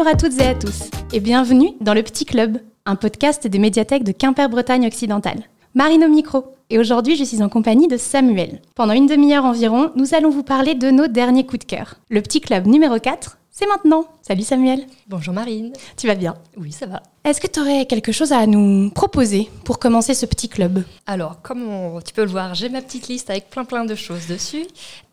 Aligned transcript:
Bonjour 0.00 0.14
à 0.14 0.16
toutes 0.16 0.40
et 0.40 0.46
à 0.46 0.54
tous 0.54 0.88
et 1.12 1.20
bienvenue 1.20 1.72
dans 1.82 1.92
le 1.92 2.02
Petit 2.02 2.24
Club, 2.24 2.56
un 2.86 2.96
podcast 2.96 3.46
des 3.46 3.58
médiathèques 3.58 4.02
de 4.02 4.12
Quimper-Bretagne 4.12 4.86
occidentale. 4.86 5.42
Marine 5.74 6.04
au 6.04 6.08
micro 6.08 6.54
et 6.70 6.78
aujourd'hui 6.78 7.16
je 7.16 7.24
suis 7.24 7.42
en 7.42 7.50
compagnie 7.50 7.86
de 7.86 7.98
Samuel. 7.98 8.62
Pendant 8.74 8.94
une 8.94 9.06
demi-heure 9.06 9.44
environ, 9.44 9.90
nous 9.96 10.14
allons 10.14 10.30
vous 10.30 10.42
parler 10.42 10.74
de 10.74 10.90
nos 10.90 11.06
derniers 11.06 11.44
coups 11.44 11.66
de 11.66 11.70
cœur. 11.70 11.96
Le 12.08 12.22
Petit 12.22 12.40
Club 12.40 12.66
numéro 12.66 12.98
4, 12.98 13.36
c'est 13.50 13.66
maintenant. 13.66 14.06
Salut 14.22 14.42
Samuel. 14.42 14.86
Bonjour 15.06 15.34
Marine. 15.34 15.74
Tu 15.98 16.06
vas 16.06 16.14
bien? 16.14 16.34
Oui, 16.56 16.72
ça 16.72 16.86
va. 16.86 17.02
Est-ce 17.24 17.42
que 17.42 17.46
tu 17.46 17.60
aurais 17.60 17.84
quelque 17.84 18.10
chose 18.10 18.32
à 18.32 18.46
nous 18.46 18.88
proposer 18.88 19.50
pour 19.64 19.78
commencer 19.78 20.14
ce 20.14 20.24
petit 20.24 20.48
club? 20.48 20.82
Alors, 21.06 21.42
comme 21.42 22.00
tu 22.06 22.14
peux 22.14 22.24
le 22.24 22.30
voir, 22.30 22.54
j'ai 22.54 22.70
ma 22.70 22.80
petite 22.80 23.08
liste 23.08 23.28
avec 23.28 23.50
plein 23.50 23.66
plein 23.66 23.84
de 23.84 23.94
choses 23.94 24.26
dessus. 24.28 24.64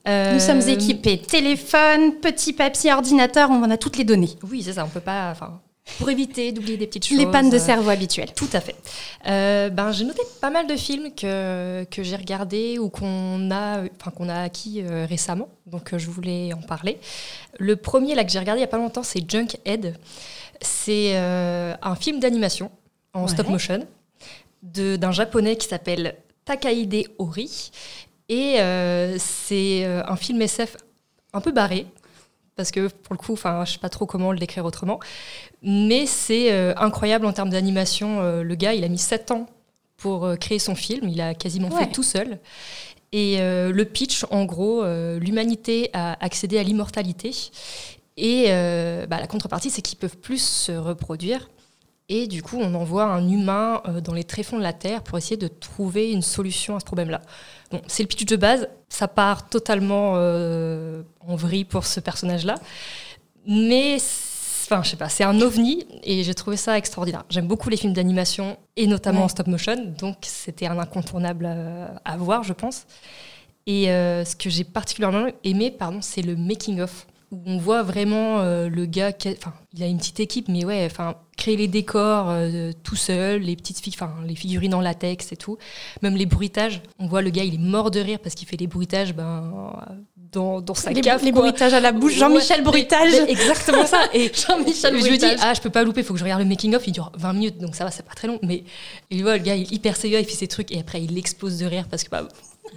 Nous 0.08 0.40
sommes 0.40 0.62
euh, 0.62 0.74
équipés 0.74 1.18
téléphone, 1.18 2.14
petit 2.22 2.54
papier, 2.54 2.94
ordinateur, 2.94 3.50
on 3.52 3.62
en 3.62 3.70
a 3.70 3.78
toutes 3.78 3.98
les 3.98 4.06
données. 4.06 4.30
Oui, 4.50 4.64
c'est 4.64 4.74
ça, 4.74 4.86
on 4.86 4.88
peut 4.90 5.02
pas. 5.02 5.32
Enfin, 5.32 5.60
pour 5.98 6.10
éviter 6.10 6.54
d'oublier 6.54 6.78
des 6.78 6.88
petites 6.88 7.08
choses. 7.08 7.18
Les 7.18 7.26
pannes 7.26 7.50
de 7.50 7.58
cerveau 7.58 7.90
habituelles. 7.90 8.32
Tout 8.34 8.48
à 8.54 8.62
fait. 8.62 8.76
Euh, 9.28 9.70
ben, 9.70 9.92
j'ai 9.92 10.06
noté 10.06 10.22
pas 10.40 10.50
mal 10.50 10.66
de 10.66 10.76
films 10.78 11.14
que, 11.14 11.84
que 11.86 12.04
j'ai 12.04 12.16
regardés 12.16 12.80
ou 12.80 12.90
qu'on 12.90 13.52
a, 13.52 13.84
enfin, 14.00 14.12
qu'on 14.12 14.30
a 14.30 14.42
acquis 14.44 14.82
euh, 14.82 15.06
récemment, 15.10 15.50
donc 15.66 15.98
je 15.98 16.10
voulais 16.10 16.54
en 16.54 16.62
parler. 16.62 17.00
Le 17.60 17.76
premier 17.76 18.16
là 18.16 18.24
que 18.24 18.32
j'ai 18.32 18.40
regardé 18.40 18.62
il 18.62 18.64
y 18.64 18.66
a 18.66 18.70
pas 18.70 18.78
longtemps, 18.78 19.04
c'est 19.04 19.30
Junkhead. 19.30 19.98
C'est 20.62 21.16
un 21.18 21.96
film 22.00 22.20
d'animation 22.20 22.72
en 23.14 23.28
stop 23.28 23.48
motion 23.48 23.86
d'un 24.64 25.12
japonais 25.12 25.56
qui 25.56 25.68
s'appelle 25.68 26.16
Takahide 26.46 27.10
Ori 27.20 27.72
et 28.30 28.60
euh, 28.60 29.16
c'est 29.20 29.86
euh, 29.86 30.04
un 30.06 30.16
film 30.16 30.42
SF 30.42 30.78
un 31.34 31.42
peu 31.42 31.52
barré, 31.52 31.88
parce 32.56 32.72
que 32.72 32.88
pour 32.88 33.14
le 33.14 33.20
coup, 33.20 33.34
enfin, 33.34 33.64
je 33.66 33.74
sais 33.74 33.80
pas 33.80 33.90
trop 33.90 34.06
comment 34.06 34.32
le 34.32 34.40
décrire 34.40 34.66
autrement, 34.66 35.00
mais 35.62 36.06
c'est 36.06 36.52
euh, 36.52 36.74
incroyable 36.78 37.26
en 37.26 37.34
termes 37.34 37.50
d'animation. 37.50 38.22
le 38.42 38.56
gars, 38.56 38.74
il 38.74 38.84
a 38.84 38.90
mis 38.90 38.98
7 38.98 39.32
ans 39.32 39.48
pour 39.98 40.38
créer 40.40 40.60
son 40.60 40.76
film, 40.76 41.10
il 41.10 41.22
a 41.22 41.34
quasiment 41.34 41.72
fait 41.72 41.92
tout 41.92 42.04
seul. 42.04 42.40
Et 43.14 43.38
le 43.40 43.84
pitch, 43.84 44.26
en 44.30 44.46
gros, 44.46 44.84
l'humanité 45.18 45.90
a 45.94 46.24
accédé 46.24 46.60
à 46.60 46.64
l'immortalité. 46.64 47.32
Et 48.16 48.46
bah, 49.08 49.20
la 49.20 49.28
contrepartie, 49.28 49.72
c'est 49.72 49.82
qu'ils 49.82 49.98
peuvent 49.98 50.18
plus 50.18 50.42
se 50.42 50.72
reproduire. 50.72 51.50
Et 52.10 52.28
du 52.28 52.42
coup, 52.42 52.58
on 52.58 52.74
envoie 52.74 53.04
un 53.04 53.28
humain 53.28 53.82
dans 54.04 54.14
les 54.14 54.24
tréfonds 54.24 54.58
de 54.58 54.64
la 54.64 54.74
Terre 54.74 55.04
pour 55.04 55.18
essayer 55.18 55.36
de 55.36 55.50
trouver 55.50 56.12
une 56.12 56.22
solution 56.22 56.76
à 56.76 56.80
ce 56.80 56.86
problème-là 56.86 57.22
c'est 57.88 58.04
le 58.04 58.08
pitch 58.08 58.26
de 58.26 58.36
base, 58.36 58.70
ça 58.90 59.08
part 59.08 59.50
totalement 59.50 60.14
euh, 60.16 61.04
en 61.20 61.36
vrille 61.36 61.66
pour 61.66 61.86
ce 61.86 62.00
personnage-là. 62.00 62.56
Mais 63.46 63.96
enfin, 64.66 64.84
je 64.84 64.90
sais 64.90 64.98
pas, 64.98 65.10
c'est 65.10 65.24
un 65.24 65.40
ovni 65.42 65.86
et 66.04 66.24
j'ai 66.24 66.34
trouvé 66.34 66.58
ça 66.58 66.78
extraordinaire. 66.78 67.26
J'aime 67.30 67.48
beaucoup 67.48 67.70
les 67.70 67.78
films 67.78 67.94
d'animation 67.94 68.58
et 68.76 68.88
notamment 68.88 69.24
en 69.24 69.28
stop 69.28 69.48
motion, 69.48 69.94
donc 69.98 70.18
c'était 70.22 70.68
un 70.68 70.80
incontournable 70.80 71.46
à, 72.04 72.18
voir, 72.18 72.44
je 72.44 72.54
pense. 72.54 72.86
Et 73.66 73.92
euh, 73.92 74.24
ce 74.24 74.36
que 74.36 74.50
j'ai 74.50 74.64
particulièrement 74.64 75.28
aimé, 75.44 75.72
pardon, 75.72 76.00
c'est 76.02 76.22
le 76.22 76.36
making 76.36 76.80
of 76.82 77.06
où 77.32 77.42
on 77.46 77.58
voit 77.58 77.84
vraiment 77.84 78.40
euh, 78.40 78.70
le 78.70 78.86
gars, 78.86 79.12
enfin, 79.26 79.54
il 79.74 79.84
a 79.84 79.88
une 79.88 79.98
petite 79.98 80.20
équipe, 80.20 80.48
mais 80.48 80.64
ouais, 80.64 80.86
enfin, 80.86 81.16
créer 81.36 81.58
les 81.58 81.68
décors 81.68 82.30
euh, 82.30 82.72
tout 82.84 82.96
seul, 82.96 83.42
les 83.42 83.56
petites 83.56 83.82
enfin, 83.90 84.14
les 84.26 84.36
figurines 84.36 84.74
en 84.74 84.82
latex 84.82 85.32
et 85.32 85.38
tout, 85.38 85.58
même 86.02 86.16
les 86.16 86.26
bruitages. 86.26 86.82
On 87.00 87.08
voit 87.08 87.22
le 87.22 87.30
gars, 87.30 87.44
il 87.44 87.56
est 87.56 87.60
mort 87.60 87.92
de 87.92 88.00
rire 88.00 88.20
parce 88.20 88.34
qu'il 88.36 88.48
fait 88.48 88.56
des 88.56 88.68
bruitages, 88.68 89.14
ben, 89.14 89.74
dans, 90.32 90.62
dans 90.62 90.74
sa 90.74 90.92
les, 90.92 91.02
cave. 91.02 91.24
Les 91.24 91.32
bruitages 91.32 91.74
à 91.74 91.82
la 91.82 91.92
bouche, 91.92 92.16
Jean-Michel 92.16 92.64
Bruitage. 92.64 93.14
exactement 93.28 93.86
ça. 93.86 94.02
Et 94.14 94.32
Jean-Michel 94.34 94.98
Je 94.98 95.12
me 95.12 95.18
dis, 95.18 95.26
ah, 95.42 95.54
je 95.54 95.62
peux 95.62 95.70
pas 95.70 95.84
louper, 95.84 96.02
il 96.02 96.04
faut 96.06 96.14
que 96.14 96.20
je 96.20 96.24
regarde 96.24 96.42
le 96.42 96.48
making 96.48 96.76
of, 96.76 96.88
il 96.88 96.92
dure 96.92 97.12
20 97.18 97.34
minutes, 97.34 97.58
donc 97.58 97.76
ça 97.76 97.84
va, 97.84 97.92
c'est 97.92 98.06
pas 98.06 98.14
très 98.14 98.28
long. 98.28 98.40
Mais 98.42 98.64
il 99.10 99.22
voit, 99.24 99.38
le 99.38 99.44
gars, 99.44 99.56
il 99.56 99.64
est 99.64 99.72
hyper 99.72 99.98
sérieux, 99.98 100.20
il 100.20 100.26
fait 100.26 100.32
ses 100.32 100.48
trucs, 100.48 100.72
et 100.72 100.80
après, 100.80 101.02
il 101.02 101.18
explose 101.18 101.60
de 101.60 101.66
rire 101.66 101.88
parce 101.90 102.04
que, 102.06 102.10
bah, 102.10 102.28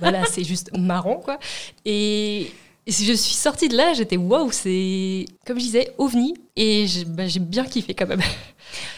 voilà, 0.01 0.25
c'est 0.25 0.45
juste 0.45 0.77
marrant, 0.77 1.17
quoi. 1.17 1.39
Et 1.85 2.51
et 2.87 2.93
si 2.93 3.05
je 3.05 3.13
suis 3.13 3.35
sortie 3.35 3.69
de 3.69 3.77
là, 3.77 3.93
j'étais 3.93 4.17
waouh, 4.17 4.51
c'est 4.53 5.27
comme 5.47 5.59
je 5.59 5.65
disais, 5.65 5.93
ovni. 5.99 6.35
Et 6.57 6.87
bah, 7.07 7.27
j'ai 7.27 7.41
bien 7.41 7.65
kiffé 7.65 7.95
quand 7.95 8.07
même. 8.07 8.21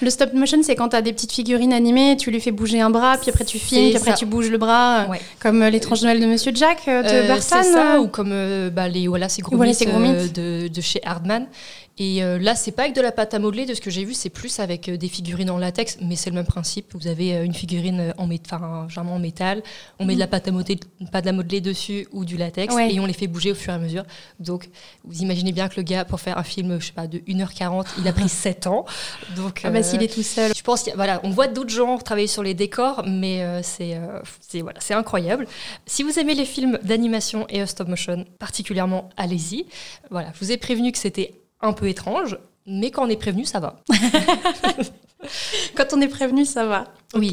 Le 0.00 0.10
stop 0.10 0.32
motion, 0.34 0.62
c'est 0.62 0.74
quand 0.74 0.90
tu 0.90 0.96
as 0.96 1.02
des 1.02 1.12
petites 1.12 1.32
figurines 1.32 1.72
animées, 1.72 2.16
tu 2.16 2.30
lui 2.30 2.40
fais 2.40 2.50
bouger 2.50 2.80
un 2.80 2.90
bras, 2.90 3.16
puis 3.18 3.30
après 3.30 3.44
tu 3.44 3.58
filmes, 3.58 3.88
puis 3.88 3.96
après 3.96 4.14
tu 4.14 4.26
bouges 4.26 4.50
le 4.50 4.58
bras, 4.58 5.06
comme 5.40 5.62
euh, 5.62 5.70
l'étrange 5.70 6.02
Noël 6.02 6.20
de 6.20 6.26
Monsieur 6.26 6.52
Jack 6.54 6.82
euh, 6.88 7.02
de 7.02 7.08
euh, 7.08 7.26
Burton. 7.28 7.62
ça, 7.62 8.00
ou 8.00 8.08
comme 8.08 8.70
bah, 8.70 8.88
les 8.88 9.06
Voilà, 9.08 9.28
c'est 9.28 9.42
gros 9.42 9.56
de, 9.56 10.68
de, 10.68 10.80
chez 10.80 11.00
Hardman. 11.04 11.46
Et 11.98 12.22
euh, 12.22 12.38
là, 12.38 12.54
c'est 12.54 12.72
pas 12.72 12.84
avec 12.84 12.94
de 12.94 13.02
la 13.02 13.12
pâte 13.12 13.34
à 13.34 13.38
modeler, 13.38 13.66
de 13.66 13.74
ce 13.74 13.80
que 13.80 13.90
j'ai 13.90 14.04
vu, 14.04 14.14
c'est 14.14 14.30
plus 14.30 14.60
avec 14.60 14.88
euh, 14.88 14.96
des 14.96 15.08
figurines 15.08 15.50
en 15.50 15.58
latex, 15.58 15.98
mais 16.00 16.16
c'est 16.16 16.30
le 16.30 16.36
même 16.36 16.46
principe. 16.46 16.94
Vous 16.94 17.06
avez 17.06 17.36
euh, 17.36 17.44
une 17.44 17.52
figurine 17.52 18.14
en, 18.16 18.24
en 18.24 19.18
métal, 19.18 19.62
on 19.98 20.06
met 20.06 20.14
de 20.14 20.18
la 20.18 20.26
pâte 20.26 20.48
à 20.48 20.52
modeler, 20.52 20.80
pâte 21.10 21.26
à 21.26 21.32
modeler 21.32 21.60
dessus 21.60 22.08
ou 22.12 22.24
du 22.24 22.38
latex, 22.38 22.74
et 22.74 22.98
on 22.98 23.04
les 23.04 23.12
fait 23.12 23.26
bouger 23.26 23.52
au 23.52 23.54
fur 23.54 23.72
et 23.72 23.76
à 23.76 23.78
mesure. 23.78 24.04
Donc, 24.40 24.70
vous 25.04 25.20
imaginez 25.20 25.52
bien 25.52 25.68
que 25.68 25.76
le 25.76 25.82
gars, 25.82 26.06
pour 26.06 26.18
faire 26.18 26.38
un 26.38 26.42
film, 26.42 26.80
je 26.80 26.86
sais 26.86 26.92
pas, 26.92 27.06
de 27.06 27.18
1h40, 27.18 27.86
il 27.98 28.08
a 28.08 28.12
pris 28.12 28.28
7 28.28 28.66
ans. 28.68 28.86
Donc, 29.36 29.60
ah 29.64 29.70
bah 29.70 29.82
s'il 29.82 30.02
est 30.02 30.12
tout 30.12 30.22
seul. 30.22 30.52
Je 30.56 30.62
pense 30.62 30.88
voilà, 30.94 31.20
on 31.24 31.30
voit 31.30 31.46
d'autres 31.48 31.70
gens 31.70 31.98
travailler 31.98 32.26
sur 32.26 32.42
les 32.42 32.54
décors, 32.54 33.04
mais 33.06 33.44
c'est 33.62 33.98
voilà, 34.62 34.80
c'est 34.80 34.94
incroyable. 34.94 35.46
Si 35.86 36.02
vous 36.02 36.18
aimez 36.18 36.34
les 36.34 36.46
films 36.46 36.78
d'animation 36.82 37.46
et 37.48 37.64
stop 37.66 37.88
motion, 37.88 38.24
particulièrement, 38.38 39.10
allez-y. 39.16 39.66
Voilà, 40.10 40.32
je 40.34 40.44
vous 40.44 40.52
ai 40.52 40.56
prévenu 40.56 40.90
que 40.92 40.98
c'était 40.98 41.41
un 41.62 41.72
peu 41.72 41.88
étrange, 41.88 42.38
mais 42.66 42.90
quand 42.90 43.06
on 43.06 43.08
est 43.08 43.16
prévenu, 43.16 43.44
ça 43.44 43.60
va. 43.60 43.76
quand 45.74 45.92
on 45.92 46.00
est 46.00 46.08
prévenu, 46.08 46.44
ça 46.44 46.66
va. 46.66 46.84
Oui. 47.14 47.32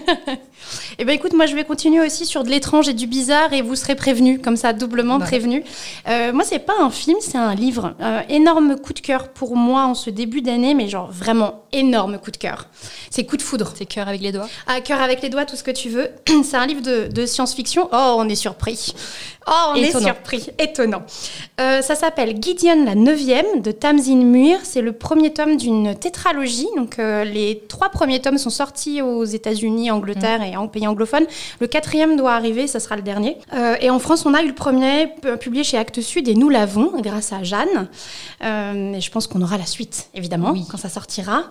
eh 0.98 1.04
ben 1.04 1.12
écoute, 1.12 1.32
moi 1.34 1.46
je 1.46 1.54
vais 1.54 1.64
continuer 1.64 2.04
aussi 2.04 2.26
sur 2.26 2.44
de 2.44 2.48
l'étrange 2.48 2.88
et 2.88 2.92
du 2.92 3.06
bizarre 3.06 3.52
et 3.52 3.62
vous 3.62 3.76
serez 3.76 3.94
prévenus, 3.94 4.40
comme 4.42 4.56
ça 4.56 4.72
doublement 4.72 5.18
prévenus. 5.18 5.64
Euh, 6.08 6.32
moi 6.32 6.44
c'est 6.44 6.58
pas 6.58 6.74
un 6.80 6.90
film, 6.90 7.18
c'est 7.20 7.38
un 7.38 7.54
livre. 7.54 7.94
Euh, 8.00 8.20
énorme 8.28 8.76
coup 8.76 8.92
de 8.92 9.00
cœur 9.00 9.28
pour 9.28 9.56
moi 9.56 9.84
en 9.84 9.94
ce 9.94 10.10
début 10.10 10.42
d'année, 10.42 10.74
mais 10.74 10.88
genre 10.88 11.10
vraiment 11.10 11.64
énorme 11.72 12.18
coup 12.18 12.30
de 12.30 12.36
cœur. 12.36 12.68
C'est 13.10 13.24
coup 13.24 13.36
de 13.36 13.42
foudre. 13.42 13.72
C'est 13.76 13.86
cœur 13.86 14.08
avec 14.08 14.20
les 14.20 14.32
doigts. 14.32 14.48
Ah 14.66 14.80
cœur 14.80 15.00
avec 15.00 15.22
les 15.22 15.28
doigts, 15.28 15.44
tout 15.44 15.56
ce 15.56 15.62
que 15.62 15.70
tu 15.70 15.88
veux. 15.88 16.10
c'est 16.44 16.56
un 16.56 16.66
livre 16.66 16.82
de, 16.82 17.26
science-fiction. 17.26 17.88
Oh 17.92 18.16
on 18.18 18.28
est 18.28 18.34
surpris. 18.34 18.94
Oh 19.46 19.72
on 19.72 19.74
est 19.76 19.90
surpris. 19.90 20.48
Étonnant. 20.58 21.02
Euh, 21.60 21.82
ça 21.82 21.94
s'appelle 21.94 22.36
Gideon 22.40 22.84
la 22.84 22.94
neuvième 22.94 23.60
de 23.62 23.72
Tamzin 23.72 24.16
Muir. 24.16 24.58
C'est 24.62 24.82
le 24.82 24.92
premier 24.92 25.32
tome 25.32 25.56
d'une 25.56 25.94
tétralogie. 25.94 26.68
Donc 26.76 26.96
les 26.98 27.62
trois 27.68 27.88
premiers 27.88 28.20
tomes 28.20 28.38
sont 28.38 28.50
sortis 28.50 29.02
aux 29.02 29.24
États-Unis 29.24 29.81
Angleterre 29.90 30.40
mm. 30.40 30.44
et 30.44 30.56
en 30.56 30.68
pays 30.68 30.86
anglophone. 30.86 31.24
Le 31.60 31.66
quatrième 31.66 32.16
doit 32.16 32.32
arriver, 32.32 32.66
ça 32.66 32.80
sera 32.80 32.96
le 32.96 33.02
dernier. 33.02 33.38
Euh, 33.52 33.76
et 33.80 33.90
en 33.90 33.98
France, 33.98 34.26
on 34.26 34.34
a 34.34 34.42
eu 34.42 34.48
le 34.48 34.54
premier 34.54 35.08
publié 35.40 35.64
chez 35.64 35.78
Actes 35.78 36.00
Sud 36.00 36.28
et 36.28 36.34
nous 36.34 36.48
l'avons 36.48 37.00
grâce 37.00 37.32
à 37.32 37.42
Jeanne. 37.42 37.88
Euh, 38.42 38.94
et 38.94 39.00
je 39.00 39.10
pense 39.10 39.26
qu'on 39.26 39.42
aura 39.42 39.58
la 39.58 39.66
suite, 39.66 40.08
évidemment, 40.14 40.54
quand 40.70 40.78
ça 40.78 40.88
sortira. 40.88 41.44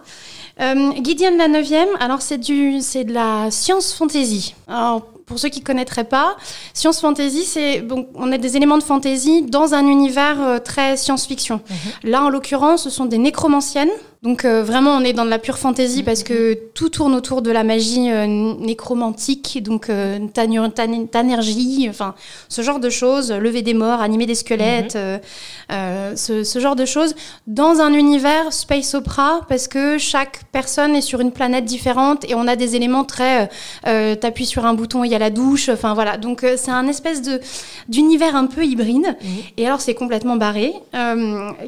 Euh, 0.59 0.91
Gideon 1.01 1.37
la 1.37 1.47
neuvième, 1.47 1.89
alors 1.99 2.21
c'est 2.21 2.37
du, 2.37 2.81
c'est 2.81 3.03
de 3.03 3.13
la 3.13 3.49
science 3.51 3.93
fantasy. 3.93 4.53
Alors, 4.67 5.07
pour 5.25 5.39
ceux 5.39 5.47
qui 5.47 5.61
ne 5.61 5.65
connaîtraient 5.65 6.03
pas, 6.03 6.35
science 6.73 6.99
fantasy, 6.99 7.45
c'est 7.45 7.81
bon, 7.81 8.07
on 8.15 8.31
a 8.33 8.37
des 8.37 8.57
éléments 8.57 8.77
de 8.77 8.83
fantasy 8.83 9.43
dans 9.43 9.73
un 9.73 9.87
univers 9.87 10.61
très 10.63 10.97
science-fiction. 10.97 11.57
Mm-hmm. 11.57 12.09
Là, 12.09 12.23
en 12.23 12.29
l'occurrence, 12.29 12.83
ce 12.83 12.89
sont 12.89 13.05
des 13.05 13.17
nécromanciennes. 13.17 13.91
Donc 14.23 14.45
euh, 14.45 14.61
vraiment, 14.61 14.91
on 14.91 15.01
est 15.01 15.13
dans 15.13 15.25
de 15.25 15.31
la 15.31 15.39
pure 15.39 15.57
fantaisie 15.57 16.03
parce 16.03 16.21
que 16.21 16.53
tout 16.75 16.89
tourne 16.89 17.15
autour 17.15 17.41
de 17.41 17.49
la 17.49 17.63
magie 17.63 18.11
euh, 18.11 18.27
nécromantique, 18.27 19.63
donc 19.63 19.89
euh, 19.89 20.19
tanergie, 20.27 21.87
enfin 21.89 22.13
ce 22.47 22.61
genre 22.61 22.79
de 22.79 22.91
choses, 22.91 23.31
lever 23.31 23.63
des 23.63 23.73
morts, 23.73 23.99
animer 23.99 24.27
des 24.27 24.35
squelettes, 24.35 24.95
mhm. 24.95 26.15
ce, 26.15 26.59
genre 26.59 26.75
de 26.75 26.85
choses, 26.85 27.15
dans 27.47 27.79
un 27.79 27.93
univers 27.93 28.53
space 28.53 28.93
opera 28.93 29.41
parce 29.49 29.67
que 29.67 29.97
chaque 29.97 30.41
personne 30.51 30.95
est 30.95 31.01
sur 31.01 31.19
une 31.19 31.31
planète 31.31 31.65
différente 31.65 32.23
et 32.29 32.35
on 32.35 32.47
a 32.47 32.55
des 32.55 32.75
éléments 32.75 33.05
très, 33.05 33.49
t'appuies 33.83 34.45
sur 34.45 34.67
un 34.67 34.75
bouton, 34.75 35.03
il 35.03 35.09
y 35.09 35.15
a 35.15 35.19
la 35.19 35.31
douche, 35.31 35.69
enfin 35.69 35.95
voilà. 35.95 36.17
Donc 36.17 36.45
c'est 36.57 36.71
un 36.71 36.87
espèce 36.87 37.23
de 37.23 37.41
d'univers 37.89 38.35
un 38.35 38.45
peu 38.45 38.63
hybride. 38.63 39.15
Mhm. 39.19 39.29
Et 39.57 39.65
alors 39.65 39.81
c'est 39.81 39.95
complètement 39.95 40.35
barré. 40.35 40.73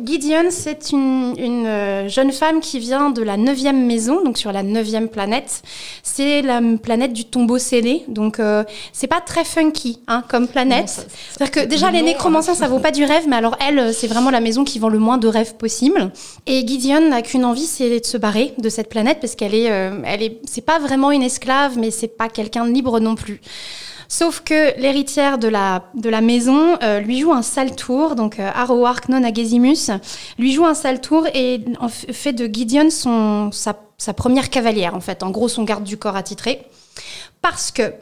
Gideon, 0.05 0.49
c'est 0.51 0.91
une, 0.91 1.33
une 1.39 2.09
jeune 2.09 2.31
femme 2.31 2.42
qui 2.61 2.79
vient 2.79 3.09
de 3.09 3.21
la 3.21 3.37
neuvième 3.37 3.85
maison, 3.85 4.23
donc 4.23 4.37
sur 4.37 4.51
la 4.51 4.63
neuvième 4.63 5.07
planète. 5.09 5.61
C'est 6.03 6.41
la 6.41 6.61
planète 6.81 7.13
du 7.13 7.25
tombeau 7.25 7.57
scellé, 7.57 8.03
donc 8.07 8.39
euh, 8.39 8.63
c'est 8.91 9.07
pas 9.07 9.21
très 9.21 9.43
funky 9.43 9.99
hein, 10.07 10.23
comme 10.27 10.47
planète. 10.47 11.07
C'est-à-dire 11.31 11.51
que 11.51 11.67
déjà 11.67 11.91
les 11.91 12.01
nécromanciens 12.01 12.55
ça 12.55 12.67
vaut 12.67 12.79
pas 12.79 12.91
du 12.91 13.03
rêve, 13.05 13.23
mais 13.27 13.35
alors 13.35 13.57
elle 13.65 13.93
c'est 13.93 14.07
vraiment 14.07 14.29
la 14.29 14.41
maison 14.41 14.63
qui 14.63 14.79
vend 14.79 14.89
le 14.89 14.99
moins 14.99 15.17
de 15.17 15.27
rêves 15.27 15.55
possible. 15.55 16.11
Et 16.45 16.65
Gideon 16.67 17.09
n'a 17.09 17.21
qu'une 17.21 17.45
envie, 17.45 17.65
c'est 17.65 17.99
de 17.99 18.05
se 18.05 18.17
barrer 18.17 18.53
de 18.57 18.69
cette 18.69 18.89
planète 18.89 19.19
parce 19.21 19.35
qu'elle 19.35 19.55
est, 19.55 19.71
euh, 19.71 20.01
elle 20.05 20.21
est, 20.21 20.41
c'est 20.45 20.65
pas 20.65 20.79
vraiment 20.79 21.11
une 21.11 21.23
esclave, 21.23 21.77
mais 21.77 21.91
c'est 21.91 22.07
pas 22.07 22.29
quelqu'un 22.29 22.65
de 22.65 22.71
libre 22.71 22.99
non 22.99 23.15
plus. 23.15 23.41
Sauf 24.07 24.41
que 24.41 24.79
l'héritière 24.79 25.37
de 25.37 25.47
la, 25.47 26.21
maison 26.21 26.77
euh, 26.81 26.99
lui 26.99 27.19
joue 27.19 27.31
un 27.31 27.41
sale 27.41 27.75
tour, 27.75 28.15
donc 28.15 28.39
euh, 28.39 28.49
Arrowark 28.53 29.09
non 29.09 29.23
Agesimus, 29.23 29.91
lui 30.37 30.53
joue 30.53 30.65
un 30.65 30.73
sale 30.73 31.01
tour 31.01 31.27
et 31.33 31.61
fait 31.89 32.33
de 32.33 32.45
Gideon 32.53 32.89
sa 32.91 34.13
première 34.13 34.49
cavalière, 34.49 34.95
en 34.95 35.01
fait, 35.01 35.23
en 35.23 35.31
gros 35.31 35.47
son 35.47 35.63
garde 35.63 35.83
du 35.83 35.97
corps 35.97 36.15
attitré. 36.15 36.65
Parce 37.41 37.71
que 37.71 37.93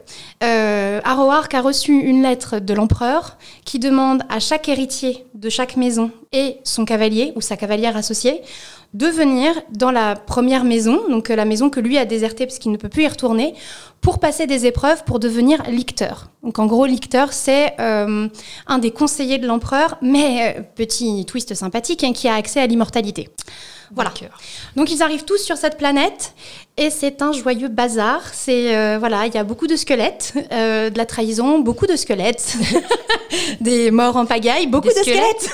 euh, 0.44 1.00
a 1.02 1.60
reçu 1.60 1.92
une 1.92 2.22
lettre 2.22 2.60
de 2.60 2.74
l'empereur 2.74 3.38
qui 3.64 3.80
demande 3.80 4.22
à 4.28 4.38
chaque 4.38 4.68
héritier 4.68 5.26
de 5.34 5.48
chaque 5.48 5.76
maison 5.76 6.12
et 6.30 6.58
son 6.62 6.84
cavalier 6.84 7.32
ou 7.34 7.40
sa 7.40 7.56
cavalière 7.56 7.96
associée 7.96 8.40
de 8.94 9.06
venir 9.06 9.54
dans 9.70 9.90
la 9.90 10.16
première 10.16 10.64
maison, 10.64 11.08
donc 11.08 11.30
euh, 11.30 11.36
la 11.36 11.44
maison 11.44 11.70
que 11.70 11.80
lui 11.80 11.96
a 11.96 12.04
désertée 12.04 12.46
parce 12.46 12.58
qu'il 12.58 12.72
ne 12.72 12.76
peut 12.76 12.88
plus 12.88 13.04
y 13.04 13.08
retourner, 13.08 13.54
pour 14.00 14.18
passer 14.18 14.46
des 14.46 14.66
épreuves 14.66 15.04
pour 15.04 15.18
devenir 15.18 15.62
licteur. 15.70 16.28
Donc 16.42 16.58
en 16.58 16.66
gros, 16.66 16.86
licteur, 16.86 17.32
c'est 17.32 17.74
euh, 17.80 18.28
un 18.66 18.78
des 18.78 18.90
conseillers 18.90 19.38
de 19.38 19.46
l'empereur, 19.46 19.96
mais 20.02 20.56
euh, 20.58 20.62
petit 20.74 21.24
twist 21.24 21.54
sympathique, 21.54 22.04
hein, 22.04 22.12
qui 22.12 22.28
a 22.28 22.34
accès 22.34 22.60
à 22.60 22.66
l'immortalité. 22.66 23.28
Voilà. 23.94 24.12
Donc 24.74 24.90
ils 24.90 25.02
arrivent 25.02 25.24
tous 25.24 25.38
sur 25.38 25.58
cette 25.58 25.76
planète 25.76 26.32
et 26.78 26.88
c'est 26.88 27.20
un 27.20 27.32
joyeux 27.32 27.68
bazar. 27.68 28.22
C'est 28.32 28.74
euh, 28.74 28.96
voilà, 28.98 29.26
il 29.26 29.34
y 29.34 29.36
a 29.36 29.44
beaucoup 29.44 29.66
de 29.66 29.76
squelettes, 29.76 30.32
euh, 30.50 30.88
de 30.88 30.96
la 30.96 31.04
trahison, 31.04 31.58
beaucoup 31.58 31.86
de 31.86 31.96
squelettes, 31.96 32.56
des 33.60 33.90
morts 33.90 34.16
en 34.16 34.24
pagaille, 34.24 34.66
beaucoup 34.66 34.88
de 34.88 34.94
squelettes. 34.94 35.52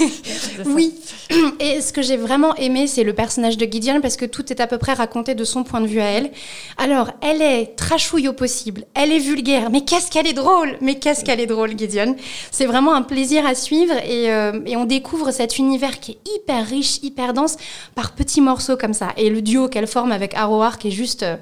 oui. 0.66 0.94
Et 1.60 1.80
ce 1.80 1.92
que 1.92 2.02
j'ai 2.02 2.16
vraiment 2.16 2.54
aimé, 2.56 2.86
c'est 2.86 3.04
le 3.04 3.12
personnage 3.12 3.56
de 3.56 3.66
Gideon 3.66 4.00
parce 4.00 4.16
que 4.16 4.24
tout 4.24 4.52
est 4.52 4.60
à 4.60 4.66
peu 4.66 4.78
près 4.78 4.92
raconté 4.92 5.34
de 5.34 5.44
son 5.44 5.64
point 5.64 5.80
de 5.80 5.86
vue 5.86 6.00
à 6.00 6.06
elle. 6.06 6.30
Alors, 6.76 7.10
elle 7.22 7.42
est 7.42 7.76
trachouille 7.76 8.28
au 8.28 8.32
possible, 8.32 8.84
elle 8.94 9.12
est 9.12 9.18
vulgaire, 9.18 9.70
mais 9.70 9.82
qu'est-ce 9.82 10.10
qu'elle 10.10 10.26
est 10.26 10.32
drôle 10.32 10.76
Mais 10.80 10.96
qu'est-ce 10.96 11.24
qu'elle 11.24 11.40
est 11.40 11.46
drôle, 11.46 11.76
Gideon 11.76 12.16
C'est 12.50 12.66
vraiment 12.66 12.94
un 12.94 13.02
plaisir 13.02 13.46
à 13.46 13.54
suivre 13.54 13.94
et, 14.04 14.32
euh, 14.32 14.60
et 14.66 14.76
on 14.76 14.84
découvre 14.84 15.30
cet 15.30 15.58
univers 15.58 15.98
qui 16.00 16.12
est 16.12 16.30
hyper 16.36 16.66
riche, 16.66 16.98
hyper 17.02 17.32
dense 17.32 17.56
par 17.94 18.12
petits 18.12 18.40
morceaux 18.40 18.76
comme 18.76 18.94
ça. 18.94 19.08
Et 19.16 19.30
le 19.30 19.42
duo 19.42 19.68
qu'elle 19.68 19.86
forme 19.86 20.12
avec 20.12 20.34
Arrowheart 20.34 20.80
qui 20.80 20.88
est 20.88 20.92
juste 20.92 21.22
euh, 21.22 21.36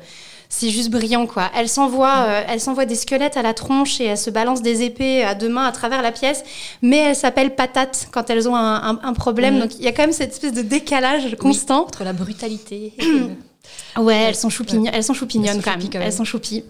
c'est 0.56 0.71
juste 0.71 0.91
brillant 0.91 1.27
quoi. 1.27 1.51
Elle 1.56 1.69
s'envoie, 1.69 2.27
euh, 2.29 2.43
elle 2.49 2.61
s'envoie 2.61 2.85
des 2.85 2.95
squelettes 2.95 3.37
à 3.37 3.43
la 3.43 3.55
tronche 3.55 4.01
et 4.01 4.05
elle 4.05 4.19
se 4.19 4.31
balance 4.31 4.62
des 4.62 4.83
épées 4.83 5.25
à 5.25 5.35
deux 5.35 5.49
mains 5.49 5.65
à 5.65 5.73
travers 5.73 6.01
la 6.01 6.12
pièce, 6.12 6.45
mais 6.81 6.99
elle 6.99 7.17
s'appelle 7.17 7.56
patate 7.56 8.09
quand 8.12 8.31
elles 8.31 8.49
ont 8.49 8.55
un, 8.55 9.12
problème. 9.15 9.55
Mhm. 9.55 9.61
Donc 9.61 9.75
il 9.79 9.85
y 9.85 9.89
a 9.89 9.93
quand 9.93 10.03
même 10.03 10.12
cette 10.12 10.33
espèce 10.33 10.53
de 10.53 10.62
décalage 10.62 11.37
constant 11.41 11.83
entre 11.83 12.05
la 12.05 12.12
brutalité. 12.12 12.93
ouais, 13.97 14.15
elles 14.15 14.37
sont 14.37 14.49
choupignonnes, 14.49 14.95
elles 14.95 15.03
sont 15.03 15.15
choupignonnes 15.15 15.61
quand, 15.61 15.77
même. 15.77 16.03
Elles 16.03 16.12
sont 16.12 16.25
choupies. 16.25 16.62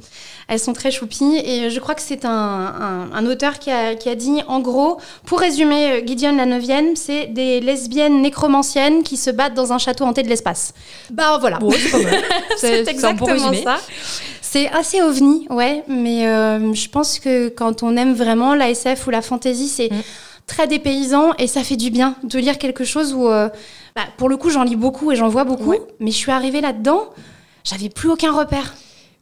Elles 0.49 0.58
sont 0.58 0.73
très 0.73 0.91
choupies. 0.91 1.41
Et 1.44 1.70
je 1.70 1.81
crois 1.81 1.94
que 1.94 2.02
c'est 2.02 2.25
un, 2.25 3.11
un, 3.12 3.26
auteur 3.26 3.58
qui 3.58 3.70
a, 3.70 3.94
qui 3.94 4.08
a, 4.08 4.14
dit, 4.14 4.43
en 4.46 4.61
gros, 4.61 4.99
pour 5.26 5.41
résumer 5.41 5.93
euh, 5.93 6.06
Gideon 6.06 6.37
la 6.37 6.46
neuvième, 6.46 6.96
c'est 6.96 7.26
des 7.26 7.61
lesbiennes 7.61 8.20
nécromanciennes 8.23 9.02
qui 9.02 9.17
se 9.17 9.31
battent 9.31 9.55
dans 9.55 9.73
un 9.73 9.79
château 9.79 10.05
hanté 10.05 10.23
de 10.23 10.29
l'espace. 10.29 10.75
Bah 11.11 11.38
voilà. 11.41 11.58
c'est 12.58 12.81
exactement 12.88 13.52
ça. 13.55 13.79
C'est 14.55 14.69
assez 14.69 15.02
ovni, 15.02 15.49
ouais, 15.50 15.82
mais 15.88 16.29
euh, 16.29 16.73
je 16.75 16.88
pense 16.88 17.19
que 17.19 17.49
quand 17.49 17.82
on 17.82 17.96
aime 17.96 18.14
vraiment 18.14 18.55
la 18.55 18.70
SF 18.70 19.08
ou 19.08 19.11
la 19.11 19.20
fantasy, 19.20 19.67
c'est 19.67 19.91
mm. 19.91 20.02
très 20.46 20.69
dépaysant 20.69 21.32
et 21.38 21.49
ça 21.49 21.64
fait 21.64 21.76
du 21.76 21.91
bien 21.91 22.14
de 22.23 22.38
lire 22.38 22.58
quelque 22.58 22.85
chose 22.85 23.14
où, 23.14 23.26
euh, 23.29 23.49
bah, 23.96 24.02
pour 24.17 24.29
le 24.29 24.37
coup, 24.37 24.50
j'en 24.50 24.62
lis 24.62 24.76
beaucoup 24.76 25.11
et 25.11 25.17
j'en 25.17 25.29
vois 25.29 25.43
beaucoup, 25.43 25.75
mais 25.99 26.12
je 26.12 26.17
suis 26.17 26.31
arrivée 26.31 26.61
là-dedans, 26.61 27.08
j'avais 27.64 27.88
plus 27.88 28.08
aucun 28.11 28.31
repère. 28.31 28.75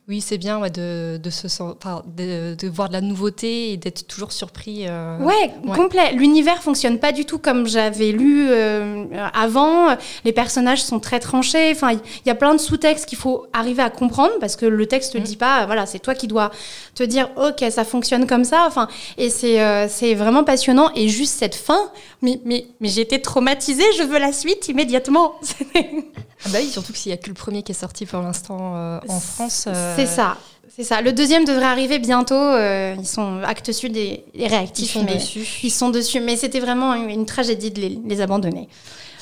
Oui, 0.08 0.20
c'est 0.20 0.36
bien 0.36 0.58
de, 0.58 1.16
de, 1.22 1.30
se, 1.30 1.46
de, 1.46 2.54
de, 2.56 2.68
voir 2.68 2.88
de 2.88 2.92
la 2.92 3.00
nouveauté 3.00 3.70
et 3.70 3.76
d'être 3.76 4.04
toujours 4.08 4.32
surpris. 4.32 4.88
Euh, 4.88 5.16
ouais, 5.18 5.54
complet. 5.76 6.12
L'univers 6.14 6.60
fonctionne 6.60 6.98
pas 6.98 7.12
du 7.12 7.24
tout 7.24 7.38
comme 7.38 7.68
j'avais 7.68 8.10
lu 8.10 8.48
euh, 8.50 9.04
avant. 9.32 9.96
Les 10.24 10.32
personnages 10.32 10.82
sont 10.82 10.98
très 10.98 11.20
tranchés. 11.20 11.70
Enfin, 11.70 11.92
il 11.92 12.26
y, 12.26 12.30
a 12.30 12.34
plein 12.34 12.52
de 12.52 12.60
sous-textes 12.60 13.06
qu'il 13.06 13.16
faut 13.16 13.46
arriver 13.52 13.80
à 13.80 13.90
comprendre 13.90 14.32
parce 14.40 14.56
que 14.56 14.66
le 14.66 14.86
texte 14.86 15.14
ne 15.14 15.20
mm. 15.20 15.22
dit 15.22 15.36
pas, 15.36 15.66
voilà, 15.66 15.86
c'est 15.86 16.00
toi 16.00 16.16
qui 16.16 16.26
dois 16.26 16.50
te 16.96 17.04
dire, 17.04 17.30
ok, 17.36 17.64
ça 17.70 17.84
fonctionne 17.84 18.26
comme 18.26 18.44
ça. 18.44 18.64
Enfin, 18.66 18.88
et 19.18 19.30
c'est 19.30 19.62
euh, 19.62 19.86
c'est 19.88 20.14
vraiment 20.14 20.42
passionnant. 20.42 20.90
Et 20.96 21.08
juste 21.08 21.38
cette 21.38 21.54
fin, 21.54 21.92
mais, 22.22 22.40
mais, 22.44 22.66
mais 22.80 22.88
j'ai 22.88 23.02
été 23.02 23.22
traumatisée, 23.22 23.84
je 23.96 24.02
veux 24.02 24.18
la 24.18 24.32
suite 24.32 24.66
immédiatement. 24.66 25.34
ah 25.76 26.48
bah 26.48 26.58
oui, 26.60 26.68
surtout 26.68 26.92
s'il 26.92 27.10
n'y 27.10 27.14
a 27.14 27.18
que 27.18 27.28
le 27.28 27.34
premier 27.34 27.62
qui 27.62 27.70
est 27.70 27.76
sorti 27.76 28.04
pour 28.04 28.20
l'instant 28.20 29.00
en 29.08 29.20
France. 29.20 29.68
C'est 29.96 30.06
ça. 30.06 30.36
C'est 30.74 30.84
ça. 30.84 31.02
Le 31.02 31.12
deuxième 31.12 31.44
devrait 31.44 31.66
arriver 31.66 31.98
bientôt. 31.98 32.34
Euh, 32.34 32.94
ils 32.98 33.06
sont 33.06 33.40
actes 33.44 33.72
sud 33.72 33.94
et, 33.96 34.24
réactifs. 34.34 34.94
Ils 34.94 35.00
sont 35.00 35.04
dessus. 35.04 35.58
Ils 35.64 35.70
sont 35.70 35.90
dessus. 35.90 36.20
Mais 36.20 36.36
c'était 36.36 36.60
vraiment 36.60 36.94
une, 36.94 37.26
tragédie 37.26 37.70
de 37.70 37.98
les, 38.06 38.20
abandonner. 38.22 38.68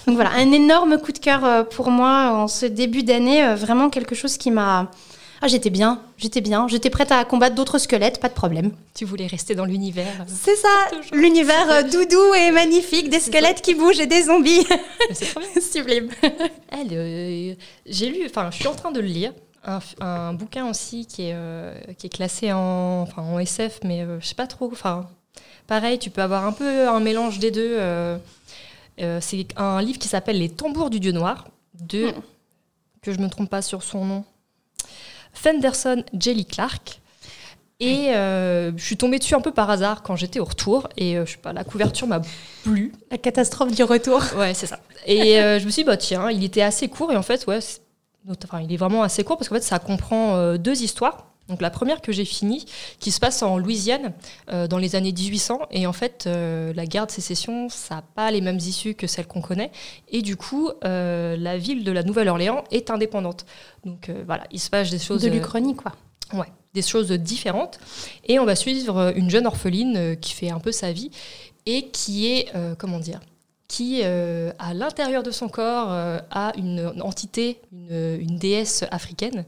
Donc 0.06 0.14
voilà, 0.14 0.30
un 0.30 0.52
énorme 0.52 0.98
coup 0.98 1.10
de 1.10 1.18
cœur 1.18 1.44
euh, 1.44 1.64
pour 1.64 1.90
moi 1.90 2.30
en 2.34 2.46
ce 2.46 2.66
début 2.66 3.02
d'année. 3.02 3.44
Euh, 3.44 3.56
vraiment 3.56 3.90
quelque 3.90 4.14
chose 4.14 4.36
qui 4.36 4.52
m'a. 4.52 4.90
Ah, 5.42 5.48
j'étais 5.48 5.70
bien, 5.70 6.02
j'étais 6.18 6.42
bien, 6.42 6.68
j'étais 6.68 6.90
prête 6.90 7.10
à 7.10 7.24
combattre 7.24 7.54
d'autres 7.54 7.78
squelettes, 7.78 8.20
pas 8.20 8.28
de 8.28 8.34
problème. 8.34 8.72
Tu 8.94 9.06
voulais 9.06 9.26
rester 9.26 9.54
dans 9.54 9.64
l'univers. 9.64 10.26
C'est 10.28 10.54
ça, 10.54 10.68
l'univers 11.12 11.82
doudou 11.90 12.34
et 12.34 12.50
magnifique, 12.50 13.08
des 13.08 13.20
squelettes 13.20 13.62
qui 13.62 13.74
bougent 13.74 14.00
et 14.00 14.06
des 14.06 14.24
zombies. 14.24 14.66
C'est 15.14 15.60
Sublime. 15.62 16.10
J'ai 17.86 18.10
lu, 18.10 18.26
enfin, 18.26 18.50
je 18.50 18.56
suis 18.56 18.68
en 18.68 18.74
train 18.74 18.92
de 18.92 19.00
le 19.00 19.06
lire 19.06 19.32
un, 19.64 20.34
bouquin 20.34 20.68
aussi 20.68 21.06
qui 21.06 21.22
est, 21.22 21.34
euh, 21.34 21.74
qui 21.98 22.06
est 22.06 22.10
classé 22.10 22.52
en, 22.52 23.02
enfin, 23.02 23.22
en 23.22 23.38
SF, 23.38 23.80
mais 23.84 24.02
euh, 24.02 24.20
je 24.20 24.26
sais 24.26 24.34
pas 24.34 24.46
trop. 24.46 24.70
Enfin, 24.72 25.08
pareil, 25.66 25.98
tu 25.98 26.10
peux 26.10 26.22
avoir 26.22 26.46
un 26.46 26.52
peu 26.52 26.88
un 26.88 27.00
mélange 27.00 27.38
des 27.38 27.50
deux. 27.50 27.76
Euh, 27.78 28.18
c'est 29.20 29.46
un 29.56 29.80
livre 29.80 29.98
qui 29.98 30.08
s'appelle 30.08 30.38
Les 30.38 30.48
tambours 30.48 30.90
du 30.90 31.00
dieu 31.00 31.12
noir, 31.12 31.48
de, 31.80 32.08
hmm. 32.08 32.22
que 33.02 33.12
je 33.12 33.18
me 33.18 33.28
trompe 33.28 33.50
pas 33.50 33.62
sur 33.62 33.82
son 33.82 34.04
nom, 34.04 34.24
Fenderson 35.32 36.04
Jelly 36.18 36.44
Clark. 36.44 37.00
Et 37.82 38.08
je 38.12 38.74
suis 38.76 38.98
tombée 38.98 39.18
dessus 39.18 39.34
un 39.34 39.40
peu 39.40 39.52
par 39.52 39.70
hasard 39.70 40.02
quand 40.02 40.14
j'étais 40.14 40.38
au 40.38 40.44
retour. 40.44 40.86
Et 40.98 41.14
je 41.14 41.30
sais 41.30 41.38
pas, 41.38 41.54
la 41.54 41.64
couverture 41.64 42.06
m'a 42.06 42.20
plu. 42.62 42.92
La 43.10 43.16
catastrophe 43.16 43.74
du 43.74 43.82
retour. 43.84 44.22
Ouais, 44.36 44.52
c'est 44.52 44.66
ça. 44.66 44.80
Et 45.06 45.36
je 45.36 45.64
me 45.64 45.70
suis 45.70 45.82
dit, 45.82 45.86
bah 45.86 45.96
tiens, 45.96 46.30
il 46.30 46.44
était 46.44 46.60
assez 46.60 46.88
court. 46.88 47.10
Et 47.10 47.16
en 47.16 47.22
fait, 47.22 47.46
ouais, 47.46 47.60
il 48.62 48.72
est 48.72 48.76
vraiment 48.76 49.02
assez 49.02 49.24
court 49.24 49.36
parce 49.36 49.48
qu'en 49.48 49.56
fait, 49.56 49.62
ça 49.62 49.78
comprend 49.78 50.36
euh, 50.36 50.56
deux 50.56 50.82
histoires. 50.82 51.26
Donc 51.48 51.62
la 51.62 51.70
première 51.70 52.00
que 52.00 52.12
j'ai 52.12 52.24
finie, 52.24 52.64
qui 53.00 53.10
se 53.10 53.18
passe 53.18 53.42
en 53.42 53.58
Louisiane 53.58 54.12
euh, 54.52 54.68
dans 54.68 54.78
les 54.78 54.94
années 54.94 55.10
1800, 55.10 55.62
et 55.72 55.84
en 55.84 55.92
fait 55.92 56.26
euh, 56.28 56.72
la 56.74 56.86
guerre 56.86 57.08
de 57.08 57.10
sécession, 57.10 57.68
ça 57.68 57.96
n'a 57.96 58.02
pas 58.02 58.30
les 58.30 58.40
mêmes 58.40 58.58
issues 58.58 58.94
que 58.94 59.08
celles 59.08 59.26
qu'on 59.26 59.40
connaît, 59.40 59.72
et 60.10 60.22
du 60.22 60.36
coup 60.36 60.70
la 60.80 61.58
ville 61.58 61.82
de 61.82 61.90
la 61.90 62.04
Nouvelle-Orléans 62.04 62.62
est 62.70 62.88
indépendante. 62.90 63.46
Donc 63.84 64.12
voilà, 64.26 64.44
il 64.52 64.60
se 64.60 64.70
passe 64.70 64.90
des 64.90 65.00
choses 65.00 65.22
de 65.22 65.28
l'Uchronie 65.28 65.74
quoi. 65.74 65.90
Ouais, 66.32 66.46
des 66.72 66.82
choses 66.82 67.10
différentes, 67.10 67.80
et 68.28 68.38
on 68.38 68.44
va 68.44 68.54
suivre 68.54 69.12
une 69.16 69.28
jeune 69.28 69.48
orpheline 69.48 70.16
qui 70.20 70.34
fait 70.34 70.50
un 70.50 70.60
peu 70.60 70.70
sa 70.70 70.92
vie 70.92 71.10
et 71.66 71.88
qui 71.88 72.28
est 72.28 72.52
comment 72.78 73.00
dire 73.00 73.18
qui, 73.70 74.00
euh, 74.02 74.50
à 74.58 74.74
l'intérieur 74.74 75.22
de 75.22 75.30
son 75.30 75.48
corps, 75.48 75.92
euh, 75.92 76.18
a 76.32 76.52
une 76.58 76.92
entité, 77.02 77.60
une, 77.72 78.36
déesse 78.36 78.84
africaine, 78.90 79.44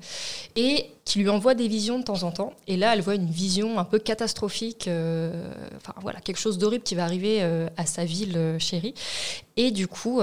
et 0.55 0.91
qui 1.05 1.19
lui 1.19 1.29
envoie 1.29 1.55
des 1.57 1.67
visions 1.67 1.99
de 1.99 2.05
temps 2.05 2.23
en 2.23 2.31
temps. 2.31 2.53
Et 2.69 2.77
là, 2.77 2.95
elle 2.95 3.01
voit 3.01 3.17
une 3.17 3.29
vision 3.29 3.81
un 3.81 3.85
peu 3.85 3.99
catastrophique, 3.99 4.87
euh, 4.87 5.53
enfin 5.77 5.95
voilà, 6.03 6.21
quelque 6.21 6.39
chose 6.39 6.57
d'horrible 6.57 6.85
qui 6.85 6.95
va 6.95 7.03
arriver 7.03 7.43
à 7.77 7.85
sa 7.85 8.05
ville 8.05 8.57
chérie. 8.61 8.95
Et 9.57 9.71
du 9.71 9.87
coup, 9.87 10.21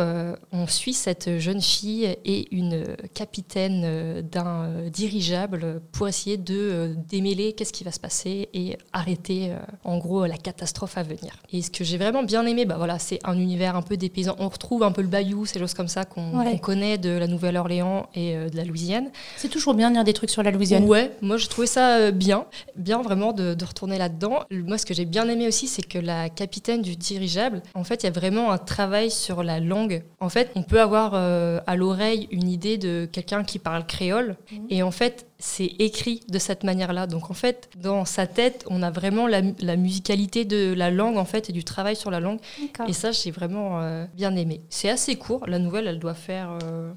on 0.52 0.68
suit 0.68 0.94
cette 0.94 1.38
jeune 1.40 1.62
fille 1.62 2.06
et 2.26 2.54
une 2.56 2.86
capitaine 3.14 4.22
d'un 4.22 4.90
dirigeable 4.90 5.82
pour 5.92 6.08
essayer 6.08 6.38
de 6.38 6.96
démêler 7.08 7.54
qu'est-ce 7.54 7.74
qui 7.74 7.84
va 7.84 7.92
se 7.92 8.00
passer 8.00 8.50
et 8.54 8.78
arrêter 8.94 9.52
en 9.84 9.98
gros 9.98 10.26
la 10.26 10.38
catastrophe 10.38 10.98
à 10.98 11.04
venir. 11.04 11.38
Et 11.52 11.62
ce 11.62 11.70
que 11.70 11.84
j'ai 11.84 11.98
vraiment 11.98 12.24
bien 12.24 12.46
aimé, 12.46 12.66
bah 12.66 12.76
voilà, 12.78 13.00
c'est 13.00 13.20
un 13.24 13.38
univers 13.38 13.76
un 13.76 13.82
peu 13.82 13.98
dépaysant. 13.98 14.36
On 14.40 14.50
retrouve 14.50 14.84
un 14.84 14.92
peu 14.92 15.02
le 15.02 15.08
bayou, 15.08 15.46
ces 15.46 15.60
choses 15.60 15.74
comme 15.74 15.88
ça 15.88 16.06
qu'on 16.06 16.58
connaît 16.58 16.98
de 16.98 17.10
la 17.10 17.28
Nouvelle-Orléans 17.28 18.10
et 18.16 18.36
de 18.36 18.58
la 18.58 18.64
Louisiane. 18.64 19.12
C'est 19.38 19.50
toujours 19.50 19.74
bien 19.74 19.90
de 19.90 19.96
lire 19.96 20.04
des 20.04 20.14
trucs 20.14 20.30
sur 20.30 20.44
la 20.44 20.52
Louisiane 20.52 20.84
Ouais, 20.84 21.12
moi 21.22 21.38
je 21.38 21.48
trouvais 21.48 21.68
ça 21.68 21.98
euh, 21.98 22.12
bien, 22.12 22.46
bien 22.76 23.02
vraiment 23.02 23.34
de, 23.34 23.56
retourner 23.64 23.98
là-dedans. 23.98 24.40
Moi 24.52 24.78
ce 24.78 24.86
que 24.86 24.94
j'ai 24.94 25.06
bien 25.06 25.28
aimé 25.30 25.48
aussi, 25.48 25.68
c'est 25.68 25.86
que 25.86 26.00
la 26.00 26.30
capitaine 26.30 26.82
du 26.82 26.96
dirigeable, 26.96 27.62
en 27.76 27.84
fait 27.84 28.04
il 28.04 28.06
y 28.06 28.10
a 28.10 28.12
vraiment 28.12 28.52
un 28.52 28.58
travail 28.58 29.12
sur 29.20 29.44
la 29.44 29.60
langue. 29.60 30.04
En 30.20 30.30
fait, 30.30 30.52
on 30.56 30.64
peut 30.64 30.82
avoir 30.82 31.12
euh, 31.14 31.60
à 31.68 31.76
l'oreille 31.76 32.28
une 32.32 32.50
idée 32.50 32.78
de 32.78 33.08
quelqu'un 33.12 33.44
qui 33.44 33.60
parle 33.60 33.86
créole, 33.86 34.38
mhm. 34.52 34.66
et 34.70 34.84
en 34.84 34.92
fait 34.92 35.28
c'est 35.40 35.72
écrit 35.80 36.22
de 36.28 36.38
cette 36.38 36.66
manière-là. 36.66 37.08
Donc 37.08 37.32
en 37.32 37.34
fait, 37.34 37.70
dans 37.78 38.04
sa 38.04 38.28
tête, 38.28 38.66
on 38.70 38.84
a 38.84 38.92
vraiment 38.92 39.26
la, 39.26 39.42
musicalité 39.78 40.44
de 40.44 40.74
la 40.74 40.92
langue 40.92 41.18
en 41.18 41.24
fait 41.24 41.50
et 41.50 41.54
du 41.54 41.64
travail 41.64 41.96
sur 41.96 42.12
la 42.12 42.20
langue. 42.20 42.40
Et 42.88 42.94
ça, 42.94 43.12
j'ai 43.12 43.32
vraiment 43.32 43.82
euh, 43.82 44.06
bien 44.16 44.36
aimé. 44.36 44.62
C'est 44.70 44.90
assez 44.90 45.16
court. 45.16 45.48
La 45.48 45.58
nouvelle, 45.58 45.88
elle 45.88 46.00
doit 46.00 46.14
faire 46.14 46.58
euh, 46.64 46.92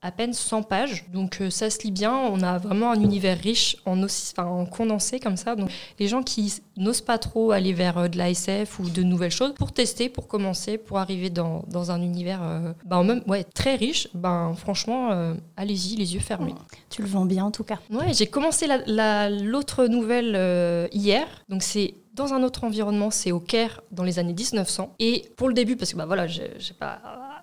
à 0.00 0.10
peine 0.10 0.32
100 0.32 0.62
pages. 0.62 1.04
Donc 1.12 1.42
euh, 1.42 1.50
ça 1.50 1.68
se 1.68 1.82
lit 1.82 1.90
bien. 1.90 2.16
On 2.16 2.42
a 2.42 2.56
vraiment 2.56 2.90
un 2.90 3.00
univers 3.00 3.38
riche 3.38 3.76
en, 3.84 4.02
aussi, 4.02 4.32
en 4.38 4.64
condensé 4.64 5.20
comme 5.20 5.36
ça. 5.36 5.54
Donc 5.54 5.70
les 5.98 6.08
gens 6.08 6.22
qui 6.22 6.54
n'osent 6.78 7.02
pas 7.02 7.18
trop 7.18 7.50
aller 7.50 7.74
vers 7.74 8.08
de 8.08 8.16
la 8.16 8.30
SF 8.30 8.78
ou 8.78 8.88
de 8.88 9.02
nouvelles 9.02 9.30
choses, 9.30 9.52
pour 9.52 9.72
tester, 9.72 10.08
pour 10.08 10.26
commencer, 10.26 10.78
pour 10.78 10.98
arriver 10.98 11.28
dans, 11.28 11.64
dans 11.68 11.90
un 11.90 12.00
univers 12.00 12.40
ben, 12.86 13.02
même, 13.04 13.22
ouais, 13.26 13.44
très 13.44 13.76
riche, 13.76 14.08
ben, 14.14 14.54
franchement, 14.56 15.34
allez-y, 15.58 15.96
les 15.96 16.14
yeux 16.14 16.20
fermés. 16.20 16.54
Tu 16.88 17.02
le 17.02 17.08
vends 17.08 17.26
bien 17.26 17.44
en 17.44 17.50
tout 17.50 17.64
cas. 17.64 17.73
Ouais, 17.90 18.12
j'ai 18.12 18.26
commencé 18.26 18.66
l'autre 18.86 19.86
nouvelle 19.86 20.34
euh, 20.36 20.88
hier. 20.92 21.26
Donc 21.48 21.62
c'est 21.62 21.94
dans 22.14 22.32
un 22.32 22.42
autre 22.42 22.64
environnement, 22.64 23.10
c'est 23.10 23.32
au 23.32 23.40
Caire 23.40 23.80
dans 23.90 24.04
les 24.04 24.18
années 24.18 24.34
1900. 24.34 24.94
Et 24.98 25.30
pour 25.36 25.48
le 25.48 25.54
début, 25.54 25.76
parce 25.76 25.92
que 25.92 25.96
bah 25.96 26.06
voilà, 26.06 26.26
j'ai 26.26 26.74
pas 26.78 27.00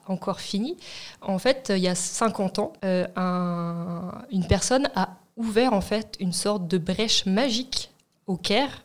encore 0.07 0.39
fini. 0.39 0.77
En 1.21 1.39
fait, 1.39 1.71
il 1.75 1.81
y 1.81 1.87
a 1.87 1.95
50 1.95 2.59
ans, 2.59 2.73
euh, 2.85 3.05
une 4.31 4.47
personne 4.47 4.89
a 4.95 5.17
ouvert 5.37 5.73
en 5.73 5.81
fait 5.81 6.15
une 6.19 6.33
sorte 6.33 6.67
de 6.67 6.77
brèche 6.77 7.25
magique 7.25 7.91
au 8.27 8.37
Caire 8.37 8.83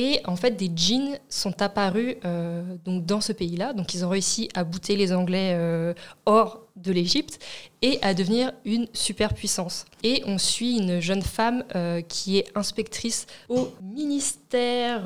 et 0.00 0.20
en 0.26 0.36
fait, 0.36 0.52
des 0.52 0.70
djinns 0.72 1.18
sont 1.28 1.60
apparus 1.60 2.14
euh, 2.24 2.62
dans 2.86 3.20
ce 3.20 3.32
pays-là. 3.32 3.72
Donc, 3.72 3.94
ils 3.94 4.04
ont 4.04 4.08
réussi 4.08 4.48
à 4.54 4.62
bouter 4.62 4.94
les 4.94 5.12
Anglais 5.12 5.54
euh, 5.56 5.92
hors 6.24 6.60
de 6.76 6.92
l'Égypte 6.92 7.40
et 7.82 7.98
à 8.00 8.14
devenir 8.14 8.52
une 8.64 8.86
superpuissance. 8.92 9.86
Et 10.04 10.22
on 10.24 10.38
suit 10.38 10.78
une 10.78 11.00
jeune 11.00 11.22
femme 11.22 11.64
euh, 11.74 12.00
qui 12.00 12.38
est 12.38 12.46
inspectrice 12.54 13.26
au 13.48 13.70
ministère, 13.82 15.04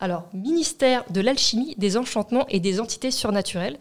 alors 0.00 0.28
ministère 0.34 1.04
de 1.10 1.22
l'alchimie, 1.22 1.74
des 1.78 1.96
enchantements 1.96 2.46
et 2.50 2.60
des 2.60 2.80
entités 2.80 3.10
surnaturelles. 3.10 3.78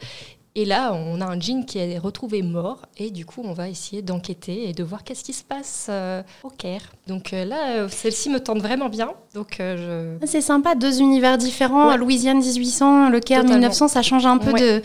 Et 0.55 0.65
là, 0.65 0.93
on 0.93 1.19
a 1.19 1.25
un 1.25 1.39
jean 1.39 1.65
qui 1.65 1.79
est 1.79 1.97
retrouvé 1.97 2.43
mort, 2.43 2.83
et 2.97 3.09
du 3.09 3.25
coup, 3.25 3.41
on 3.43 3.53
va 3.53 3.69
essayer 3.69 4.03
d'enquêter 4.03 4.69
et 4.69 4.73
de 4.73 4.83
voir 4.83 5.03
qu'est-ce 5.03 5.23
qui 5.23 5.33
se 5.33 5.43
passe 5.43 5.87
euh, 5.89 6.21
au 6.43 6.49
Caire. 6.49 6.91
Donc 7.07 7.33
euh, 7.33 7.43
là, 7.43 7.77
euh, 7.77 7.87
celle-ci 7.89 8.29
me 8.29 8.39
tente 8.39 8.59
vraiment 8.59 8.87
bien. 8.87 9.13
Donc 9.33 9.55
je... 9.57 10.15
Ah, 10.21 10.27
c'est 10.27 10.41
sympa, 10.41 10.75
deux 10.75 11.01
univers 11.01 11.39
différents. 11.39 11.97
Louisiane 11.97 12.37
1800, 12.37 13.09
le 13.09 13.19
Caire 13.19 13.43
1900, 13.43 13.87
ça 13.87 14.03
change 14.03 14.27
un 14.27 14.37
peu 14.37 14.53
de 14.53 14.83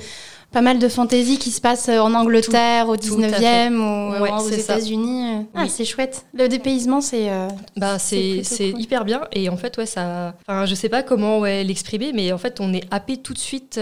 pas 0.53 0.63
mal 0.63 0.79
de 0.79 0.89
fantaisie 0.89 1.37
qui 1.37 1.51
se 1.51 1.61
passe 1.61 1.91
en 1.91 2.15
Angleterre 2.15 2.89
au 2.89 2.97
19e 2.97 3.77
ou 3.77 4.25
aux 4.25 4.49
États-Unis. 4.49 5.47
Ah, 5.55 5.69
c'est 5.69 5.85
chouette. 5.85 6.25
Le 6.33 6.49
dépaysement, 6.49 7.03
c'est. 7.03 7.29
bah, 7.77 7.99
c'est 7.99 8.41
hyper 8.59 9.05
bien. 9.05 9.21
Et 9.33 9.51
en 9.51 9.59
fait, 9.59 9.77
ouais, 9.77 9.85
ça. 9.85 10.35
Enfin, 10.41 10.65
je 10.65 10.75
sais 10.75 10.89
pas 10.89 11.03
comment 11.03 11.41
ouais, 11.41 11.63
l'exprimer, 11.63 12.13
mais 12.15 12.33
en 12.33 12.39
fait, 12.39 12.59
on 12.59 12.73
est 12.73 12.85
happé 12.91 13.19
tout 13.19 13.35
de 13.35 13.39
suite 13.39 13.79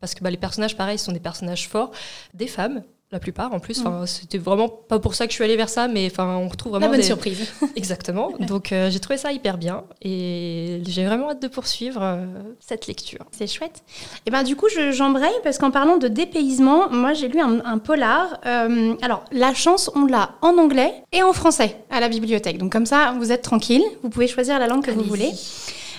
parce 0.00 0.14
que 0.14 0.22
bah, 0.22 0.30
les 0.30 0.36
personnages, 0.36 0.76
pareil, 0.76 0.98
sont 0.98 1.12
des 1.12 1.20
personnages 1.20 1.68
forts, 1.68 1.92
des 2.34 2.46
femmes, 2.46 2.82
la 3.10 3.20
plupart 3.20 3.54
en 3.54 3.58
plus. 3.58 3.82
Mm. 3.82 4.06
C'était 4.06 4.38
vraiment 4.38 4.68
pas 4.68 4.98
pour 4.98 5.14
ça 5.14 5.26
que 5.26 5.30
je 5.30 5.36
suis 5.36 5.44
allée 5.44 5.56
vers 5.56 5.68
ça, 5.68 5.88
mais 5.88 6.08
enfin, 6.10 6.36
on 6.36 6.48
retrouve 6.48 6.72
vraiment. 6.72 6.86
La 6.86 6.92
bonne 6.92 7.02
surprise. 7.02 7.52
Exactement. 7.76 8.32
Donc 8.40 8.72
euh, 8.72 8.90
j'ai 8.90 9.00
trouvé 9.00 9.16
ça 9.16 9.32
hyper 9.32 9.56
bien 9.56 9.84
et 10.02 10.82
j'ai 10.86 11.06
vraiment 11.06 11.30
hâte 11.30 11.42
de 11.42 11.48
poursuivre 11.48 12.00
euh, 12.02 12.26
cette 12.60 12.86
lecture. 12.86 13.24
C'est 13.30 13.46
chouette. 13.46 13.82
Et 14.26 14.30
ben 14.30 14.42
du 14.42 14.56
coup, 14.56 14.66
j'embraye 14.90 15.32
parce 15.42 15.58
qu'en 15.58 15.70
parlant 15.70 15.96
de 15.96 16.08
dépaysement, 16.08 16.90
moi 16.90 17.14
j'ai 17.14 17.28
lu 17.28 17.40
un, 17.40 17.78
polar. 17.78 18.40
Euh, 18.46 18.94
alors 19.02 19.24
la 19.32 19.54
chance, 19.54 19.90
on 19.94 20.04
l'a 20.04 20.32
en 20.42 20.58
anglais 20.58 20.92
et 21.12 21.22
en 21.22 21.32
français 21.32 21.76
à 21.90 22.00
la 22.00 22.08
bibliothèque. 22.08 22.58
Donc 22.58 22.72
comme 22.72 22.86
ça, 22.86 23.14
vous 23.18 23.32
êtes 23.32 23.42
tranquille. 23.42 23.82
Vous 24.02 24.10
pouvez 24.10 24.26
choisir 24.26 24.58
la 24.58 24.66
langue 24.66 24.84
que 24.84 24.90
vous 24.90 25.04
voulez. 25.04 25.32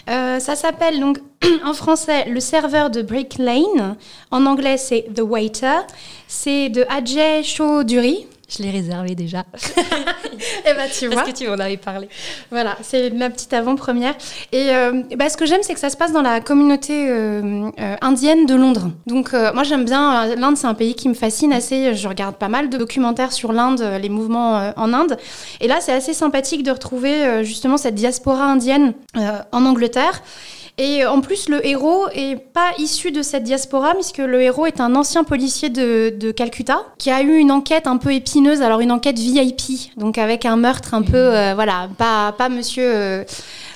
Euh, 0.10 0.40
ça 0.40 0.56
s'appelle 0.56 1.00
donc 1.00 1.20
en 1.66 1.74
français 1.74 2.26
Le 2.30 2.40
serveur 2.40 2.90
de 2.90 3.02
Brick 3.02 3.38
Lane. 3.38 3.96
En 4.32 4.46
anglais, 4.46 4.78
c'est 4.78 5.06
The 5.14 5.22
Waiter. 5.22 5.82
C'est 6.28 6.70
de 6.70 6.86
Ajay 6.90 7.44
Chaudhuri. 7.44 8.26
Je 8.50 8.64
l'ai 8.64 8.72
réservé 8.72 9.14
déjà. 9.14 9.46
et 10.66 10.74
bah, 10.74 10.84
tu 10.92 11.06
vois. 11.06 11.18
Parce 11.18 11.32
que 11.32 11.38
tu 11.38 11.48
m'en 11.48 11.54
avais 11.54 11.78
parlé. 11.78 12.10
Voilà, 12.50 12.78
c'est 12.82 13.12
ma 13.12 13.30
petite 13.30 13.54
avant-première. 13.54 14.16
Et 14.52 14.70
euh, 14.70 15.04
bah, 15.16 15.30
ce 15.30 15.38
que 15.38 15.46
j'aime, 15.46 15.62
c'est 15.62 15.76
que 15.76 15.80
ça 15.80 15.92
se 15.92 15.98
passe 15.98 16.12
dans 16.12 16.24
la 16.24 16.42
communauté 16.42 17.08
euh, 17.10 17.70
euh, 17.80 17.96
indienne 18.02 18.48
de 18.48 18.56
Londres. 18.56 18.90
Donc, 19.06 19.34
moi, 19.34 19.64
j'aime 19.64 19.86
bien. 19.86 20.36
L'Inde, 20.36 20.58
c'est 20.58 20.68
un 20.68 20.74
pays 20.74 20.96
qui 20.96 21.10
me 21.10 21.14
fascine 21.14 21.54
assez. 21.54 21.94
Je 21.94 22.08
regarde 22.08 22.36
pas 22.36 22.48
mal 22.50 22.70
de 22.70 22.78
documentaires 22.78 23.34
sur 23.34 23.54
l'Inde, 23.54 23.84
les 24.02 24.10
mouvements 24.10 24.74
en 24.76 24.94
Inde. 24.94 25.18
Et 25.62 25.68
là, 25.68 25.78
c'est 25.80 25.94
assez 25.94 26.14
sympathique 26.14 26.64
de 26.64 26.72
retrouver 26.72 27.44
justement 27.44 27.78
cette 27.78 27.96
diaspora 27.96 28.46
indienne 28.46 28.94
en 29.52 29.66
Angleterre. 29.66 30.22
Et 30.82 31.06
en 31.06 31.20
plus, 31.20 31.50
le 31.50 31.66
héros 31.68 32.08
est 32.14 32.38
pas 32.38 32.72
issu 32.78 33.12
de 33.12 33.22
cette 33.22 33.44
diaspora, 33.44 33.96
puisque 33.96 34.20
le 34.20 34.42
héros 34.42 34.66
est 34.66 34.80
un 34.80 34.96
ancien 34.96 35.26
policier 35.26 35.70
de, 35.70 36.32
Calcutta 36.32 36.86
qui 36.98 37.12
a 37.12 37.22
eu 37.22 37.36
une 37.36 37.52
enquête 37.52 37.86
un 37.86 37.98
peu 37.98 38.14
épineuse, 38.14 38.62
alors 38.62 38.80
une 38.80 38.94
enquête 38.94 39.20
VIP, 39.20 39.92
donc 39.98 40.18
avec 40.18 40.46
un 40.46 40.56
meurtre 40.56 40.94
un 40.94 41.02
peu, 41.02 41.18
euh, 41.18 41.54
voilà, 41.54 41.90
pas, 41.98 42.32
pas 42.32 42.48
monsieur, 42.48 42.86
euh, 42.86 43.24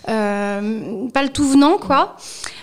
euh, 0.07 1.09
pas 1.13 1.23
le 1.23 1.29
tout 1.29 1.45
venant, 1.45 1.77
quoi. 1.77 2.15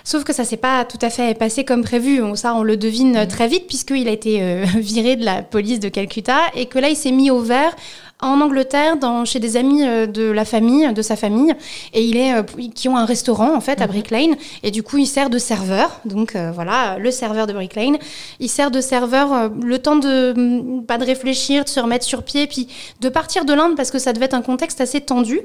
Sauf 0.05 0.25
que 0.25 0.33
ça 0.33 0.45
s'est 0.45 0.57
pas 0.57 0.87
tout 0.87 0.99
à 1.03 1.11
fait 1.11 1.39
passé 1.39 1.65
comme 1.65 1.83
prévu. 1.83 2.23
ça, 2.35 2.55
on 2.55 2.63
le 2.63 2.79
devine 2.79 3.27
très 3.29 3.47
vite, 3.47 3.67
puisqu'il 3.67 4.09
a 4.09 4.11
été 4.11 4.63
viré 4.77 5.17
de 5.17 5.25
la 5.27 5.43
police 5.43 5.81
de 5.81 5.91
Calcutta 5.91 6.39
et 6.55 6.65
que 6.65 6.79
là, 6.79 6.89
il 6.89 6.97
s'est 6.97 7.13
mis 7.13 7.31
au 7.31 7.41
vert 7.41 7.77
en 8.23 8.41
Angleterre, 8.41 8.97
dans, 8.97 9.25
chez 9.25 9.41
des 9.41 9.57
amis 9.57 9.83
euh, 9.83 10.07
de 10.07 10.23
la 10.23 10.45
famille, 10.45 10.93
de 10.93 11.03
sa 11.03 11.17
famille, 11.17 11.55
et 11.95 12.05
il 12.05 12.17
est, 12.17 12.35
euh, 12.35 12.43
qui 12.75 12.89
ont 12.89 12.97
un 12.97 13.05
restaurant 13.05 13.55
en 13.55 13.61
fait 13.61 13.81
à 13.81 13.87
mhm. 13.87 13.93
Brick 13.93 14.11
Lane, 14.11 14.37
et 14.63 14.71
du 14.71 14.83
coup 14.83 14.99
il 14.99 15.07
sert 15.07 15.31
de 15.31 15.39
serveur. 15.39 16.01
Donc 16.05 16.37
euh, 16.37 16.51
voilà, 16.55 16.99
le 16.99 17.11
serveur 17.11 17.47
de 17.47 17.53
Brick 17.53 17.75
Lane, 17.75 17.97
il 18.39 18.49
sert 18.49 18.71
de 18.71 18.81
serveur 18.81 19.51
le 19.63 19.79
temps 19.79 19.97
de 19.97 20.35
mm, 20.37 20.85
pas 20.85 20.99
de 20.99 21.05
réfléchir, 21.05 21.65
de 21.65 21.69
se 21.69 21.81
remettre 21.81 22.05
sur 22.05 22.23
pied, 22.23 22.47
puis 22.47 22.69
de 23.01 23.09
partir 23.09 23.45
de 23.45 23.55
l'Inde 23.55 23.77
parce 23.77 23.91
que 23.91 23.99
ça 23.99 24.13
devait 24.13 24.27
être 24.27 24.35
un 24.35 24.43
contexte 24.43 24.81
assez 24.81 25.01
tendu. 25.01 25.41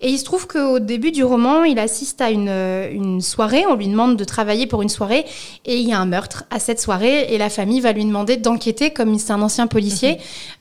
Et 0.00 0.10
il 0.10 0.18
se 0.18 0.24
trouve 0.24 0.46
qu'au 0.46 0.78
début 0.78 1.12
du 1.12 1.24
roman, 1.24 1.64
il 1.64 1.78
assiste 1.78 2.20
à 2.20 2.30
une, 2.30 2.48
une 2.48 3.20
soirée, 3.20 3.64
on 3.66 3.74
lui 3.74 3.88
demande 3.88 4.16
de 4.16 4.24
travailler 4.24 4.66
pour 4.66 4.82
une 4.82 4.88
soirée, 4.88 5.24
et 5.64 5.76
il 5.76 5.88
y 5.88 5.92
a 5.92 5.98
un 5.98 6.06
meurtre 6.06 6.44
à 6.50 6.58
cette 6.58 6.80
soirée, 6.80 7.32
et 7.32 7.38
la 7.38 7.50
famille 7.50 7.80
va 7.80 7.92
lui 7.92 8.04
demander 8.04 8.36
d'enquêter, 8.36 8.90
comme 8.90 9.18
c'est 9.18 9.32
un 9.32 9.42
ancien 9.42 9.66
policier, 9.66 10.12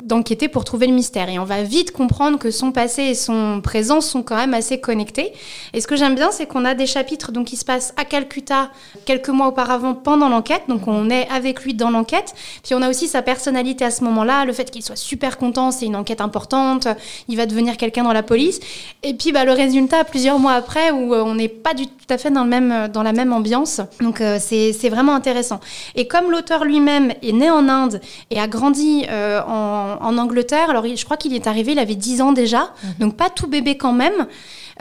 mhm. 0.01 0.07
d'enquêter 0.07 0.47
pour 0.47 0.63
trouver 0.63 0.87
le 0.87 0.93
mystère. 0.93 1.29
Et 1.29 1.39
on 1.39 1.43
va 1.45 1.56
vite 1.63 1.91
comprendre 1.91 2.39
que 2.39 2.51
son 2.51 2.71
passé 2.71 3.03
et 3.03 3.15
son 3.15 3.61
présent 3.61 4.01
sont 4.01 4.23
quand 4.23 4.35
même 4.35 4.53
assez 4.53 4.79
connectés. 4.79 5.33
Et 5.73 5.81
ce 5.81 5.87
que 5.87 5.95
j'aime 5.95 6.15
bien, 6.15 6.31
c'est 6.31 6.45
qu'on 6.45 6.65
a 6.65 6.73
des 6.73 6.87
chapitres 6.87 7.31
donc, 7.31 7.47
qui 7.47 7.57
se 7.57 7.65
passent 7.65 7.93
à 7.97 8.05
Calcutta 8.05 8.69
quelques 9.05 9.29
mois 9.29 9.47
auparavant 9.47 9.93
pendant 9.93 10.29
l'enquête. 10.29 10.63
Donc 10.67 10.87
on 10.87 11.09
est 11.09 11.27
avec 11.29 11.63
lui 11.63 11.73
dans 11.73 11.89
l'enquête. 11.89 12.33
Puis 12.63 12.75
on 12.75 12.81
a 12.81 12.89
aussi 12.89 13.07
sa 13.07 13.21
personnalité 13.21 13.85
à 13.85 13.91
ce 13.91 14.03
moment-là, 14.03 14.45
le 14.45 14.53
fait 14.53 14.69
qu'il 14.71 14.83
soit 14.83 14.95
super 14.95 15.37
content, 15.37 15.71
c'est 15.71 15.85
une 15.85 15.95
enquête 15.95 16.21
importante, 16.21 16.87
il 17.27 17.37
va 17.37 17.45
devenir 17.45 17.77
quelqu'un 17.77 18.03
dans 18.03 18.13
la 18.13 18.23
police. 18.23 18.59
Et 19.03 19.13
puis 19.13 19.31
bah, 19.31 19.45
le 19.45 19.51
résultat, 19.51 20.03
plusieurs 20.03 20.39
mois 20.39 20.53
après, 20.53 20.91
où 20.91 21.13
euh, 21.13 21.23
on 21.23 21.35
n'est 21.35 21.47
pas 21.47 21.73
du 21.73 21.87
tout 21.87 21.93
à 22.09 22.17
fait 22.17 22.31
dans, 22.31 22.43
le 22.43 22.49
même, 22.49 22.87
dans 22.89 23.03
la 23.03 23.13
même 23.13 23.33
ambiance. 23.33 23.81
Donc 24.01 24.21
euh, 24.21 24.37
c'est 24.39 24.89
vraiment 24.89 25.15
intéressant. 25.15 25.59
Et 25.95 26.07
comme 26.07 26.31
l'auteur 26.31 26.65
lui-même 26.65 27.13
est 27.21 27.31
né 27.31 27.49
en 27.49 27.67
Inde 27.69 28.01
et 28.31 28.39
a 28.39 28.47
grandi 28.47 29.05
euh, 29.09 29.41
en, 29.41 29.97
en, 30.01 30.17
Angleterre, 30.17 30.69
alors 30.69 30.85
je 30.85 31.05
crois 31.05 31.17
qu'il 31.17 31.33
est 31.35 31.46
arrivé, 31.47 31.71
il 31.73 31.79
avait 31.79 31.95
10 31.95 32.21
ans 32.21 32.31
déjà, 32.31 32.73
mhm. 32.83 32.93
donc 32.99 33.17
pas 33.17 33.29
tout 33.29 33.47
bébé 33.47 33.77
quand 33.77 33.93
même. 33.93 34.27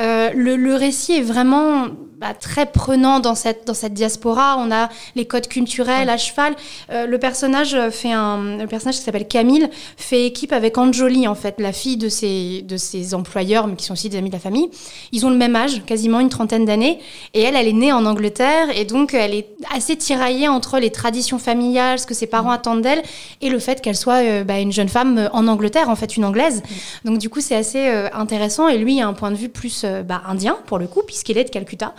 Euh, 0.00 0.31
le, 0.35 0.75
récit 0.75 1.12
est 1.12 1.23
vraiment 1.23 1.87
bah, 2.19 2.35
très 2.35 2.67
prenant 2.67 3.21
dans 3.21 3.35
cette, 3.35 3.67
dans 3.67 3.75
cette 3.75 3.95
diaspora. 3.95 4.57
On 4.59 4.71
a 4.71 4.88
les 5.15 5.26
codes 5.26 5.49
culturels 5.49 6.09
à 6.09 6.17
cheval. 6.17 6.55
Euh, 6.91 7.07
le 7.07 7.19
personnage 7.19 7.76
fait 7.91 8.12
un, 8.12 8.59
le 8.59 8.67
personnage 8.67 8.97
qui 8.97 9.03
s'appelle 9.03 9.26
Camille 9.26 9.69
fait 9.97 10.26
équipe 10.26 10.53
avec 10.53 10.76
Anjoli 10.79 11.26
en 11.29 11.35
fait, 11.35 11.57
la 11.59 11.73
fille 11.73 11.97
de 11.97 12.09
ses, 12.09 12.62
de 12.62 12.76
ses 12.76 13.15
employeurs, 13.15 13.67
mais 13.67 13.76
qui 13.76 13.85
sont 13.85 13.95
aussi 13.95 14.09
des 14.09 14.19
amis 14.19 14.31
de 14.31 14.35
la 14.35 14.41
famille. 14.41 14.69
Ils 15.12 15.25
ont 15.25 15.31
le 15.31 15.37
même 15.37 15.57
âge, 15.57 15.83
quasiment 15.87 16.21
une 16.21 16.29
trentaine 16.29 16.65
d'années, 16.65 16.99
et 17.35 17.43
elle, 17.43 17.57
elle 17.57 17.69
est 17.69 17.73
née 17.73 17.93
en 17.93 18.05
Angleterre 18.05 18.69
et 18.75 18.85
donc 18.85 19.15
elle 19.15 19.35
est 19.35 19.49
assez 19.75 19.97
tiraillée 19.97 20.49
entre 20.49 20.79
les 20.79 20.91
traditions 20.91 21.38
familiales, 21.38 21.99
ce 21.99 22.07
que 22.07 22.15
ses 22.15 22.26
parents 22.26 22.50
attendent 22.50 22.83
d'elle, 22.83 23.03
et 23.41 23.49
le 23.49 23.59
fait 23.59 23.81
qu'elle 23.81 23.97
soit 23.97 24.23
euh, 24.23 24.45
bah, 24.45 24.59
une 24.59 24.73
jeune 24.73 24.88
femme 24.88 25.31
en 25.33 25.47
Angleterre, 25.47 25.88
en 25.88 25.97
fait 25.97 26.17
une 26.17 26.25
anglaise. 26.25 26.62
Donc 27.05 27.19
du 27.19 27.29
coup, 27.31 27.41
c'est 27.41 27.57
assez 27.57 27.87
intéressant. 28.12 28.69
Et 28.69 28.79
lui 28.79 29.00
a 29.00 29.07
un 29.07 29.12
point 29.12 29.31
de 29.31 29.37
vue 29.37 29.49
plus 29.49 29.85
euh, 29.86 29.86
bah, 30.02 30.23
indien, 30.26 30.59
pour 30.66 30.78
le 30.78 30.87
coup, 30.87 31.02
puisqu'il 31.07 31.38
est 31.38 31.45
de 31.45 31.50
Calcutta. 31.50 31.95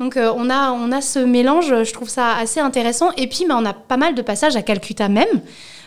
Donc 0.00 0.16
euh, 0.16 0.32
on, 0.36 0.48
a, 0.48 0.70
on 0.70 0.92
a 0.92 1.00
ce 1.00 1.18
mélange, 1.18 1.82
je 1.84 1.92
trouve 1.92 2.08
ça 2.08 2.36
assez 2.36 2.60
intéressant. 2.60 3.10
Et 3.16 3.26
puis 3.26 3.46
bah, 3.48 3.56
on 3.58 3.64
a 3.64 3.72
pas 3.72 3.96
mal 3.96 4.14
de 4.14 4.22
passages 4.22 4.56
à 4.56 4.62
Calcutta 4.62 5.08
même. 5.08 5.26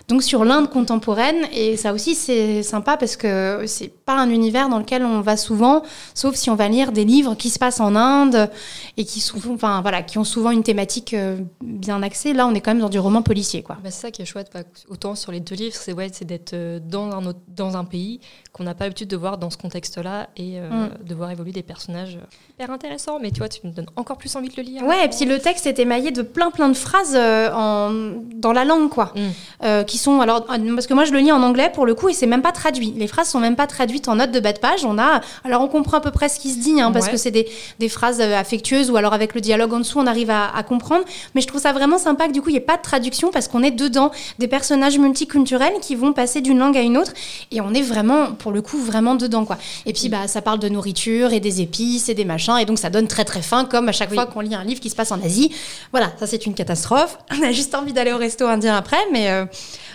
Donc 0.07 0.23
sur 0.23 0.43
l'Inde 0.45 0.69
contemporaine. 0.69 1.47
Et 1.53 1.77
ça 1.77 1.93
aussi, 1.93 2.15
c'est 2.15 2.63
sympa 2.63 2.97
parce 2.97 3.15
que 3.15 3.63
c'est 3.65 3.87
pas 3.89 4.15
un 4.15 4.29
univers 4.29 4.69
dans 4.69 4.79
lequel 4.79 5.03
on 5.03 5.21
va 5.21 5.37
souvent, 5.37 5.83
sauf 6.13 6.35
si 6.35 6.49
on 6.49 6.55
va 6.55 6.67
lire 6.67 6.91
des 6.91 7.05
livres 7.05 7.35
qui 7.35 7.49
se 7.49 7.59
passent 7.59 7.79
en 7.79 7.95
Inde 7.95 8.49
et 8.97 9.05
qui, 9.05 9.19
souvent, 9.19 9.53
enfin, 9.53 9.81
voilà, 9.81 10.01
qui 10.03 10.17
ont 10.17 10.23
souvent 10.23 10.51
une 10.51 10.63
thématique 10.63 11.13
euh, 11.13 11.37
bien 11.61 12.03
axée. 12.03 12.33
Là, 12.33 12.47
on 12.47 12.53
est 12.53 12.61
quand 12.61 12.71
même 12.71 12.81
dans 12.81 12.89
du 12.89 12.99
roman 12.99 13.21
policier. 13.21 13.63
Quoi. 13.63 13.77
Bah, 13.83 13.91
c'est 13.91 14.01
ça 14.01 14.11
qui 14.11 14.21
est 14.21 14.25
chouette. 14.25 14.51
Autant 14.89 15.15
sur 15.15 15.31
les 15.31 15.39
deux 15.39 15.55
livres, 15.55 15.75
c'est 15.75 15.93
ouais, 15.93 16.09
d'être 16.21 16.53
euh, 16.53 16.79
dans 16.79 17.11
un, 17.11 17.25
autre, 17.25 17.39
dans 17.47 17.77
un 17.77 17.85
pays 17.85 18.19
qu'on 18.51 18.63
n'a 18.63 18.73
pas 18.73 18.85
l'habitude 18.85 19.07
de 19.07 19.17
voir 19.17 19.37
dans 19.37 19.49
ce 19.49 19.57
contexte-là 19.57 20.29
et 20.35 20.59
euh, 20.59 20.69
mm. 20.69 21.07
de 21.07 21.15
voir 21.15 21.31
évoluer 21.31 21.51
des 21.51 21.63
personnages 21.63 22.19
hyper 22.49 22.71
intéressants. 22.71 23.19
Mais 23.21 23.31
tu 23.31 23.39
vois, 23.39 23.49
tu 23.49 23.65
me 23.65 23.71
donnes 23.71 23.89
encore 23.95 24.17
plus 24.17 24.35
envie 24.35 24.49
de 24.49 24.55
le 24.57 24.63
lire. 24.63 24.83
Ouais, 24.83 25.05
et 25.05 25.09
puis 25.09 25.25
le 25.25 25.39
texte 25.39 25.65
est 25.67 25.79
émaillé 25.79 26.11
de 26.11 26.21
plein 26.21 26.51
plein 26.51 26.69
de 26.69 26.73
phrases 26.73 27.15
en, 27.15 27.91
dans 28.35 28.51
la 28.51 28.65
langue, 28.65 28.89
quoi. 28.89 29.13
Mm. 29.15 29.85
qui 29.85 29.97
sont 30.01 30.21
alors 30.21 30.45
parce 30.45 30.87
que 30.87 30.93
moi 30.93 31.05
je 31.05 31.11
le 31.11 31.19
lis 31.19 31.31
en 31.31 31.41
anglais 31.43 31.71
pour 31.73 31.85
le 31.85 31.95
coup 31.95 32.09
et 32.09 32.13
c'est 32.13 32.25
même 32.25 32.41
pas 32.41 32.51
traduit. 32.51 32.93
Les 32.97 33.07
phrases 33.07 33.29
sont 33.29 33.39
même 33.39 33.55
pas 33.55 33.67
traduites 33.67 34.07
en 34.07 34.15
note 34.15 34.31
de 34.31 34.39
bas 34.39 34.53
de 34.53 34.59
page. 34.59 34.85
On 34.85 34.97
a 34.97 35.21
alors 35.43 35.61
on 35.61 35.67
comprend 35.67 35.97
à 35.97 36.01
peu 36.01 36.11
près 36.11 36.29
ce 36.29 36.39
qui 36.39 36.51
se 36.51 36.59
dit 36.59 36.81
hein, 36.81 36.91
parce 36.91 37.07
que 37.07 37.17
c'est 37.17 37.31
des, 37.31 37.47
des, 37.79 37.89
phrases 37.89 38.19
euh, 38.19 38.37
affectueuses 38.37 38.89
ou 38.89 38.97
alors 38.97 39.13
avec 39.13 39.35
le 39.35 39.41
dialogue 39.41 39.73
en 39.73 39.79
dessous 39.79 39.99
on 39.99 40.07
arrive 40.07 40.29
à, 40.29 40.55
à 40.55 40.63
comprendre. 40.63 41.03
Mais 41.35 41.41
je 41.41 41.47
trouve 41.47 41.61
ça 41.61 41.73
vraiment 41.73 41.97
sympa 41.97 42.27
que 42.27 42.33
du 42.33 42.41
coup 42.41 42.49
il 42.49 42.53
n'y 42.53 42.57
ait 42.57 42.61
pas 42.61 42.77
de 42.77 42.81
traduction 42.81 43.31
parce 43.31 43.47
qu'on 43.47 43.63
est 43.63 43.71
dedans 43.71 44.11
des 44.39 44.47
personnages 44.47 44.97
multiculturels 44.97 45.73
qui 45.81 45.95
vont 45.95 46.13
passer 46.13 46.41
d'une 46.41 46.57
langue 46.57 46.77
à 46.77 46.81
une 46.81 46.97
autre 46.97 47.13
et 47.51 47.61
on 47.61 47.73
est 47.73 47.81
vraiment 47.81 48.31
pour 48.31 48.51
le 48.51 48.61
coup 48.61 48.77
vraiment 48.77 49.15
dedans 49.15 49.45
quoi. 49.45 49.57
Et 49.85 49.93
puis 49.93 50.09
bah 50.09 50.27
ça 50.27 50.41
parle 50.41 50.59
de 50.59 50.69
nourriture 50.69 51.33
et 51.33 51.39
des 51.39 51.61
épices 51.61 52.09
et 52.09 52.13
des 52.13 52.25
machins 52.25 52.57
et 52.57 52.65
donc 52.65 52.79
ça 52.79 52.89
donne 52.89 53.07
très 53.07 53.25
très 53.25 53.41
faim 53.41 53.67
comme 53.69 53.89
à 53.89 53.91
chaque 53.91 54.13
fois 54.13 54.25
qu'on 54.25 54.41
lit 54.41 54.55
un 54.55 54.63
livre 54.63 54.79
qui 54.79 54.89
se 54.89 54.95
passe 54.95 55.11
en 55.11 55.21
Asie. 55.21 55.51
Voilà, 55.91 56.11
ça 56.19 56.27
c'est 56.27 56.45
une 56.45 56.53
catastrophe. 56.53 57.17
On 57.39 57.43
a 57.43 57.51
juste 57.51 57.75
envie 57.75 57.93
d'aller 57.93 58.13
au 58.13 58.17
resto 58.17 58.45
indien 58.45 58.75
après 58.75 58.97
mais 59.11 59.29
euh, 59.29 59.45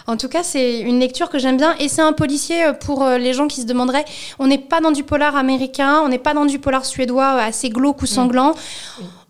en 0.06 0.16
tout 0.16 0.28
cas, 0.28 0.42
c'est 0.42 0.80
une 0.80 1.00
lecture 1.00 1.28
que 1.28 1.38
j'aime 1.38 1.56
bien 1.56 1.74
et 1.80 1.88
c'est 1.88 2.02
un 2.02 2.12
policier 2.12 2.64
euh, 2.64 2.72
pour 2.72 3.02
euh, 3.02 3.18
les 3.18 3.32
gens 3.32 3.48
qui 3.48 3.60
se 3.60 3.66
demanderaient. 3.66 4.04
On 4.38 4.46
n'est 4.46 4.58
pas 4.58 4.80
dans 4.80 4.92
du 4.92 5.02
polar 5.02 5.34
américain, 5.36 6.00
on 6.04 6.08
n'est 6.08 6.18
pas 6.18 6.32
dans 6.32 6.46
du 6.46 6.58
polar 6.58 6.84
suédois 6.84 7.36
euh, 7.36 7.48
assez 7.48 7.70
glauque 7.70 8.02
ou 8.02 8.04
mm. 8.04 8.08
sanglant. 8.08 8.54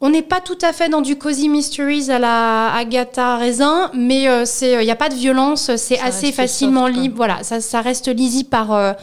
On 0.03 0.11
n'est 0.11 0.23
pas 0.23 0.41
tout 0.41 0.59
à 0.61 0.75
fait 0.75 0.91
dans 0.91 1.01
du 1.01 1.17
cozy 1.17 1.49
mysteries 1.49 2.11
à 2.11 2.19
la 2.19 2.75
Agatha 2.75 3.37
Raisin, 3.37 3.91
mais 3.95 4.25
il 4.25 4.79
n'y 4.79 4.91
a 4.91 4.97
pas 4.97 5.09
de 5.09 5.15
violence, 5.15 5.75
c'est 5.77 5.99
assez 5.99 6.33
facilement 6.33 6.87
libre. 6.87 7.17
Voilà, 7.17 7.43
ça, 7.43 7.63
ça, 7.63 7.81
reste 7.81 8.09
lisible 8.09 8.51
par. 8.51 8.73
Mm 8.73 8.95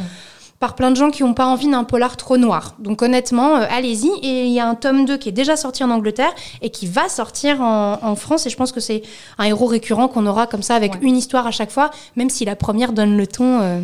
par 0.64 0.76
plein 0.76 0.92
de 0.92 0.96
gens 0.96 1.12
qui 1.12 1.24
n'ont 1.24 1.34
pas 1.34 1.46
envie 1.46 1.68
d'un 1.68 1.84
polar 1.84 2.16
trop 2.16 2.38
noir. 2.38 2.76
Donc 2.80 3.02
honnêtement, 3.02 3.58
euh, 3.58 3.66
allez-y. 3.70 4.08
Et 4.26 4.46
il 4.46 4.54
y 4.54 4.62
a 4.62 4.66
un 4.70 4.76
tome 4.76 5.04
2 5.04 5.18
qui 5.18 5.28
est 5.28 5.34
déjà 5.34 5.58
sorti 5.58 5.84
en 5.84 5.90
Angleterre 5.90 6.34
et 6.62 6.70
qui 6.70 6.88
va 6.88 7.10
sortir 7.10 7.60
en, 7.60 8.16
France. 8.16 8.46
Et 8.46 8.50
je 8.50 8.56
pense 8.56 8.72
que 8.72 8.80
c'est 8.80 9.02
un 9.38 9.44
héros 9.44 9.66
récurrent 9.66 10.08
qu'on 10.08 10.26
aura 10.26 10.48
comme 10.48 10.62
ça 10.62 10.76
avec 10.76 10.94
une 11.02 11.18
histoire 11.18 11.46
à 11.46 11.52
chaque 11.52 11.70
fois, 11.70 11.92
même 12.16 12.30
si 12.30 12.46
la 12.46 12.56
première 12.56 12.94
donne 12.94 13.18
le 13.18 13.28
ton. 13.28 13.60
Euh, 13.60 13.82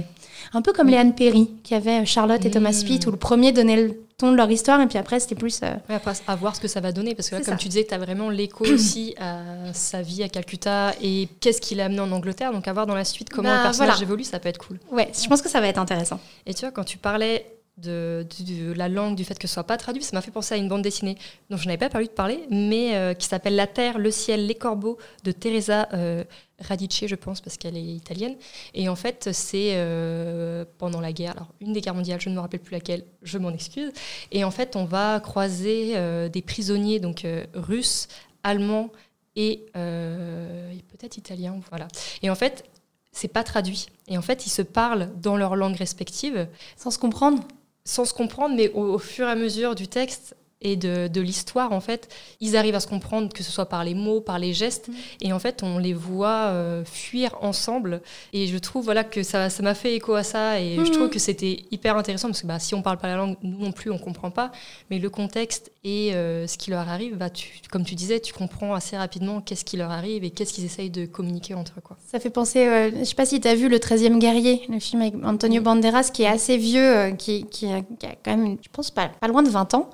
un 0.54 0.62
peu 0.62 0.72
comme 0.72 0.88
les 0.88 0.96
Anne 0.96 1.16
Perry, 1.16 1.50
qui 1.66 1.76
avait 1.76 2.06
Charlotte 2.06 2.46
et 2.46 2.50
Thomas 2.50 2.82
Pitt, 2.86 3.06
où 3.08 3.12
le 3.12 3.18
premier 3.18 3.52
donnait 3.52 3.84
le 3.84 3.96
ton 4.20 4.32
de 4.32 4.38
leur 4.38 4.52
histoire, 4.52 4.80
et 4.82 4.88
puis 4.88 4.98
après, 4.98 5.20
c'était 5.20 5.36
plus. 5.36 5.62
Euh, 5.64 5.74
après, 5.88 6.12
à 6.28 6.36
voir 6.36 6.56
ce 6.56 6.62
que 6.62 6.68
ça 6.68 6.82
va 6.82 6.92
donner, 6.92 7.16
parce 7.16 7.30
que 7.30 7.36
là, 7.36 7.42
comme 7.42 7.58
tu 7.58 7.70
disais, 7.70 7.86
tu 7.88 7.94
as 7.94 7.98
vraiment 7.98 8.30
l'écho 8.30 8.66
aussi 8.74 9.16
à 9.20 9.74
sa 9.74 10.02
vie 10.02 10.22
à 10.22 10.30
Calcutta 10.30 10.94
et 11.02 11.30
qu'est-ce 11.40 11.62
qu'il 11.62 11.80
a 11.82 11.86
amené 11.86 12.02
en 12.02 12.12
Angleterre. 12.12 12.52
Donc, 12.52 12.68
à 12.68 12.74
voir 12.74 12.86
dans 12.86 12.96
la 12.96 13.06
suite 13.06 13.30
comment 13.30 13.50
bah, 13.50 13.58
le 13.58 13.64
personnage 13.64 14.02
évolue, 14.02 14.26
ça 14.26 14.40
peut 14.40 14.50
être 14.50 14.60
cool. 14.60 14.80
Ouais, 14.92 15.10
je 15.20 15.28
pense 15.28 15.42
que 15.42 15.50
ça 15.50 15.62
va 15.62 15.68
être 15.68 15.80
intéressant. 15.80 16.20
Et 16.46 16.54
tu 16.54 16.62
vois, 16.62 16.72
quand 16.72 16.84
tu 16.84 16.98
parlais 16.98 17.46
de, 17.78 18.28
la 18.76 18.90
langue, 18.90 19.16
du 19.16 19.24
fait 19.24 19.38
que 19.40 19.48
ce 19.48 19.54
soit 19.54 19.64
pas 19.64 19.78
traduit, 19.78 20.04
ça 20.04 20.16
m'a 20.16 20.22
fait 20.22 20.32
penser 20.32 20.56
à 20.56 20.58
une 20.58 20.68
bande 20.68 20.82
dessinée 20.82 21.18
dont 21.50 21.58
je 21.58 21.66
n'avais 21.66 21.78
pas 21.78 21.90
parlé 21.90 22.08
de 22.08 22.12
parler, 22.12 22.44
mais 22.50 22.96
euh, 22.96 23.14
qui 23.14 23.28
s'appelle 23.28 23.56
La 23.56 23.68
Terre, 23.68 23.98
le 23.98 24.12
ciel, 24.12 24.48
les 24.48 24.56
corbeaux 24.56 24.98
de 25.24 25.32
Teresa 25.32 25.88
euh, 25.94 26.24
Radice, 26.62 27.06
je 27.08 27.16
pense, 27.16 27.42
parce 27.42 27.58
qu'elle 27.58 27.78
est 27.78 27.84
italienne. 27.84 28.36
Et 28.74 28.90
en 28.90 28.96
fait, 28.96 29.30
c'est 29.32 29.72
euh, 29.74 30.66
pendant 30.78 31.02
la 31.02 31.14
guerre, 31.14 31.32
alors 31.32 31.54
une 31.62 31.74
des 31.74 31.82
guerres 31.82 31.96
mondiales, 31.96 32.22
je 32.22 32.30
ne 32.30 32.36
me 32.36 32.40
rappelle 32.40 32.60
plus 32.60 32.74
laquelle, 32.74 33.06
je 33.24 33.38
m'en 33.38 33.52
excuse. 33.52 33.92
Et 34.32 34.44
en 34.44 34.52
fait, 34.52 34.76
on 34.76 34.86
va 34.86 35.20
croiser 35.20 35.96
des 36.30 36.42
prisonniers 36.42 37.00
donc 37.00 37.26
russes, 37.54 38.08
allemands 38.44 38.90
et, 39.36 39.66
et 39.76 40.84
peut-être 40.88 41.18
italiens, 41.18 41.60
voilà. 41.70 41.88
Et 42.22 42.30
en 42.30 42.36
fait, 42.36 42.66
c'est 43.12 43.28
pas 43.28 43.44
traduit. 43.44 43.88
Et 44.08 44.18
en 44.18 44.22
fait, 44.22 44.46
ils 44.46 44.50
se 44.50 44.62
parlent 44.62 45.10
dans 45.22 45.38
leur 45.38 45.56
langue 45.56 45.76
respective. 45.76 46.48
Sans 46.78 46.92
se 46.92 47.00
comprendre? 47.00 47.44
Sans 47.84 48.06
se 48.06 48.14
comprendre, 48.14 48.56
mais 48.56 48.70
au, 48.70 48.98
fur 49.00 49.28
et 49.28 49.32
à 49.32 49.36
mesure 49.36 49.76
du 49.76 49.88
texte, 49.88 50.36
et 50.62 50.76
de, 50.76 51.22
l'histoire, 51.22 51.72
en 51.72 51.80
fait, 51.80 52.14
ils 52.42 52.58
arrivent 52.58 52.76
à 52.76 52.80
se 52.80 52.88
comprendre, 52.88 53.32
que 53.32 53.44
ce 53.44 53.52
soit 53.52 53.68
par 53.68 53.84
les 53.84 53.94
mots, 53.94 54.20
par 54.20 54.40
les 54.40 54.54
gestes, 54.54 54.90
mm. 54.90 54.94
et 55.22 55.34
en 55.34 55.40
fait, 55.40 55.64
on 55.64 55.78
les 55.78 55.94
voit 55.94 56.48
euh, 56.48 56.84
fuir 56.84 57.36
ensemble. 57.42 58.02
Et 58.34 58.48
je 58.48 58.58
trouve 58.58 58.84
voilà, 58.84 59.04
que 59.04 59.24
ça, 59.24 59.50
ça 59.50 59.64
m'a 59.64 59.74
fait 59.74 59.96
écho 59.96 60.16
à 60.16 60.24
ça, 60.24 60.60
et 60.60 60.76
je 60.76 60.92
trouve 60.92 61.08
mm. 61.08 61.12
que 61.12 61.20
c'était 61.20 61.64
hyper 61.72 61.96
intéressant, 61.96 62.28
parce 62.28 62.42
que 62.42 62.48
bah, 62.48 62.60
si 62.60 62.76
on 62.76 62.82
parle 62.82 62.98
pas 62.98 63.08
la 63.08 63.16
langue, 63.16 63.38
nous 63.42 63.60
non 63.60 63.72
plus, 63.72 63.90
on 63.90 63.98
comprend 63.98 64.32
pas, 64.32 64.52
mais 64.90 65.00
le 65.00 65.10
contexte 65.10 65.72
et 65.84 66.14
euh, 66.14 66.48
ce 66.48 66.58
qui 66.58 66.72
leur 66.72 66.88
arrive, 66.90 67.16
bah, 67.18 67.30
tu, 67.30 67.48
comme 67.72 67.84
tu 67.84 67.96
disais, 67.96 68.20
tu 68.20 68.34
comprends 68.34 68.74
assez 68.74 68.98
rapidement 68.98 69.42
qu'est-ce 69.42 69.64
qui 69.64 69.78
leur 69.78 69.92
arrive 69.92 70.24
et 70.24 70.30
qu'est-ce 70.30 70.54
qu'ils 70.54 70.66
essayent 70.66 70.90
de 70.90 71.06
communiquer 71.06 71.54
entre 71.54 71.74
eux. 71.78 71.82
Quoi. 71.82 71.98
Ça 72.06 72.20
fait 72.20 72.30
penser, 72.30 72.68
euh, 72.68 72.92
je 73.00 73.04
sais 73.04 73.16
pas 73.16 73.26
si 73.26 73.40
tu 73.40 73.48
as 73.48 73.56
vu 73.56 73.70
Le 73.70 73.78
13e 73.78 74.20
guerrier, 74.20 74.62
le 74.70 74.80
film 74.80 75.02
avec 75.02 75.16
Antonio 75.24 75.62
Banderas, 75.62 76.10
qui 76.14 76.24
est 76.24 76.28
assez 76.28 76.58
vieux, 76.58 77.12
qui, 77.18 77.46
qui, 77.46 77.68
a, 77.68 77.82
quand 78.24 78.36
même, 78.36 78.58
je 78.62 78.70
pense, 78.72 78.92
pas, 78.92 79.08
pas 79.08 79.28
loin 79.28 79.44
de 79.44 79.50
20 79.50 79.74
ans. 79.74 79.90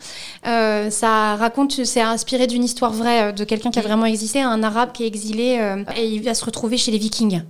Euh, 0.47 0.89
ça 0.89 1.35
raconte, 1.35 1.83
c'est 1.83 2.01
inspiré 2.01 2.47
d'une 2.47 2.63
histoire 2.63 2.91
vraie 2.91 3.29
euh, 3.29 3.31
de 3.31 3.43
quelqu'un 3.43 3.71
qui 3.71 3.79
a 3.79 3.81
vraiment 3.81 4.05
existé, 4.05 4.41
un 4.41 4.63
arabe 4.63 4.91
qui 4.91 5.03
est 5.03 5.07
exilé 5.07 5.57
euh, 5.59 5.83
et 5.95 6.07
il 6.07 6.23
va 6.23 6.33
se 6.33 6.45
retrouver 6.45 6.77
chez 6.77 6.91
les 6.91 6.97
vikings. 6.97 7.41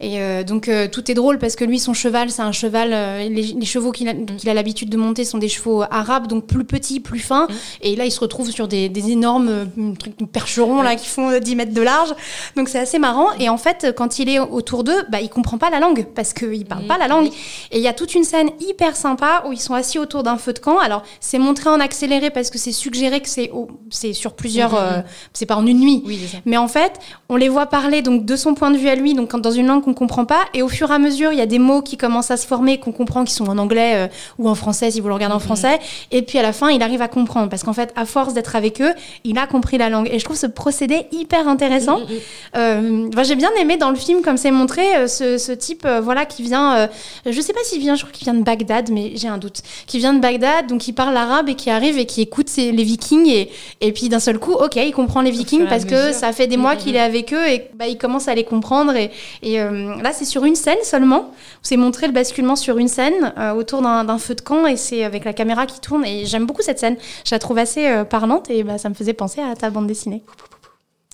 Et 0.00 0.20
euh, 0.20 0.42
donc 0.42 0.68
euh, 0.68 0.88
tout 0.88 1.10
est 1.10 1.14
drôle 1.14 1.38
parce 1.38 1.56
que 1.56 1.64
lui, 1.64 1.78
son 1.78 1.94
cheval, 1.94 2.30
c'est 2.30 2.42
un 2.42 2.52
cheval. 2.52 2.90
Euh, 2.92 3.28
les, 3.28 3.64
chevaux 3.64 3.92
qu'il 3.92 4.08
a, 4.08 4.54
l'habitude 4.54 4.90
de 4.90 4.96
monter 4.96 5.24
sont 5.24 5.38
des 5.38 5.48
chevaux 5.48 5.82
arabes, 5.82 6.26
donc 6.26 6.46
plus 6.46 6.64
petits, 6.64 7.00
plus 7.00 7.20
fins. 7.20 7.46
Mm. 7.46 7.54
Et 7.82 7.96
là, 7.96 8.04
il 8.04 8.10
se 8.10 8.20
retrouve 8.20 8.50
sur 8.50 8.68
des, 8.68 8.90
énormes 9.10 9.68
trucs, 9.98 10.16
percherons 10.32 10.82
là 10.82 10.96
qui 10.96 11.08
font 11.08 11.38
10 11.38 11.56
mètres 11.56 11.74
de 11.74 11.82
large. 11.82 12.14
Donc 12.56 12.68
c'est 12.68 12.78
assez 12.78 12.98
marrant. 12.98 13.28
Et 13.38 13.48
en 13.48 13.58
fait, 13.58 13.94
quand 13.96 14.18
il 14.18 14.28
est 14.28 14.38
autour 14.38 14.84
d'eux, 14.84 15.04
bah, 15.10 15.20
il 15.20 15.28
comprend 15.28 15.58
pas 15.58 15.70
la 15.70 15.80
langue 15.80 16.06
parce 16.14 16.32
qu'il 16.32 16.64
parle 16.64 16.86
pas 16.86 16.98
la 16.98 17.08
langue. 17.08 17.28
Et 17.70 17.78
il 17.78 17.82
y 17.82 17.88
a 17.88 17.92
toute 17.92 18.14
une 18.14 18.24
scène 18.24 18.50
hyper 18.60 18.96
sympa 18.96 19.44
où 19.46 19.52
ils 19.52 19.60
sont 19.60 19.74
assis 19.74 19.98
autour 19.98 20.22
d'un 20.22 20.38
feu 20.38 20.52
de 20.52 20.58
camp. 20.58 20.78
Alors 20.78 21.02
c'est 21.20 21.38
montré 21.38 21.70
en 21.70 21.80
accéléré 21.80 22.30
parce 22.30 22.50
que 22.50 22.58
c'est 22.58 22.72
suggéré 22.72 23.20
que 23.20 23.28
c'est 23.28 23.50
c'est 23.90 24.12
sur 24.12 24.34
plusieurs. 24.34 24.74
Mm-hmm. 24.74 25.04
c'est 25.32 25.46
pas 25.46 25.56
en 25.56 25.66
une 25.66 25.80
nuit. 25.80 26.02
Mais 26.46 26.56
en 26.56 26.68
fait, 26.68 26.98
on 27.28 27.36
les 27.36 27.48
voit 27.48 27.66
parler 27.66 28.02
donc 28.02 28.24
de 28.24 28.36
son 28.36 28.54
point 28.54 28.70
de 28.70 28.76
vue 28.76 28.88
à 28.88 28.94
lui, 28.94 29.14
donc 29.14 29.34
dans 29.40 29.50
une 29.50 29.66
langue 29.66 29.83
qu'on 29.84 29.94
comprend 29.94 30.24
pas. 30.24 30.44
Et 30.54 30.62
au 30.62 30.68
fur 30.68 30.90
et 30.90 30.94
à 30.94 30.98
mesure, 30.98 31.32
il 31.32 31.38
y 31.38 31.42
a 31.42 31.46
des 31.46 31.58
mots 31.58 31.82
qui 31.82 31.96
commencent 31.96 32.30
à 32.30 32.36
se 32.36 32.46
former, 32.46 32.78
qu'on 32.78 32.92
comprend, 32.92 33.24
qui 33.24 33.32
sont 33.32 33.48
en 33.48 33.58
anglais 33.58 33.92
euh, 33.94 34.06
ou 34.38 34.48
en 34.48 34.54
français, 34.54 34.90
si 34.90 35.00
vous 35.00 35.08
le 35.08 35.14
regardez 35.14 35.34
en 35.34 35.38
mhm. 35.38 35.44
français. 35.44 35.78
Et 36.10 36.22
puis 36.22 36.38
à 36.38 36.42
la 36.42 36.52
fin, 36.52 36.70
il 36.70 36.82
arrive 36.82 37.02
à 37.02 37.08
comprendre. 37.08 37.48
Parce 37.48 37.62
qu'en 37.62 37.72
fait, 37.72 37.92
à 37.96 38.04
force 38.04 38.34
d'être 38.34 38.56
avec 38.56 38.80
eux, 38.80 38.92
il 39.24 39.38
a 39.38 39.46
compris 39.46 39.78
la 39.78 39.88
langue. 39.88 40.08
Et 40.10 40.18
je 40.18 40.24
trouve 40.24 40.36
ce 40.36 40.46
procédé 40.46 41.06
hyper 41.12 41.46
intéressant. 41.48 42.00
Mhm, 42.00 42.06
mhm. 42.06 43.10
euh, 43.16 43.22
J'ai 43.24 43.36
bien 43.36 43.50
aimé 43.60 43.76
dans 43.76 43.90
le 43.90 43.96
film, 43.96 44.22
comme 44.22 44.36
c'est 44.36 44.50
montré, 44.50 44.96
euh, 44.96 45.06
ce, 45.06 45.38
ce, 45.38 45.52
type 45.52 45.86
voilà, 46.02 46.26
qui 46.26 46.42
vient, 46.42 46.88
je 47.24 47.40
sais 47.40 47.52
pas 47.52 47.60
s'il 47.62 47.80
vient, 47.80 47.94
je 47.94 48.02
crois 48.02 48.12
qu'il 48.12 48.24
vient 48.24 48.34
de 48.34 48.42
Bagdad, 48.42 48.90
mais 48.90 49.12
j'ai 49.14 49.28
un 49.28 49.38
doute, 49.38 49.62
qui 49.86 49.98
vient 49.98 50.12
de 50.12 50.20
Bagdad, 50.20 50.66
donc 50.66 50.88
il 50.88 50.92
parle 50.92 51.16
arabe 51.16 51.48
et 51.48 51.54
qui 51.54 51.70
arrive 51.70 51.96
et 51.96 52.06
qui 52.06 52.22
écoute 52.22 52.48
les 52.56 52.72
vikings. 52.72 53.28
Et, 53.28 53.50
et 53.80 53.92
puis 53.92 54.08
d'un 54.08 54.18
seul 54.18 54.38
coup, 54.38 54.52
ok, 54.52 54.76
il 54.76 54.92
comprend 54.92 55.20
les 55.20 55.30
vikings 55.30 55.66
parce 55.66 55.84
que 55.84 56.12
ça 56.12 56.32
fait 56.32 56.46
des 56.46 56.56
mois 56.56 56.76
qu'il 56.76 56.96
est 56.96 57.00
avec 57.00 57.32
eux 57.32 57.46
et 57.46 57.68
bah, 57.74 57.86
il 57.86 57.98
commence 57.98 58.28
à 58.28 58.34
les 58.34 58.44
comprendre. 58.44 58.94
Et, 58.96 59.10
et 59.42 59.60
là, 60.02 60.12
c'est 60.12 60.24
sur 60.24 60.44
une 60.44 60.56
scène 60.56 60.82
seulement. 60.82 61.32
C'est 61.62 61.76
montré 61.76 62.06
le 62.06 62.12
basculement 62.12 62.56
sur 62.56 62.78
une 62.78 62.88
scène 62.88 63.32
euh, 63.38 63.52
autour 63.52 63.82
d'un 63.82 64.18
feu 64.18 64.34
de 64.34 64.40
camp 64.40 64.66
et 64.66 64.76
c'est 64.76 65.04
avec 65.04 65.24
la 65.24 65.32
caméra 65.32 65.66
qui 65.66 65.80
tourne. 65.80 66.04
Et 66.04 66.26
j'aime 66.26 66.46
beaucoup 66.46 66.62
cette 66.62 66.78
scène. 66.78 66.96
Je 67.24 67.34
la 67.34 67.38
trouve 67.38 67.58
assez 67.58 67.86
euh, 67.86 68.04
parlante 68.04 68.50
et 68.50 68.62
bah, 68.62 68.78
ça 68.78 68.88
me 68.88 68.94
faisait 68.94 69.12
penser 69.12 69.40
à 69.40 69.54
ta 69.54 69.70
bande 69.70 69.86
dessinée. 69.86 70.22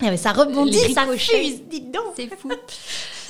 Ah 0.03 0.17
ça 0.17 0.31
rebondit, 0.31 0.93
ça 0.93 1.05
fuse, 1.15 1.61
dites 1.69 1.91
donc. 1.91 2.13
C'est 2.15 2.29
fou. 2.35 2.49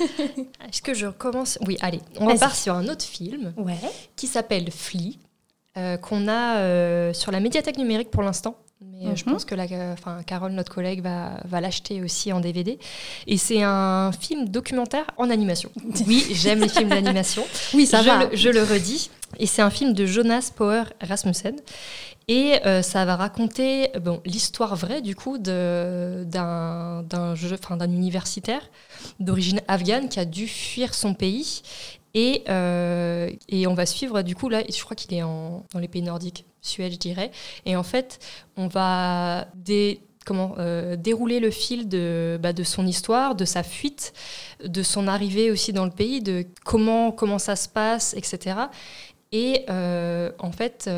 Est-ce 0.68 0.80
que 0.80 0.94
je 0.94 1.06
recommence? 1.06 1.58
Oui, 1.66 1.76
allez, 1.82 2.00
on 2.18 2.26
repart 2.26 2.56
sur 2.56 2.74
un 2.74 2.88
autre 2.88 3.04
film 3.04 3.52
ouais. 3.58 3.76
qui 4.16 4.26
s'appelle 4.26 4.70
Flea, 4.70 5.18
euh, 5.76 5.96
qu'on 5.96 6.28
a 6.28 7.12
sur 7.12 7.32
la 7.32 7.40
médiathèque 7.40 7.78
numérique 7.78 8.10
pour 8.10 8.22
l'instant. 8.22 8.56
Mais 9.02 9.06
euh, 9.06 9.16
je 9.16 9.24
mhm. 9.24 9.32
pense 9.32 9.44
que 9.44 9.54
la, 9.54 9.66
enfin, 9.92 10.22
Carole, 10.24 10.52
notre 10.52 10.72
collègue, 10.72 11.02
va, 11.02 11.40
va 11.44 11.60
l'acheter 11.60 12.02
aussi 12.02 12.32
en 12.32 12.40
DVD. 12.40 12.78
Et 13.26 13.36
c'est 13.36 13.62
un 13.62 14.10
film 14.12 14.48
documentaire 14.48 15.06
en 15.16 15.30
animation. 15.30 15.70
Oui, 16.06 16.26
j'aime 16.32 16.60
les 16.60 16.68
films 16.68 16.88
d'animation. 16.88 17.44
Oui, 17.74 17.86
ça 17.86 18.02
je 18.02 18.08
va. 18.08 18.24
Le, 18.24 18.36
je 18.36 18.48
le 18.48 18.62
redis. 18.62 19.10
Et 19.38 19.46
c'est 19.46 19.62
un 19.62 19.70
film 19.70 19.92
de 19.94 20.04
Jonas 20.04 20.50
Power 20.54 20.84
Rasmussen. 21.00 21.56
Et 22.28 22.60
euh, 22.66 22.82
ça 22.82 23.04
va 23.04 23.16
raconter 23.16 23.90
bon, 24.00 24.20
l'histoire 24.24 24.76
vraie, 24.76 25.00
du 25.00 25.14
coup, 25.16 25.38
d'un 25.38 27.04
universitaire 27.86 28.62
d'origine 29.20 29.60
afghane 29.68 30.08
qui 30.08 30.20
a 30.20 30.24
dû 30.24 30.46
fuir 30.46 30.94
son 30.94 31.14
pays. 31.14 31.62
Et, 32.14 32.42
euh, 32.48 33.30
et 33.48 33.66
on 33.66 33.74
va 33.74 33.86
suivre, 33.86 34.22
du 34.22 34.34
coup, 34.34 34.48
là, 34.48 34.62
je 34.68 34.82
crois 34.82 34.96
qu'il 34.96 35.14
est 35.14 35.20
dans 35.20 35.64
les 35.74 35.88
pays 35.88 36.02
nordiques, 36.02 36.44
Suède, 36.60 36.92
je 36.92 36.98
dirais. 36.98 37.30
Et 37.66 37.76
en 37.76 37.82
fait, 37.82 38.18
on 38.56 38.68
va. 38.68 39.46
Des, 39.54 40.00
comment 40.24 40.54
dérouler 40.98 41.40
le 41.40 41.50
fil 41.50 41.88
de, 41.88 42.38
bah, 42.40 42.52
de 42.52 42.62
son 42.62 42.86
histoire, 42.86 43.34
de 43.34 43.44
sa 43.44 43.64
fuite, 43.64 44.12
de 44.64 44.84
son 44.84 45.08
arrivée 45.08 45.50
aussi 45.50 45.72
dans 45.72 45.84
le 45.84 45.90
pays, 45.90 46.20
de 46.22 46.46
comment, 46.64 47.10
comment 47.10 47.40
ça 47.40 47.56
se 47.56 47.68
passe, 47.68 48.14
etc. 48.14 48.56
Et 49.32 49.64
en 49.68 50.52
fait, 50.52 50.88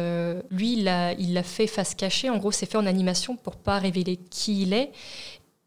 lui, 0.51 0.75
il 0.75 0.85
l'a 0.85 1.15
il 1.15 1.43
fait 1.43 1.67
face 1.67 1.95
cachée. 1.95 2.29
En 2.29 2.37
gros, 2.37 2.51
c'est 2.51 2.67
fait 2.67 2.77
en 2.77 2.85
animation 2.85 3.37
pour 3.37 3.57
pas 3.57 3.79
révéler 3.79 4.19
qui 4.29 4.63
il 4.63 4.75
est. 4.75 4.91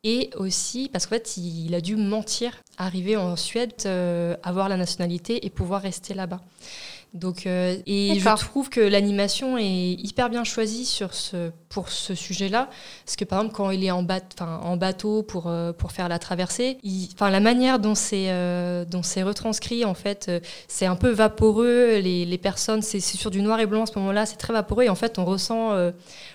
Et 0.04 0.30
aussi 0.38 0.90
parce 0.92 1.06
qu'en 1.06 1.16
fait, 1.16 1.38
il, 1.38 1.74
a 1.76 1.82
dû 1.82 1.96
mentir, 1.96 2.54
arriver 2.78 3.18
en 3.18 3.36
Suède, 3.36 3.74
avoir 4.44 4.70
la 4.70 4.78
nationalité 4.78 5.46
et 5.46 5.50
pouvoir 5.50 5.82
rester 5.82 6.14
là-bas. 6.14 6.42
Donc, 7.18 7.48
euh, 7.48 7.78
et 7.88 8.20
je 8.20 8.46
trouve 8.46 8.70
que 8.70 8.80
l'animation 8.80 9.58
est 9.58 9.94
hyper 9.94 10.30
bien 10.30 10.44
choisie 10.44 10.86
sur 10.86 11.14
ce, 11.14 11.52
pour 11.68 11.90
ce 11.90 12.14
sujet-là. 12.14 12.70
Parce 13.06 13.16
que 13.16 13.26
par 13.26 13.40
exemple, 13.40 13.56
quand 13.56 13.72
il 13.72 13.84
est 13.84 13.92
en, 13.92 14.06
en 14.40 14.78
bateau 14.78 15.24
pour, 15.24 15.48
euh, 15.48 15.74
pour 15.74 15.92
faire 15.92 16.10
la 16.10 16.20
traversée, 16.20 16.78
enfin, 17.16 17.32
la 17.32 17.40
manière 17.40 17.80
dont 17.80 17.96
c'est 17.96 18.30
euh, 18.30 18.86
retranscrit, 19.18 19.84
en 19.84 19.96
fait, 19.96 20.32
c'est 20.68 20.86
un 20.86 20.96
peu 20.96 21.10
vaporeux. 21.10 21.98
Les, 21.98 22.24
les 22.26 22.38
personnes, 22.38 22.84
c'est 22.84 23.00
sur 23.00 23.32
du 23.32 23.42
noir 23.42 23.60
et 23.60 23.66
blanc 23.66 23.84
à 23.84 23.86
ce 23.88 23.98
moment-là, 23.98 24.26
c'est 24.28 24.38
très 24.38 24.54
vaporeux. 24.54 24.84
Et 24.84 24.90
en 24.90 24.96
fait, 24.96 25.18
on 25.18 25.26
ressent 25.26 25.72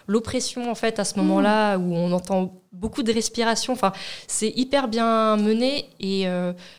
l'oppression 0.08 0.70
en 0.70 0.74
fait, 0.74 0.98
à 0.98 1.04
ce 1.04 1.16
moment-là, 1.18 1.78
mmh. 1.78 1.92
où 1.92 1.94
on 1.94 2.12
entend 2.12 2.54
beaucoup 2.72 3.04
de 3.04 3.12
respiration. 3.12 3.72
Enfin, 3.72 3.92
c'est 4.26 4.52
hyper 4.56 4.88
bien 4.88 5.36
mené. 5.36 5.88
Et 6.00 6.26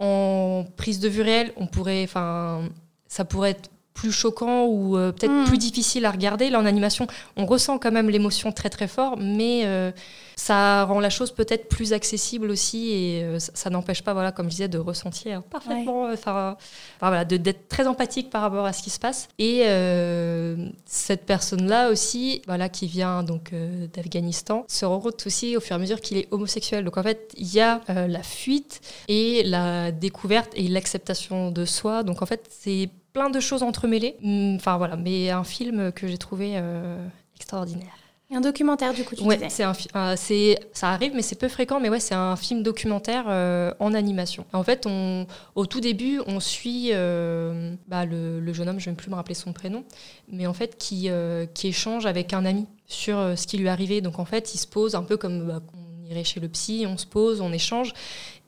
en 0.02 0.66
prise 0.76 1.00
de 1.00 1.08
vue 1.08 1.22
réelle, 1.22 1.54
on 1.56 1.68
pourrait. 1.68 2.04
Enfin, 2.04 2.68
ça 3.08 3.26
pourrait 3.26 3.52
être 3.52 3.70
plus 3.94 4.12
choquant 4.12 4.66
ou 4.66 4.98
euh, 4.98 5.12
peut-être 5.12 5.32
hmm. 5.32 5.46
plus 5.46 5.58
difficile 5.58 6.06
à 6.06 6.12
regarder. 6.12 6.50
Là, 6.50 6.60
en 6.60 6.66
animation, 6.66 7.08
on 7.38 7.46
ressent 7.46 7.78
quand 7.78 7.92
même 7.92 8.10
l'émotion 8.10 8.52
très 8.52 8.70
très 8.70 8.88
fort, 8.88 9.18
mais 9.18 9.62
euh, 9.66 9.92
ça 10.36 10.84
rend 10.86 11.00
la 11.00 11.10
chose 11.10 11.32
peut-être 11.32 11.70
plus 11.70 11.94
accessible 11.94 12.50
aussi 12.50 12.92
et 12.92 13.24
euh, 13.24 13.40
ça, 13.40 13.70
n'empêche 13.70 14.02
pas, 14.02 14.14
voilà, 14.14 14.32
comme 14.32 14.48
je 14.48 14.52
disais, 14.52 14.68
de 14.68 14.80
ressentir 14.80 15.44
parfaitement, 15.44 16.06
enfin, 16.12 16.58
voilà, 17.00 17.24
d'être 17.24 17.68
très 17.68 17.88
empathique 17.88 18.30
par 18.30 18.42
rapport 18.42 18.66
à 18.66 18.74
ce 18.74 18.82
qui 18.82 18.90
se 18.90 19.00
passe. 19.00 19.28
Et 19.38 19.64
cette 20.86 21.26
personne-là 21.26 21.90
aussi, 21.90 22.42
voilà, 22.48 22.70
qui 22.70 22.88
vient 22.88 23.24
donc 23.24 23.54
d'Afghanistan, 23.94 24.66
se 24.68 24.86
rend 24.86 25.00
compte 25.00 25.24
aussi 25.26 25.56
au 25.56 25.60
fur 25.60 25.74
et 25.74 25.76
à 25.76 25.80
mesure 25.80 26.02
qu'il 26.02 26.18
est 26.18 26.28
homosexuel. 26.32 26.84
Donc 26.84 26.98
en 26.98 27.04
fait, 27.04 27.32
il 27.38 27.54
y 27.54 27.60
a 27.60 27.82
la 27.88 28.24
fuite 28.24 28.82
et 29.08 29.44
la 29.44 29.92
découverte 29.92 30.52
et 30.56 30.68
l'acceptation 30.68 31.52
de 31.52 31.66
soi. 31.66 32.04
Donc 32.04 32.22
en 32.22 32.26
fait, 32.26 32.48
c'est 32.50 32.90
plein 33.14 33.30
de 33.30 33.40
choses 33.40 33.64
entremêlées. 33.64 34.18
Mm, 34.22 34.56
enfin 34.56 34.78
voilà, 34.78 34.98
mais 34.98 35.30
un 35.30 35.44
film 35.44 35.92
que 35.92 36.08
j'ai 36.08 36.18
trouvé 36.18 36.54
euh, 36.56 36.98
extraordinaire. 37.36 37.94
Un 38.32 38.42
documentaire 38.42 38.96
du 38.96 39.04
coup, 39.04 39.16
tu 39.16 39.24
ouais, 39.24 39.38
c'est 39.50 39.62
un 39.62 39.74
euh, 39.96 40.16
c'est 40.18 40.58
ça 40.74 40.90
arrive, 40.90 41.14
mais 41.14 41.22
c'est 41.22 41.36
peu 41.36 41.48
fréquent. 41.48 41.80
Mais 41.80 41.90
ouais, 41.90 42.00
c'est 42.00 42.16
un 42.16 42.36
film 42.36 42.64
documentaire 42.64 43.26
euh, 43.28 43.72
en 43.80 43.94
animation. 43.94 44.44
En 44.54 44.64
fait, 44.64 44.88
on, 44.88 45.28
au 45.54 45.68
tout 45.68 45.80
début, 45.80 46.20
on 46.26 46.40
suit 46.40 46.90
bah, 47.88 48.06
le, 48.06 48.54
jeune 48.54 48.70
homme, 48.70 48.80
je 48.80 48.90
ne 48.90 48.96
vais 48.96 48.98
plus 48.98 49.12
me 49.12 49.16
rappeler 49.16 49.36
son 49.36 49.54
prénom, 49.54 49.84
mais 50.32 50.48
en 50.48 50.54
fait 50.54 50.78
qui 50.80 51.10
qui 51.54 51.68
échange 51.68 52.08
avec 52.08 52.34
un 52.34 52.44
ami 52.46 52.66
sur 52.88 53.18
ce 53.38 53.46
qui 53.46 53.58
lui 53.60 53.68
est 53.68 53.70
arrivé. 53.70 54.02
Donc 54.02 54.18
en 54.18 54.26
fait, 54.26 54.56
il 54.56 54.58
se 54.58 54.66
pose 54.66 54.96
un 54.96 55.04
peu 55.04 55.16
comme 55.16 55.46
bah, 55.46 55.62
chez 56.24 56.40
le 56.40 56.48
psy, 56.50 56.86
on 56.88 56.98
se 56.98 57.08
pose, 57.08 57.42
on 57.42 57.52
échange, 57.52 57.94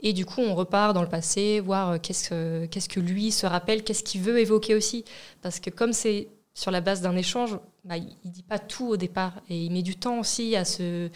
et 0.02 0.14
du 0.14 0.26
coup, 0.26 0.42
on 0.42 0.54
repart 0.54 0.94
dans 0.94 1.02
le 1.02 1.10
passé, 1.10 1.60
voir 1.60 1.92
euh, 1.92 1.98
qu'est-ce 2.02 2.30
que, 2.30 2.66
qu'est-ce 2.68 2.90
que 2.90 3.00
lui 3.00 3.32
se 3.32 3.48
rappelle, 3.48 3.84
qu'est-ce 3.84 4.04
qu'il 4.04 4.22
veut 4.22 4.40
évoquer 4.40 4.76
aussi. 4.76 5.04
Parce 5.42 5.60
que 5.60 5.72
comme 5.72 5.94
c'est 5.94 6.28
sur 6.56 6.72
la 6.72 6.80
base 6.80 7.02
d'un 7.02 7.18
échange, 7.18 7.60
bah, 7.84 7.98
il 7.98 8.16
ne 8.24 8.32
dit 8.32 8.44
pas 8.44 8.60
tout 8.60 8.88
au 8.88 8.98
départ. 8.98 9.34
Et 9.50 9.66
il 9.66 9.74
met 9.74 9.82
du 9.82 9.98
temps 9.98 10.20
aussi 10.20 10.56
à, 10.56 10.64
se, 10.64 11.10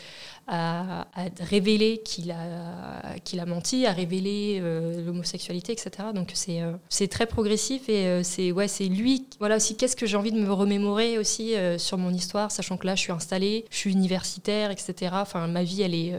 à, 0.46 1.08
révéler 1.40 2.02
qu'il 2.04 2.30
a, 2.32 3.16
qu'il 3.24 3.40
a 3.40 3.46
menti, 3.46 3.86
à 3.86 3.94
révéler 3.94 4.60
euh, 4.62 5.02
l'homosexualité, 5.06 5.72
etc. 5.72 6.10
Donc 6.14 6.32
c'est, 6.34 6.62
euh, 6.62 6.74
c'est 6.90 7.08
très 7.08 7.26
progressif 7.26 7.88
et 7.88 8.06
euh, 8.06 8.22
c'est, 8.22 8.52
ouais, 8.52 8.68
c'est 8.68 8.86
lui, 8.86 9.28
voilà 9.40 9.56
aussi, 9.56 9.78
qu'est-ce 9.78 9.96
que 9.96 10.06
j'ai 10.06 10.18
envie 10.18 10.34
de 10.34 10.40
me 10.40 10.52
remémorer 10.52 11.18
aussi 11.18 11.54
sur 11.78 11.98
mon 11.98 12.14
histoire, 12.14 12.52
sachant 12.52 12.76
que 12.76 12.86
là, 12.86 12.96
je 12.96 13.02
suis 13.02 13.14
installée, 13.14 13.66
je 13.72 13.78
suis 13.78 13.92
universitaire, 13.94 14.72
etc. 14.72 15.14
Enfin, 15.14 15.48
ma 15.48 15.64
vie, 15.64 15.84
elle 15.84 15.96
est, 15.96 16.14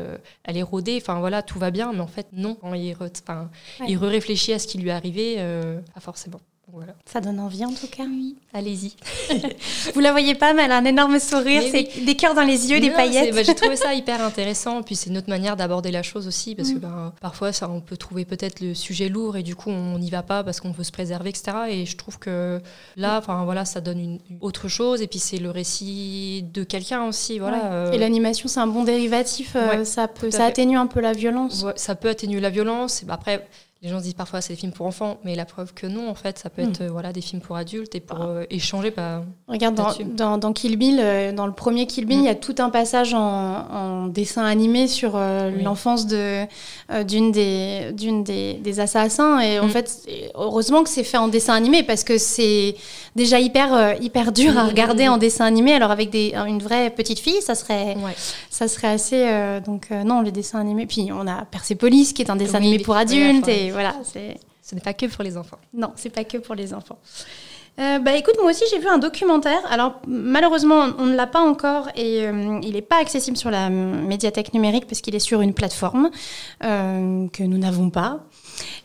elle 0.44 0.56
est 0.56 0.62
rodée, 0.62 0.98
enfin 1.00 1.20
voilà, 1.20 1.42
tout 1.42 1.58
va 1.58 1.70
bien, 1.70 1.92
mais 1.92 2.00
en 2.00 2.06
fait, 2.06 2.28
non. 2.32 2.56
il, 2.74 2.94
re, 2.94 3.10
il 3.86 3.98
réfléchit 3.98 4.54
à 4.54 4.58
ce 4.58 4.66
qui 4.66 4.78
lui 4.78 4.88
est 4.88 4.92
arrivé, 4.92 5.36
pas 5.94 6.00
forcément. 6.00 6.40
Ça 7.06 7.20
donne 7.20 7.40
envie 7.40 7.64
en 7.64 7.72
tout 7.72 7.86
cas. 7.86 8.04
Oui, 8.04 8.36
allez-y. 8.52 8.94
Vous 9.94 10.00
la 10.00 10.12
voyez 10.12 10.34
pas, 10.34 10.54
mais 10.54 10.62
elle 10.62 10.72
a 10.72 10.78
un 10.78 10.84
énorme 10.84 11.18
sourire, 11.18 11.62
c'est 11.70 12.04
des 12.04 12.14
cœurs 12.16 12.34
dans 12.34 12.42
les 12.42 12.70
yeux, 12.70 12.80
des 12.80 12.90
paillettes. 12.90 13.34
Bah, 13.34 13.42
j'ai 13.42 13.54
trouvé 13.54 13.76
ça 13.76 13.94
hyper 13.94 14.22
intéressant, 14.22 14.82
puis 14.82 14.96
c'est 14.96 15.10
une 15.10 15.18
autre 15.18 15.28
manière 15.28 15.56
d'aborder 15.56 15.90
la 15.90 16.02
chose 16.02 16.26
aussi, 16.26 16.54
parce 16.54 16.70
que 16.70 16.76
mm. 16.76 16.80
ben, 16.80 17.12
parfois 17.20 17.52
ça, 17.52 17.68
on 17.68 17.80
peut 17.80 17.96
trouver 17.96 18.24
peut-être 18.24 18.60
le 18.60 18.74
sujet 18.74 19.08
lourd 19.08 19.36
et 19.36 19.42
du 19.42 19.54
coup 19.54 19.70
on 19.70 19.98
n'y 19.98 20.10
va 20.10 20.22
pas 20.22 20.44
parce 20.44 20.60
qu'on 20.60 20.72
veut 20.72 20.84
se 20.84 20.92
préserver, 20.92 21.30
etc. 21.30 21.56
Et 21.68 21.86
je 21.86 21.96
trouve 21.96 22.18
que 22.18 22.60
là, 22.96 23.18
enfin 23.18 23.44
voilà, 23.44 23.64
ça 23.64 23.80
donne 23.80 24.00
une, 24.00 24.18
autre 24.40 24.68
chose, 24.68 25.02
et 25.02 25.06
puis 25.06 25.18
c'est 25.18 25.38
le 25.38 25.50
récit 25.50 26.44
de 26.52 26.64
quelqu'un 26.64 27.04
aussi, 27.04 27.38
voilà. 27.38 27.72
Euh. 27.72 27.92
Et 27.92 27.98
l'animation, 27.98 28.48
c'est 28.48 28.60
un 28.60 28.66
bon 28.66 28.84
dérivatif, 28.84 29.56
euh, 29.56 29.84
ça 29.84 30.08
peut, 30.08 30.30
ça 30.30 30.46
atténue 30.46 30.76
un 30.76 30.86
peu 30.86 31.00
la 31.00 31.12
violence. 31.12 31.64
ça 31.76 31.94
peut 31.94 32.08
atténuer 32.08 32.40
la 32.40 32.50
violence. 32.50 33.02
Et 33.02 33.06
ben, 33.06 33.14
après 33.14 33.46
les 33.82 33.88
gens 33.88 34.00
disent 34.00 34.12
parfois 34.12 34.42
c'est 34.42 34.52
des 34.52 34.58
films 34.58 34.72
pour 34.72 34.84
enfants, 34.84 35.16
mais 35.24 35.34
la 35.34 35.46
preuve 35.46 35.72
que 35.72 35.86
non, 35.86 36.10
en 36.10 36.14
fait, 36.14 36.38
ça 36.38 36.50
peut 36.50 36.60
être 36.60 36.80
hmm. 36.80 36.88
euh, 36.88 36.90
voilà, 36.90 37.14
des 37.14 37.22
films 37.22 37.40
pour 37.40 37.56
adultes 37.56 37.94
et 37.94 38.00
pour 38.00 38.20
ah. 38.20 38.26
euh, 38.26 38.46
échanger. 38.50 38.90
Bah, 38.90 39.24
Regarde, 39.48 39.74
dans, 40.14 40.36
dans, 40.36 40.52
Kill 40.52 40.76
Bill, 40.76 40.98
euh, 41.00 41.32
dans 41.32 41.46
le 41.46 41.54
premier 41.54 41.86
Kill 41.86 42.04
Bill, 42.04 42.18
il 42.18 42.24
y 42.24 42.28
a 42.28 42.34
hmm. 42.34 42.40
tout 42.40 42.56
un 42.58 42.68
passage 42.68 43.14
en, 43.14 44.08
dessin 44.08 44.44
animé 44.44 44.86
sur 44.86 45.18
l'enfance 45.62 46.06
de, 46.06 46.44
d'une, 47.04 47.32
des, 47.32 47.92
d'une 47.92 48.22
des, 48.22 48.54
des, 48.54 48.80
assassins. 48.80 49.40
Et 49.40 49.58
en 49.58 49.66
hmm. 49.66 49.70
fait, 49.70 50.08
heureusement 50.34 50.82
que 50.82 50.90
c'est 50.90 51.04
fait 51.04 51.16
en 51.16 51.28
dessin 51.28 51.54
animé 51.54 51.82
parce 51.82 52.04
que 52.04 52.18
c'est 52.18 52.74
déjà 53.16 53.40
hyper, 53.40 53.96
hyper 54.02 54.32
dur 54.32 54.58
à 54.58 54.66
regarder 54.66 55.08
en 55.08 55.16
dessin 55.16 55.46
animé. 55.46 55.72
Alors, 55.72 55.90
avec 55.90 56.10
des, 56.10 56.34
une 56.34 56.60
vraie 56.60 56.90
petite 56.90 57.18
fille, 57.18 57.40
ça 57.40 57.54
serait, 57.54 57.96
ça 58.50 58.68
serait 58.68 58.88
assez. 58.88 59.60
donc, 59.64 59.90
non, 59.90 60.20
les 60.20 60.32
dessins 60.32 60.60
animés. 60.60 60.86
Puis, 60.86 61.10
on 61.12 61.26
a 61.26 61.44
Persepolis 61.46 62.12
qui 62.12 62.22
est 62.22 62.30
un 62.30 62.36
dessin 62.36 62.58
animé 62.58 62.78
pour 62.78 62.96
adultes. 62.96 63.48
Et, 63.48 63.69
voilà, 63.70 63.94
c'est. 64.04 64.36
Ce 64.62 64.74
n'est 64.74 64.80
pas 64.80 64.92
que 64.92 65.06
pour 65.06 65.24
les 65.24 65.36
enfants. 65.36 65.58
Non, 65.72 65.92
c'est 65.96 66.10
pas 66.10 66.24
que 66.24 66.38
pour 66.38 66.54
les 66.54 66.74
enfants. 66.74 66.98
Euh, 67.78 67.98
bah 67.98 68.14
écoute, 68.14 68.34
moi 68.42 68.50
aussi 68.50 68.64
j'ai 68.70 68.78
vu 68.78 68.88
un 68.88 68.98
documentaire. 68.98 69.60
Alors 69.70 70.00
malheureusement, 70.06 70.88
on 70.98 71.06
ne 71.06 71.16
l'a 71.16 71.26
pas 71.26 71.40
encore 71.40 71.88
et 71.96 72.26
euh, 72.26 72.60
il 72.62 72.74
n'est 72.74 72.82
pas 72.82 72.98
accessible 72.98 73.36
sur 73.36 73.50
la 73.50 73.70
médiathèque 73.70 74.52
numérique 74.52 74.86
parce 74.86 75.00
qu'il 75.00 75.14
est 75.14 75.20
sur 75.20 75.40
une 75.40 75.54
plateforme 75.54 76.10
euh, 76.62 77.26
que 77.28 77.42
nous 77.42 77.58
n'avons 77.58 77.88
pas. 77.90 78.20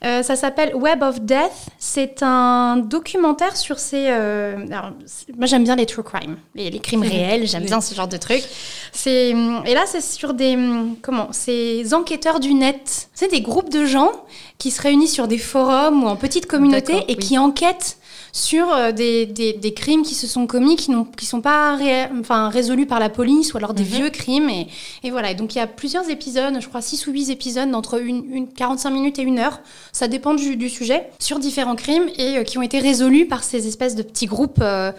Ça 0.02 0.36
s'appelle 0.36 0.76
Web 0.76 1.02
of 1.04 1.22
Death. 1.22 1.70
C'est 1.80 2.22
un 2.22 2.78
documentaire 2.78 3.58
sur 3.58 3.80
ces. 3.80 4.08
Alors, 4.08 4.92
moi, 5.38 5.46
j'aime 5.46 5.64
bien 5.64 5.76
les 5.76 5.86
true 5.86 6.04
crime, 6.04 6.38
les, 6.54 6.70
les 6.70 6.80
crimes 6.80 7.02
réels. 7.04 7.48
J'aime 7.48 7.66
bien 7.66 7.82
ce 7.82 7.96
genre 7.96 8.08
de 8.08 8.18
trucs. 8.18 8.44
C'est 8.92 9.30
et 9.30 9.74
là, 9.74 9.84
c'est 9.86 10.02
sur 10.02 10.34
des 10.34 10.58
comment 11.02 11.30
Ces 11.32 11.94
enquêteurs 11.94 12.40
du 12.40 12.54
net. 12.54 13.10
C'est 13.14 13.32
des 13.32 13.42
groupes 13.42 13.70
de 13.70 13.86
gens 13.86 14.12
qui 14.58 14.72
se 14.72 14.82
réunissent 14.82 15.14
sur 15.14 15.28
des 15.28 15.38
forums 15.38 16.04
ou 16.04 16.08
en 16.08 16.16
petites 16.16 16.46
communautés 16.46 17.04
et 17.08 17.16
qui 17.16 17.38
enquêtent 17.38 17.98
sur 18.36 18.70
euh, 18.74 18.92
des, 18.92 19.26
des, 19.26 19.74
crimes 19.74 20.04
qui 20.04 20.14
se 20.14 20.28
sont 20.28 20.46
commis, 20.46 20.76
qui 20.76 20.92
ne 20.92 21.04
qui 21.16 21.26
sont 21.26 21.40
pas 21.40 21.78
enfin, 22.20 22.50
résolus 22.50 22.86
par 22.86 23.00
la 23.00 23.08
police 23.08 23.54
ou 23.54 23.58
alors 23.58 23.74
des 23.74 23.84
mhm. 23.84 23.90
vieux 23.90 24.10
crimes. 24.10 24.50
Et, 24.50 24.68
et, 25.04 25.10
voilà. 25.10 25.34
donc 25.34 25.56
il 25.56 25.60
y 25.60 25.62
a 25.62 25.68
plusieurs 25.68 26.10
épisodes, 26.10 26.54
je 26.60 26.68
crois 26.68 26.82
6 26.82 27.08
ou 27.08 27.14
8 27.14 27.30
épisodes 27.30 27.72
d'entre 27.72 28.02
une, 28.02 28.26
une, 28.30 28.48
45 28.50 28.90
minutes 28.90 29.20
et 29.20 29.22
une 29.22 29.40
heure. 29.40 29.62
Ça 29.94 30.10
dépend 30.10 30.34
du, 30.34 30.58
du 30.58 30.68
sujet, 30.68 31.08
sur 31.18 31.40
différents 31.40 31.78
crimes 31.78 32.10
et 32.18 32.40
euh, 32.40 32.44
qui 32.44 32.58
ont 32.58 32.62
été 32.62 32.80
résolus 32.80 33.26
par 33.26 33.42
ces 33.42 33.70
espèces 33.70 33.96
de 33.96 34.04
petits 34.04 34.26
groupes. 34.26 34.60
Euh, 34.62 34.92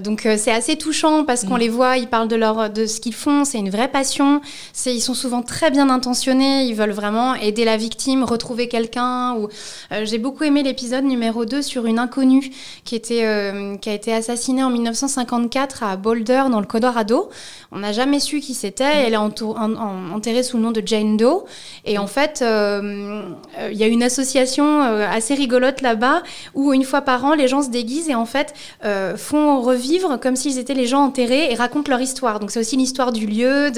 donc 0.00 0.28
c'est 0.36 0.52
assez 0.52 0.76
touchant 0.76 1.24
parce 1.24 1.44
qu'on 1.44 1.54
mhm. 1.54 1.60
les 1.60 1.68
voit, 1.68 1.96
ils 1.96 2.06
parlent 2.06 2.28
de, 2.28 2.36
leur, 2.36 2.70
de 2.70 2.86
ce 2.86 3.00
qu'ils 3.00 3.14
font, 3.14 3.44
c'est 3.44 3.58
une 3.58 3.70
vraie 3.70 3.88
passion. 3.88 4.40
Ils 4.86 5.00
sont 5.00 5.14
souvent 5.14 5.42
très 5.42 5.72
bien 5.72 5.90
intentionnés, 5.90 6.66
ils 6.66 6.76
veulent 6.76 6.92
vraiment 6.92 7.34
aider 7.34 7.64
la 7.64 7.76
victime, 7.76 8.22
retrouver 8.22 8.68
quelqu'un. 8.68 9.34
Ou 9.34 9.48
J'ai 10.04 10.18
beaucoup 10.18 10.44
aimé 10.44 10.62
l'épisode 10.62 11.04
numéro 11.04 11.44
2 11.44 11.60
sur 11.60 11.86
une 11.86 11.98
inconnue 11.98 12.52
euh, 13.10 13.76
qui 13.76 13.90
a 13.90 13.92
été 13.92 14.12
assassinée 14.12 14.62
en 14.62 14.70
1954 14.70 15.82
à 15.82 15.96
Boulder, 15.96 16.44
dans 16.50 16.60
le 16.60 16.66
Colorado. 16.66 17.28
On 17.70 17.78
n'a 17.80 17.92
jamais 17.92 18.20
su 18.20 18.40
qui 18.40 18.54
c'était. 18.54 19.06
Elle 19.06 19.12
est 19.12 19.16
enterrée 19.16 20.42
sous 20.42 20.56
le 20.56 20.62
nom 20.62 20.70
de 20.70 20.82
Jane 20.84 21.16
Doe. 21.16 21.44
Et 21.84 21.98
en 21.98 22.06
fait, 22.06 22.40
euh, 22.42 23.22
euh, 23.58 23.68
il 23.70 23.78
y 23.78 23.84
a 23.84 23.86
une 23.86 24.02
association 24.02 24.80
assez 24.80 25.34
rigolote 25.34 25.80
là-bas 25.82 26.22
où 26.54 26.72
une 26.72 26.84
fois 26.84 27.02
par 27.02 27.24
an, 27.24 27.34
les 27.34 27.48
gens 27.48 27.62
se 27.62 27.70
déguisent 27.70 28.08
et 28.08 28.14
en 28.14 28.26
fait 28.26 28.54
font 29.16 29.60
revivre 29.60 30.18
comme 30.20 30.36
s'ils 30.36 30.58
étaient 30.58 30.74
les 30.74 30.86
gens 30.86 31.04
enterrés 31.04 31.52
et 31.52 31.54
racontent 31.54 31.90
leur 31.90 32.00
histoire. 32.00 32.40
Donc 32.40 32.50
c'est 32.50 32.60
aussi 32.60 32.76
l'histoire 32.76 33.12
du 33.12 33.26
lieu. 33.26 33.70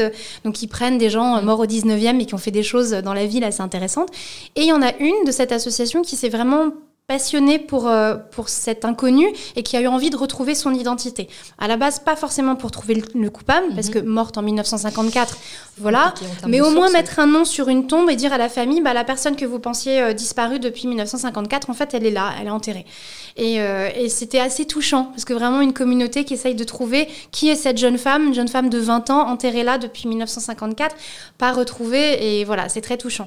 Donc 0.44 0.62
ils 0.62 0.68
prennent 0.68 0.98
des 0.98 1.10
gens 1.10 1.42
morts 1.42 1.60
au 1.60 1.66
19e 1.66 2.20
et 2.20 2.26
qui 2.26 2.34
ont 2.34 2.38
fait 2.38 2.50
des 2.50 2.62
choses 2.62 2.90
dans 2.90 3.14
la 3.14 3.26
ville 3.26 3.44
assez 3.44 3.60
intéressantes. 3.60 4.10
Et 4.56 4.62
il 4.62 4.66
y 4.66 4.72
en 4.72 4.82
a 4.82 4.94
une 4.98 5.24
de 5.26 5.32
cette 5.32 5.52
association 5.52 6.02
qui 6.02 6.16
s'est 6.16 6.28
vraiment 6.28 6.70
passionné 7.10 7.58
pour, 7.58 7.88
euh, 7.88 8.14
pour 8.30 8.48
cet 8.48 8.84
inconnu 8.84 9.26
et 9.56 9.64
qui 9.64 9.76
a 9.76 9.80
eu 9.80 9.88
envie 9.88 10.10
de 10.10 10.16
retrouver 10.16 10.54
son 10.54 10.72
identité. 10.72 11.26
À 11.58 11.66
la 11.66 11.76
base, 11.76 11.98
pas 11.98 12.14
forcément 12.14 12.54
pour 12.54 12.70
trouver 12.70 13.02
le, 13.14 13.30
coupable, 13.30 13.66
parce 13.74 13.88
mhm. 13.88 13.94
que 13.94 13.98
morte 13.98 14.38
en 14.38 14.42
1954, 14.42 15.36
voilà, 15.78 16.14
mais 16.46 16.60
au 16.60 16.70
moins 16.70 16.88
mettre 16.88 17.18
un 17.18 17.26
nom 17.26 17.44
sur 17.44 17.68
une 17.68 17.88
tombe 17.88 18.08
et 18.10 18.14
dire 18.14 18.32
à 18.32 18.38
la 18.38 18.48
famille, 18.48 18.80
bah, 18.80 18.94
la 18.94 19.02
personne 19.02 19.34
que 19.34 19.44
vous 19.44 19.58
pensiez 19.58 20.00
euh, 20.00 20.12
disparue 20.12 20.60
depuis 20.60 20.86
1954, 20.86 21.68
en 21.68 21.74
fait, 21.74 21.94
elle 21.94 22.06
est 22.06 22.12
là, 22.12 22.30
elle 22.40 22.46
est 22.46 22.50
enterrée. 22.50 22.86
Et, 23.36 23.60
euh, 23.60 23.88
et 23.96 24.08
c'était 24.08 24.38
assez 24.38 24.64
touchant, 24.64 25.06
parce 25.06 25.24
que 25.24 25.32
vraiment 25.32 25.62
une 25.62 25.72
communauté 25.72 26.22
qui 26.22 26.34
essaye 26.34 26.54
de 26.54 26.62
trouver 26.62 27.08
qui 27.32 27.48
est 27.48 27.56
cette 27.56 27.78
jeune 27.78 27.98
femme, 27.98 28.28
une 28.28 28.34
jeune 28.34 28.46
femme 28.46 28.70
de 28.70 28.78
20 28.78 29.10
ans, 29.10 29.26
enterrée 29.26 29.64
là 29.64 29.78
depuis 29.78 30.06
1954, 30.06 30.94
pas 31.38 31.50
retrouvée, 31.50 32.38
et 32.38 32.44
voilà, 32.44 32.68
c'est 32.68 32.82
très 32.82 32.98
touchant. 32.98 33.26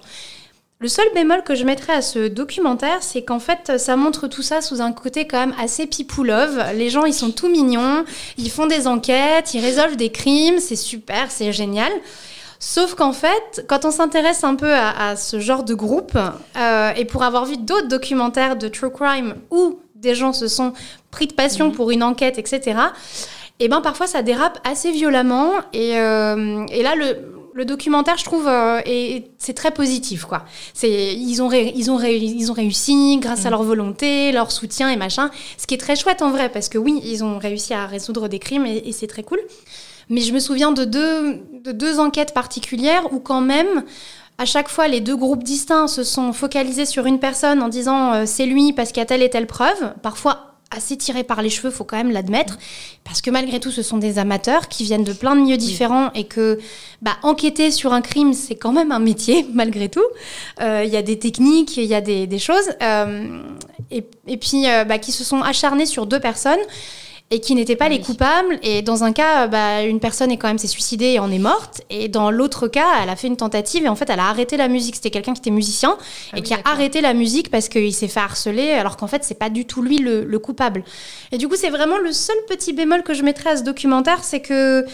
Le 0.83 0.89
seul 0.89 1.05
bémol 1.15 1.43
que 1.43 1.55
je 1.55 1.63
mettrais 1.63 1.93
à 1.93 2.01
ce 2.01 2.27
documentaire, 2.27 2.97
c'est 2.99 3.21
qu'en 3.21 3.39
fait, 3.39 3.79
ça 3.79 3.95
montre 3.95 4.27
tout 4.27 4.41
ça 4.41 4.59
sous 4.59 4.81
un 4.81 4.91
côté 4.91 5.25
quand 5.25 5.39
même 5.39 5.55
assez 5.57 5.87
pipoulove. 5.87 6.61
Les 6.75 6.89
gens, 6.89 7.05
ils 7.05 7.13
sont 7.13 7.31
tout 7.31 7.47
mignons, 7.47 8.03
ils 8.37 8.51
font 8.51 8.65
des 8.65 8.85
enquêtes, 8.85 9.53
ils 9.53 9.61
résolvent 9.61 9.95
des 9.95 10.11
crimes, 10.11 10.59
c'est 10.59 10.75
super, 10.75 11.31
c'est 11.31 11.53
génial. 11.53 11.89
Sauf 12.59 12.95
qu'en 12.95 13.13
fait, 13.13 13.63
quand 13.69 13.85
on 13.85 13.91
s'intéresse 13.91 14.43
un 14.43 14.55
peu 14.55 14.73
à, 14.73 15.15
ce 15.15 15.39
genre 15.39 15.63
de 15.63 15.73
groupe, 15.73 16.17
euh, 16.57 16.91
et 16.97 17.05
pour 17.05 17.23
avoir 17.23 17.45
vu 17.45 17.55
d'autres 17.55 17.87
documentaires 17.87 18.57
de 18.57 18.67
true 18.67 18.91
crime 18.91 19.35
où 19.51 19.79
des 19.95 20.15
gens 20.15 20.33
se 20.33 20.49
sont 20.49 20.73
pris 21.11 21.27
de 21.27 21.33
passion 21.33 21.67
mhm. 21.67 21.75
pour 21.75 21.91
une 21.91 22.03
enquête, 22.03 22.37
etc., 22.37 22.59
et 23.59 23.65
eh 23.65 23.69
ben 23.69 23.79
parfois 23.79 24.07
ça 24.07 24.21
dérape 24.21 24.59
assez 24.67 24.91
violemment. 24.91 25.51
Et, 25.71 25.97
euh, 25.97 26.65
et 26.71 26.83
là, 26.83 26.95
le, 26.95 27.42
le 27.53 27.65
documentaire, 27.65 28.17
je 28.17 28.23
trouve, 28.23 28.47
euh, 28.47 28.81
c'est 29.37 29.53
très 29.53 29.71
positif, 29.71 30.25
quoi. 30.25 30.45
C'est, 30.73 31.15
ils 31.15 31.41
ont, 31.41 31.51
ils 31.51 31.91
ont, 31.91 31.99
ils 32.01 32.51
ont 32.51 32.53
réussi 32.53 33.17
grâce 33.17 33.45
à 33.45 33.49
mm. 33.49 33.51
leur 33.51 33.63
volonté, 33.63 34.31
leur 34.31 34.51
soutien 34.51 34.89
et 34.89 34.95
machin. 34.95 35.29
Ce 35.57 35.67
qui 35.67 35.75
est 35.75 35.79
très 35.79 35.95
chouette 35.95 36.21
en 36.21 36.31
vrai, 36.31 36.49
parce 36.49 36.69
que 36.69 36.77
oui, 36.77 37.01
ils 37.03 37.23
ont 37.23 37.37
réussi 37.37 37.73
à 37.73 37.85
résoudre 37.85 38.27
des 38.27 38.39
crimes 38.39 38.65
et, 38.65 38.91
c'est 38.91 39.07
très 39.07 39.23
cool. 39.23 39.39
Mais 40.09 40.21
je 40.21 40.33
me 40.33 40.39
souviens 40.39 40.71
de 40.71 40.83
deux, 40.83 41.41
de 41.63 41.71
deux 41.71 41.99
enquêtes 41.99 42.33
particulières 42.33 43.13
où 43.13 43.19
quand 43.19 43.41
même, 43.41 43.83
à 44.37 44.45
chaque 44.45 44.69
fois, 44.69 44.87
les 44.87 44.99
deux 44.99 45.15
groupes 45.15 45.43
distincts 45.43 45.87
se 45.87 46.03
sont 46.03 46.33
focalisés 46.33 46.85
sur 46.85 47.05
une 47.05 47.19
personne 47.19 47.61
en 47.61 47.69
disant 47.69 48.13
euh, 48.13 48.23
c'est 48.25 48.45
lui 48.45 48.73
parce 48.73 48.91
qu'il 48.91 48.99
y 48.99 49.03
a 49.03 49.05
telle 49.05 49.21
et 49.21 49.29
telle 49.29 49.47
preuve. 49.47 49.93
Parfois 50.01 50.52
assez 50.75 50.97
tiré 50.97 51.23
par 51.23 51.41
les 51.41 51.49
cheveux, 51.49 51.71
faut 51.71 51.83
quand 51.83 51.97
même 51.97 52.11
l'admettre, 52.11 52.57
parce 53.03 53.21
que 53.21 53.29
malgré 53.29 53.59
tout, 53.59 53.71
ce 53.71 53.81
sont 53.81 53.97
des 53.97 54.19
amateurs 54.19 54.67
qui 54.67 54.83
viennent 54.83 55.03
de 55.03 55.13
plein 55.13 55.35
de 55.35 55.41
milieux 55.41 55.57
différents 55.57 56.11
et 56.13 56.25
que 56.25 56.59
bah, 57.01 57.17
enquêter 57.23 57.71
sur 57.71 57.93
un 57.93 58.01
crime, 58.01 58.33
c'est 58.33 58.55
quand 58.55 58.71
même 58.71 58.91
un 58.91 58.99
métier, 58.99 59.45
malgré 59.53 59.89
tout. 59.89 60.05
Euh, 60.61 60.83
il 60.85 60.91
y 60.91 60.97
a 60.97 61.01
des 61.01 61.19
techniques, 61.19 61.77
il 61.77 61.85
y 61.85 61.95
a 61.95 62.01
des, 62.01 62.39
choses, 62.39 62.69
euh, 62.81 63.41
et, 63.91 64.05
et, 64.27 64.37
puis 64.37 64.67
euh, 64.67 64.83
bah, 64.83 64.99
qui 64.99 65.11
se 65.11 65.23
sont 65.23 65.41
acharnés 65.41 65.85
sur 65.85 66.05
deux 66.05 66.19
personnes 66.19 66.59
et 67.33 67.39
qui 67.39 67.55
n'étaient 67.55 67.75
pas 67.75 67.89
les 67.89 67.99
coupables. 67.99 68.59
Et 68.61 68.83
dans 68.83 69.03
un 69.03 69.11
cas, 69.11 69.47
bah, 69.47 69.81
une 69.81 69.99
personne 69.99 70.31
est 70.31 70.37
quand 70.37 70.47
même 70.47 70.59
s'est 70.59 70.67
suicidée 70.67 71.13
et 71.13 71.19
en 71.19 71.31
est 71.31 71.39
morte. 71.39 71.81
Et 71.89 72.07
dans 72.07 72.29
l'autre 72.29 72.67
cas, 72.67 73.01
elle 73.01 73.09
a 73.09 73.15
fait 73.15 73.25
une 73.25 73.37
tentative 73.37 73.83
et 73.85 73.89
en 73.89 73.95
fait, 73.95 74.07
elle 74.11 74.19
a 74.19 74.27
arrêté 74.27 74.55
la 74.55 74.67
musique. 74.67 74.95
C'était 74.95 75.09
quelqu'un 75.09 75.33
qui 75.33 75.39
était 75.39 75.49
musicien 75.49 75.97
ah 76.31 76.37
et 76.37 76.43
qui 76.43 76.53
a 76.53 76.59
arrêté 76.63 77.01
la 77.01 77.15
musique 77.15 77.49
parce 77.49 77.69
qu'il 77.69 77.91
s'est 77.91 78.07
fait 78.07 78.19
harceler, 78.19 78.73
alors 78.73 78.97
qu'en 78.97 79.07
fait, 79.07 79.23
c'est 79.23 79.39
pas 79.39 79.49
du 79.49 79.65
tout 79.65 79.81
lui 79.81 79.97
le, 79.97 80.23
le 80.25 80.39
coupable. 80.39 80.83
Et 81.31 81.39
du 81.39 81.47
coup, 81.47 81.55
c'est 81.55 81.71
vraiment 81.71 81.97
le 81.97 82.11
seul 82.11 82.37
petit 82.47 82.71
bémol 82.71 83.01
que 83.01 83.15
je 83.15 83.23
mettrais 83.23 83.49
à 83.49 83.57
ce 83.57 83.63
documentaire, 83.63 84.23
c'est 84.23 84.41
que 84.41 84.85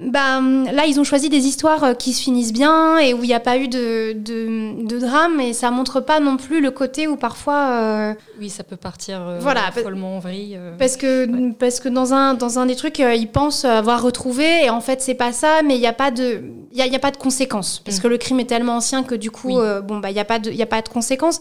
bah, 0.00 0.40
là, 0.40 0.86
ils 0.86 0.98
ont 0.98 1.04
choisi 1.04 1.28
des 1.28 1.46
histoires 1.46 1.84
euh, 1.84 1.94
qui 1.94 2.14
se 2.14 2.22
finissent 2.22 2.54
bien 2.54 2.98
et 2.98 3.12
où 3.12 3.22
il 3.22 3.26
n'y 3.26 3.34
a 3.34 3.40
pas 3.40 3.58
eu 3.58 3.68
de, 3.68 4.14
de, 4.14 4.98
drame, 4.98 5.40
et 5.40 5.52
ça 5.52 5.70
montre 5.70 6.00
pas 6.00 6.20
non 6.20 6.38
plus 6.38 6.62
le 6.62 6.70
côté 6.70 7.06
où 7.06 7.16
parfois. 7.16 7.70
Euh, 7.70 8.14
oui, 8.38 8.48
ça 8.48 8.64
peut 8.64 8.76
partir 8.76 9.20
euh, 9.20 9.38
voilà, 9.40 9.70
follement 9.72 10.16
en 10.16 10.18
vrille. 10.18 10.58
Parce, 10.78 10.96
que, 10.96 11.52
parce 11.52 11.80
que 11.80 11.90
dans 11.90 12.14
un, 12.14 12.32
dans 12.32 12.58
un 12.58 12.66
des 12.66 12.76
trucs, 12.76 12.98
ils 12.98 13.28
pensent 13.28 13.66
avoir 13.66 14.02
retrouvé, 14.02 14.64
et 14.64 14.70
en 14.70 14.80
fait, 14.80 15.02
c'est 15.02 15.14
pas 15.14 15.32
ça, 15.32 15.60
mais 15.62 15.76
il 15.76 15.80
n'y 15.80 15.86
a, 15.86 15.92
pas 15.92 16.10
de, 16.10 16.42
y 16.72 16.80
a, 16.80 16.86
y 16.86 16.96
a 16.96 17.00
pas 17.00 17.10
de 17.10 17.18
conséquences. 17.18 17.82
Parce 17.84 17.98
mm. 17.98 18.02
que 18.02 18.08
le 18.08 18.16
crime 18.16 18.40
est 18.40 18.46
tellement 18.48 18.76
ancien 18.76 19.02
que 19.02 19.14
du 19.14 19.30
coup, 19.30 19.60
bon, 19.84 19.98
bah, 19.98 20.10
il 20.10 20.14
n'y 20.14 20.20
a, 20.20 20.24
pas 20.24 20.38
de, 20.38 20.50
y 20.50 20.62
a 20.62 20.66
pas 20.66 20.80
de 20.80 20.88
conséquences. 20.88 21.40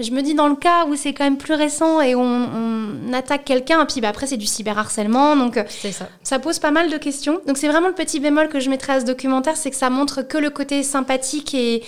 Je 0.00 0.10
me 0.12 0.22
dis 0.22 0.34
dans 0.34 0.48
le 0.48 0.54
cas 0.54 0.86
où 0.86 0.94
c'est 0.94 1.12
quand 1.12 1.24
même 1.24 1.38
plus 1.38 1.54
récent 1.54 2.00
et 2.00 2.14
on, 2.14 2.22
on 2.22 3.12
attaque 3.12 3.44
quelqu'un, 3.44 3.82
et 3.82 3.86
puis 3.86 4.00
bah, 4.00 4.08
après 4.08 4.26
c'est 4.26 4.36
du 4.36 4.46
cyberharcèlement, 4.46 5.36
donc 5.36 5.56
euh, 5.56 5.64
ça. 5.68 6.08
ça. 6.22 6.38
pose 6.38 6.58
pas 6.58 6.70
mal 6.70 6.90
de 6.90 6.96
questions. 6.96 7.40
Donc 7.46 7.58
c'est 7.58 7.68
vraiment 7.68 7.88
le 7.88 7.94
petit 7.94 8.20
bémol 8.20 8.48
que 8.48 8.60
je 8.60 8.70
mettrais 8.70 8.94
à 8.94 9.00
ce 9.00 9.04
documentaire, 9.04 9.56
c'est 9.56 9.70
que 9.70 9.76
ça 9.76 9.90
montre 9.90 10.22
que 10.22 10.38
le 10.38 10.50
côté 10.50 10.82
sympathique 10.82 11.52
et, 11.54 11.82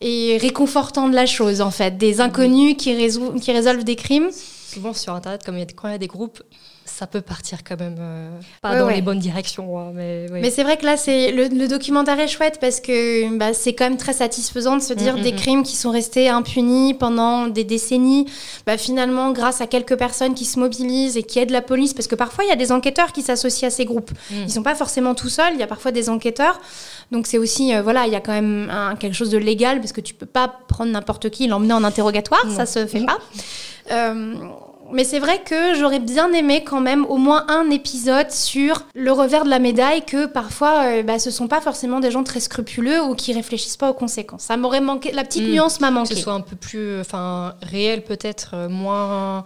et 0.00 0.36
réconfortant 0.36 1.08
de 1.08 1.14
la 1.14 1.26
chose 1.26 1.60
en 1.60 1.70
fait, 1.70 1.96
des 1.96 2.20
inconnus 2.20 2.76
qui, 2.76 2.94
qui 3.40 3.52
résolvent 3.52 3.84
des 3.84 3.96
crimes. 3.96 4.30
Souvent 4.74 4.92
sur 4.92 5.14
Internet, 5.14 5.42
comme 5.44 5.56
quand 5.74 5.88
il 5.88 5.92
y 5.92 5.94
a 5.94 5.98
des 5.98 6.06
groupes 6.06 6.42
ça 6.86 7.06
peut 7.06 7.22
partir 7.22 7.64
quand 7.64 7.80
même 7.80 7.96
euh, 7.98 8.28
pas 8.60 8.78
dans 8.78 8.88
les 8.88 9.00
bonnes 9.00 9.18
directions. 9.18 9.78
Hein, 9.78 9.92
mais, 9.94 10.26
mais 10.30 10.50
c'est 10.50 10.62
vrai 10.62 10.76
que 10.76 10.84
là, 10.84 10.96
c'est 10.96 11.32
le, 11.32 11.66
documentaire 11.66 12.20
est 12.20 12.28
chouette 12.28 12.58
parce 12.60 12.80
que 12.80 13.36
bah, 13.36 13.54
c'est 13.54 13.72
quand 13.72 13.84
même 13.84 13.96
très 13.96 14.12
satisfaisant 14.12 14.76
de 14.76 14.82
se 14.82 14.92
dire 14.92 15.16
mm, 15.16 15.22
des 15.22 15.32
mm, 15.32 15.34
mm. 15.34 15.38
crimes 15.38 15.62
qui 15.62 15.76
sont 15.76 15.90
restés 15.90 16.28
impunis 16.28 16.94
pendant 16.94 17.48
des 17.48 17.64
décennies. 17.64 18.26
Bah, 18.66 18.76
finalement, 18.76 19.32
grâce 19.32 19.60
à 19.60 19.66
quelques 19.66 19.96
personnes 19.96 20.34
qui 20.34 20.44
se 20.44 20.58
mobilisent 20.58 21.16
et 21.16 21.22
qui 21.22 21.38
aident 21.38 21.50
la 21.50 21.62
police, 21.62 21.94
parce 21.94 22.06
que 22.06 22.14
parfois 22.14 22.44
il 22.44 22.48
y 22.48 22.52
a 22.52 22.56
des 22.56 22.70
enquêteurs 22.70 23.12
qui 23.12 23.22
s'associent 23.22 23.68
à 23.68 23.70
ces 23.70 23.86
groupes. 23.86 24.10
Ils 24.30 24.50
sont 24.50 24.62
pas 24.62 24.74
forcément 24.74 25.14
tout 25.14 25.30
seuls. 25.30 25.54
Il 25.54 25.60
y 25.60 25.64
a 25.64 25.66
parfois 25.66 25.90
des 25.90 26.10
enquêteurs. 26.10 26.60
Donc 27.10 27.26
c'est 27.26 27.38
aussi, 27.38 27.74
euh, 27.74 27.82
voilà, 27.82 28.06
il 28.06 28.12
y 28.12 28.16
a 28.16 28.20
quand 28.20 28.32
même 28.32 28.70
quelque 29.00 29.14
chose 29.14 29.30
de 29.30 29.38
légal 29.38 29.80
parce 29.80 29.92
que 29.92 30.00
tu 30.00 30.14
peux 30.14 30.26
pas 30.26 30.48
prendre 30.68 30.92
n'importe 30.92 31.30
qui 31.30 31.44
et 31.44 31.46
l'emmener 31.48 31.72
en 31.72 31.82
interrogatoire. 31.82 32.44
Ça 32.54 32.66
se 32.66 32.86
fait 32.86 33.04
pas. 33.04 33.18
Euh, 33.92 34.34
mais 34.92 35.04
c'est 35.04 35.18
vrai 35.18 35.42
que 35.42 35.74
j'aurais 35.74 35.98
bien 35.98 36.32
aimé 36.32 36.64
quand 36.64 36.80
même 36.80 37.04
au 37.06 37.16
moins 37.16 37.44
un 37.48 37.70
épisode 37.70 38.30
sur 38.30 38.82
le 38.94 39.12
revers 39.12 39.44
de 39.44 39.50
la 39.50 39.58
médaille 39.58 40.04
que 40.04 40.26
parfois 40.26 40.84
euh, 40.84 41.02
bah, 41.02 41.18
ce 41.18 41.30
sont 41.30 41.48
pas 41.48 41.60
forcément 41.60 42.00
des 42.00 42.10
gens 42.10 42.24
très 42.24 42.40
scrupuleux 42.40 43.02
ou 43.02 43.14
qui 43.14 43.32
réfléchissent 43.32 43.76
pas 43.76 43.90
aux 43.90 43.94
conséquences. 43.94 44.42
Ça 44.42 44.56
m'aurait 44.56 44.80
manqué, 44.80 45.12
la 45.12 45.24
petite 45.24 45.44
hmm. 45.44 45.52
nuance 45.52 45.80
m'a 45.80 45.90
manqué. 45.90 46.10
Que 46.10 46.14
ce 46.16 46.22
soit 46.22 46.32
un 46.32 46.40
peu 46.40 46.56
plus, 46.56 47.00
enfin 47.00 47.54
réel 47.62 48.04
peut-être, 48.04 48.50
euh, 48.54 48.68
moins. 48.68 49.44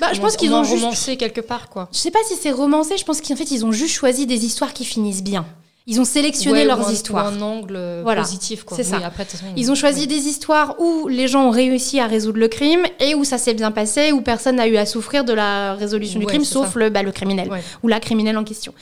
Bah, 0.00 0.08
je 0.12 0.20
pense 0.20 0.36
qu'ils 0.36 0.52
ont 0.52 0.62
romancé 0.62 1.16
quelque 1.16 1.40
part 1.40 1.68
quoi. 1.68 1.88
Je 1.92 1.98
sais 1.98 2.10
pas 2.10 2.22
si 2.26 2.34
c'est 2.36 2.50
romancé, 2.50 2.96
je 2.96 3.04
pense 3.04 3.20
qu'en 3.20 3.36
fait 3.36 3.50
ils 3.50 3.64
ont 3.64 3.72
juste 3.72 3.94
choisi 3.94 4.26
des 4.26 4.44
histoires 4.44 4.72
qui 4.72 4.84
finissent 4.84 5.22
bien. 5.22 5.44
Ils 5.86 6.00
ont 6.00 6.04
sélectionné 6.04 6.64
leurs 6.64 6.90
histoires. 6.90 7.26
un 7.26 7.40
angle 7.42 7.78
positif, 8.04 8.64
quoi. 8.64 8.76
C'est 8.76 8.84
ça. 8.84 9.12
ils 9.56 9.70
ont 9.70 9.74
choisi 9.74 10.06
des 10.06 10.28
histoires 10.28 10.76
où 10.80 11.08
les 11.08 11.28
gens 11.28 11.46
ont 11.46 11.50
réussi 11.50 12.00
à 12.00 12.06
résoudre 12.06 12.38
le 12.38 12.48
crime 12.48 12.84
et 13.00 13.14
où 13.14 13.24
ça 13.24 13.36
s'est 13.36 13.54
bien 13.54 13.70
passé, 13.70 14.12
où 14.12 14.22
personne 14.22 14.56
n'a 14.56 14.66
eu 14.66 14.76
à 14.76 14.86
souffrir 14.86 15.24
de 15.24 15.32
la 15.32 15.74
résolution 15.74 16.18
du 16.18 16.26
crime, 16.26 16.44
sauf 16.44 16.74
le, 16.74 16.88
bah, 16.88 17.02
le 17.02 17.12
criminel 17.12 17.50
ou 17.82 17.88
la 17.88 18.00
criminelle 18.00 18.38
en 18.38 18.44
question. 18.44 18.72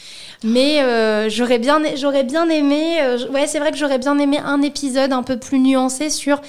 Mais 0.44 0.80
euh, 0.80 1.28
j'aurais 1.28 1.58
bien, 1.58 1.80
j'aurais 1.96 2.24
bien 2.24 2.48
aimé. 2.48 3.00
Euh, 3.00 3.28
ouais, 3.28 3.46
c'est 3.46 3.58
vrai 3.58 3.70
que 3.70 3.76
j'aurais 3.76 3.98
bien 3.98 4.18
aimé 4.18 4.38
un 4.38 4.62
épisode 4.62 5.12
un 5.12 5.22
peu 5.22 5.38
plus 5.38 5.58
nuancé 5.58 6.10
sur. 6.10 6.40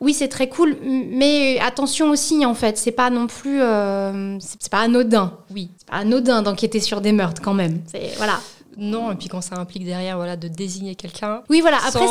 Oui, 0.00 0.14
c'est 0.14 0.28
très 0.28 0.48
cool, 0.48 0.76
mais 0.84 1.58
attention 1.58 2.10
aussi, 2.10 2.46
en 2.46 2.54
fait, 2.54 2.78
c'est 2.78 2.92
pas 2.92 3.10
non 3.10 3.26
plus, 3.26 3.60
euh, 3.60 4.38
c'est 4.38 4.70
pas 4.70 4.78
anodin. 4.78 5.32
Oui, 5.52 5.70
c'est 5.76 5.88
pas 5.88 5.96
anodin 5.96 6.42
d'enquêter 6.42 6.78
sur 6.78 7.00
des 7.00 7.10
meurtres 7.10 7.42
quand 7.42 7.54
même. 7.54 7.80
C'est 7.90 8.12
voilà. 8.16 8.38
Non, 8.80 9.10
et 9.10 9.16
puis 9.16 9.28
quand 9.28 9.40
ça 9.40 9.56
implique 9.56 9.84
derrière 9.84 10.16
voilà, 10.16 10.36
de 10.36 10.46
désigner 10.46 10.94
quelqu'un. 10.94 11.42
Oui, 11.50 11.60
voilà. 11.60 11.78
Après, 11.86 12.06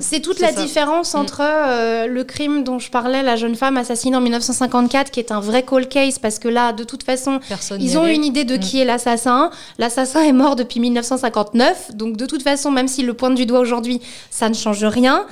c'est 0.00 0.20
toute 0.20 0.40
la 0.40 0.52
différence 0.52 1.14
mm. 1.14 1.18
entre 1.18 1.42
euh, 1.42 2.06
le 2.08 2.24
crime 2.24 2.64
dont 2.64 2.80
je 2.80 2.90
parlais, 2.90 3.22
la 3.22 3.36
jeune 3.36 3.54
femme 3.54 3.76
assassinée 3.76 4.16
en 4.16 4.20
1954, 4.20 5.12
qui 5.12 5.20
est 5.20 5.30
un 5.30 5.38
vrai 5.38 5.62
cold 5.62 5.88
case, 5.88 6.18
parce 6.18 6.40
que 6.40 6.48
là, 6.48 6.72
de 6.72 6.82
toute 6.82 7.04
façon, 7.04 7.38
ils 7.78 7.96
ont 7.96 8.06
une 8.06 8.24
idée 8.24 8.44
de 8.44 8.56
mm. 8.56 8.60
qui 8.60 8.80
est 8.80 8.84
l'assassin. 8.84 9.50
L'assassin 9.78 10.22
est 10.22 10.32
mort 10.32 10.56
depuis 10.56 10.80
1959, 10.80 11.94
donc 11.94 12.16
de 12.16 12.26
toute 12.26 12.42
façon, 12.42 12.72
même 12.72 12.88
s'il 12.88 13.06
le 13.06 13.14
pointe 13.14 13.36
du 13.36 13.46
doigt 13.46 13.60
aujourd'hui, 13.60 14.00
ça 14.30 14.48
ne 14.48 14.54
change 14.54 14.84
rien. 14.84 15.24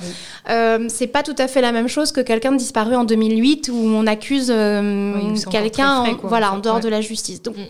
Euh, 0.49 0.85
c'est 0.87 1.07
pas 1.07 1.23
tout 1.23 1.35
à 1.37 1.49
fait 1.49 1.59
la 1.59 1.73
même 1.73 1.89
chose 1.89 2.13
que 2.13 2.21
quelqu'un 2.21 2.53
disparu 2.53 2.95
en 2.95 3.03
2008 3.03 3.69
où 3.73 3.75
on 3.75 4.07
accuse 4.07 4.47
euh, 4.49 5.35
quelqu'un 5.51 5.97
en, 5.97 6.15
voilà, 6.23 6.53
en 6.53 6.59
dehors 6.59 6.79
de 6.79 6.87
la 6.87 7.01
justice. 7.01 7.41
Donc, 7.41 7.57
mm, 7.57 7.63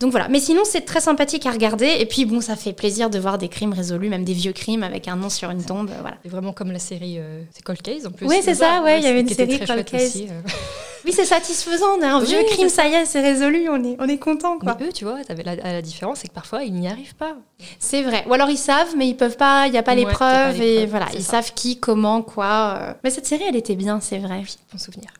donc 0.00 0.10
voilà. 0.10 0.28
Mais 0.28 0.40
sinon, 0.40 0.62
c'est 0.64 0.82
très 0.82 1.00
sympathique 1.00 1.46
à 1.46 1.50
regarder. 1.50 1.96
Et 1.98 2.04
puis, 2.04 2.26
bon, 2.26 2.42
ça 2.42 2.56
fait 2.58 2.72
plaisir 2.72 3.10
de 3.10 3.18
voir 3.18 3.38
des 3.38 3.48
crimes 3.48 3.72
résolus, 3.72 4.08
même 4.08 4.24
des 4.24 4.34
vieux 4.34 4.52
crimes 4.52 4.82
avec 4.82 5.08
un 5.08 5.16
nom 5.16 5.30
sur 5.30 5.50
une 5.50 5.64
tombe. 5.64 5.90
Voilà. 6.00 6.16
C'est 6.22 6.28
vraiment 6.28 6.52
comme 6.52 6.72
la 6.72 6.78
série 6.78 7.18
euh, 7.18 7.42
c'est 7.52 7.62
Cold 7.62 7.80
Case 7.80 8.06
en 8.06 8.10
plus. 8.10 8.26
Oui, 8.26 8.36
c'est 8.42 8.54
ça, 8.54 8.82
ouais, 8.82 8.98
il 8.98 9.04
y 9.04 9.08
avait 9.08 9.20
une 9.20 9.28
série 9.28 9.58
Cold 9.60 9.84
Case. 9.84 10.16
Euh. 10.16 10.40
oui, 11.04 11.12
c'est 11.12 11.24
satisfaisant. 11.24 12.00
Un 12.02 12.20
vieux 12.20 12.42
crime, 12.50 12.68
ça. 12.68 12.86
y 12.86 12.94
est, 12.94 13.06
c'est 13.06 13.20
résolu, 13.20 13.68
on 13.68 13.82
est, 13.82 13.96
on 13.98 14.08
est 14.08 14.18
content. 14.18 14.58
Quoi. 14.58 14.76
Mais 14.78 14.86
eux, 14.86 14.92
tu 14.92 15.04
vois, 15.04 15.18
la, 15.28 15.54
la 15.56 15.82
différence, 15.82 16.18
c'est 16.20 16.28
que 16.28 16.34
parfois, 16.34 16.64
ils 16.64 16.72
n'y 16.72 16.88
arrivent 16.88 17.14
pas. 17.14 17.36
C'est 17.78 18.02
vrai. 18.02 18.24
Ou 18.28 18.34
alors 18.34 18.50
ils 18.50 18.58
savent, 18.58 18.94
mais 18.96 19.08
ils 19.08 19.16
peuvent 19.16 19.36
pas, 19.36 19.66
il 19.66 19.72
n'y 19.72 19.78
a 19.78 19.82
pas 19.82 19.94
les 19.94 20.06
preuves. 20.06 20.60
et 20.60 20.86
voilà, 20.86 21.06
ils 21.14 21.22
savent 21.22 21.52
qui, 21.54 21.78
comment, 21.78 22.22
quoi. 22.22 22.78
Euh. 22.80 22.92
Mais 23.04 23.10
cette 23.10 23.26
série, 23.26 23.44
elle 23.48 23.56
était 23.56 23.76
bien, 23.76 24.00
c'est 24.00 24.18
vrai. 24.18 24.40
Oui, 24.42 24.56
bon 24.72 24.78
souvenir. 24.78 25.10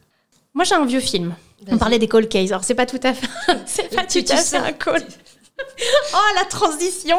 Moi, 0.55 0.65
j'ai 0.65 0.75
un 0.75 0.85
vieux 0.85 1.01
film. 1.01 1.35
On 1.71 1.79
parlait 1.79 1.99
des 1.99 2.09
cold 2.09 2.29
cases. 2.29 2.51
Alors, 2.51 2.65
c'est 2.65 2.75
pas 2.75 2.87
tout 2.87 3.01
à 3.03 3.15
fait, 3.15 3.29
c'est 3.67 3.95
pas 3.95 4.05
tout 4.05 4.25
à 4.29 4.37
fait 4.37 4.57
un 4.57 4.73
cold. 4.73 5.05
Oh, 6.15 6.35
la 6.37 6.45
transition 6.45 7.19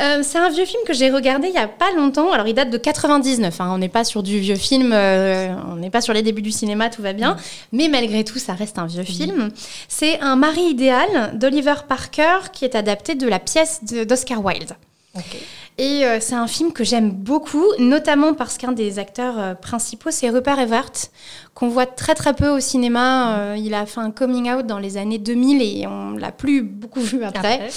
euh, 0.00 0.20
C'est 0.22 0.38
un 0.38 0.50
vieux 0.50 0.64
film 0.64 0.82
que 0.86 0.92
j'ai 0.92 1.10
regardé 1.10 1.48
il 1.48 1.52
n'y 1.52 1.58
a 1.58 1.68
pas 1.68 1.92
longtemps. 1.92 2.30
Alors, 2.32 2.46
il 2.46 2.54
date 2.54 2.70
de 2.70 2.78
99. 2.78 3.60
Hein. 3.60 3.70
On 3.72 3.78
n'est 3.78 3.88
pas 3.88 4.04
sur 4.04 4.22
du 4.22 4.38
vieux 4.38 4.56
film, 4.56 4.92
euh, 4.92 5.54
on 5.68 5.76
n'est 5.76 5.90
pas 5.90 6.00
sur 6.00 6.12
les 6.12 6.22
débuts 6.22 6.42
du 6.42 6.52
cinéma, 6.52 6.90
tout 6.90 7.02
va 7.02 7.12
bien. 7.12 7.34
Mm. 7.34 7.38
Mais 7.72 7.88
malgré 7.88 8.24
tout, 8.24 8.38
ça 8.38 8.54
reste 8.54 8.78
un 8.78 8.86
vieux 8.86 9.04
film. 9.04 9.50
C'est 9.88 10.20
Un 10.20 10.36
mari 10.36 10.62
idéal 10.62 11.38
d'Oliver 11.38 11.74
Parker 11.88 12.50
qui 12.52 12.64
est 12.64 12.74
adapté 12.74 13.14
de 13.14 13.26
la 13.26 13.38
pièce 13.38 13.80
d'Oscar 13.82 14.44
Wilde. 14.44 14.76
Et 15.78 16.04
euh, 16.04 16.18
c'est 16.20 16.34
un 16.34 16.48
film 16.48 16.72
que 16.72 16.84
j'aime 16.84 17.10
beaucoup, 17.10 17.64
notamment 17.78 18.34
parce 18.34 18.58
qu'un 18.58 18.72
des 18.72 18.98
acteurs 18.98 19.56
principaux, 19.60 20.10
c'est 20.10 20.28
Rupert 20.28 20.58
Everett, 20.58 21.10
qu'on 21.58 21.68
voit 21.68 21.86
très 21.86 22.14
très 22.14 22.34
peu 22.34 22.48
au 22.50 22.60
cinéma. 22.60 23.36
Euh, 23.38 23.56
il 23.58 23.74
a 23.74 23.84
fait 23.84 23.98
un 23.98 24.12
coming 24.12 24.48
out 24.48 24.64
dans 24.64 24.78
les 24.78 24.96
années 24.96 25.18
2000 25.18 25.60
et 25.60 25.88
on 25.88 26.12
l'a 26.12 26.30
plus 26.30 26.62
beaucoup 26.62 27.00
vu 27.00 27.24
après. 27.24 27.68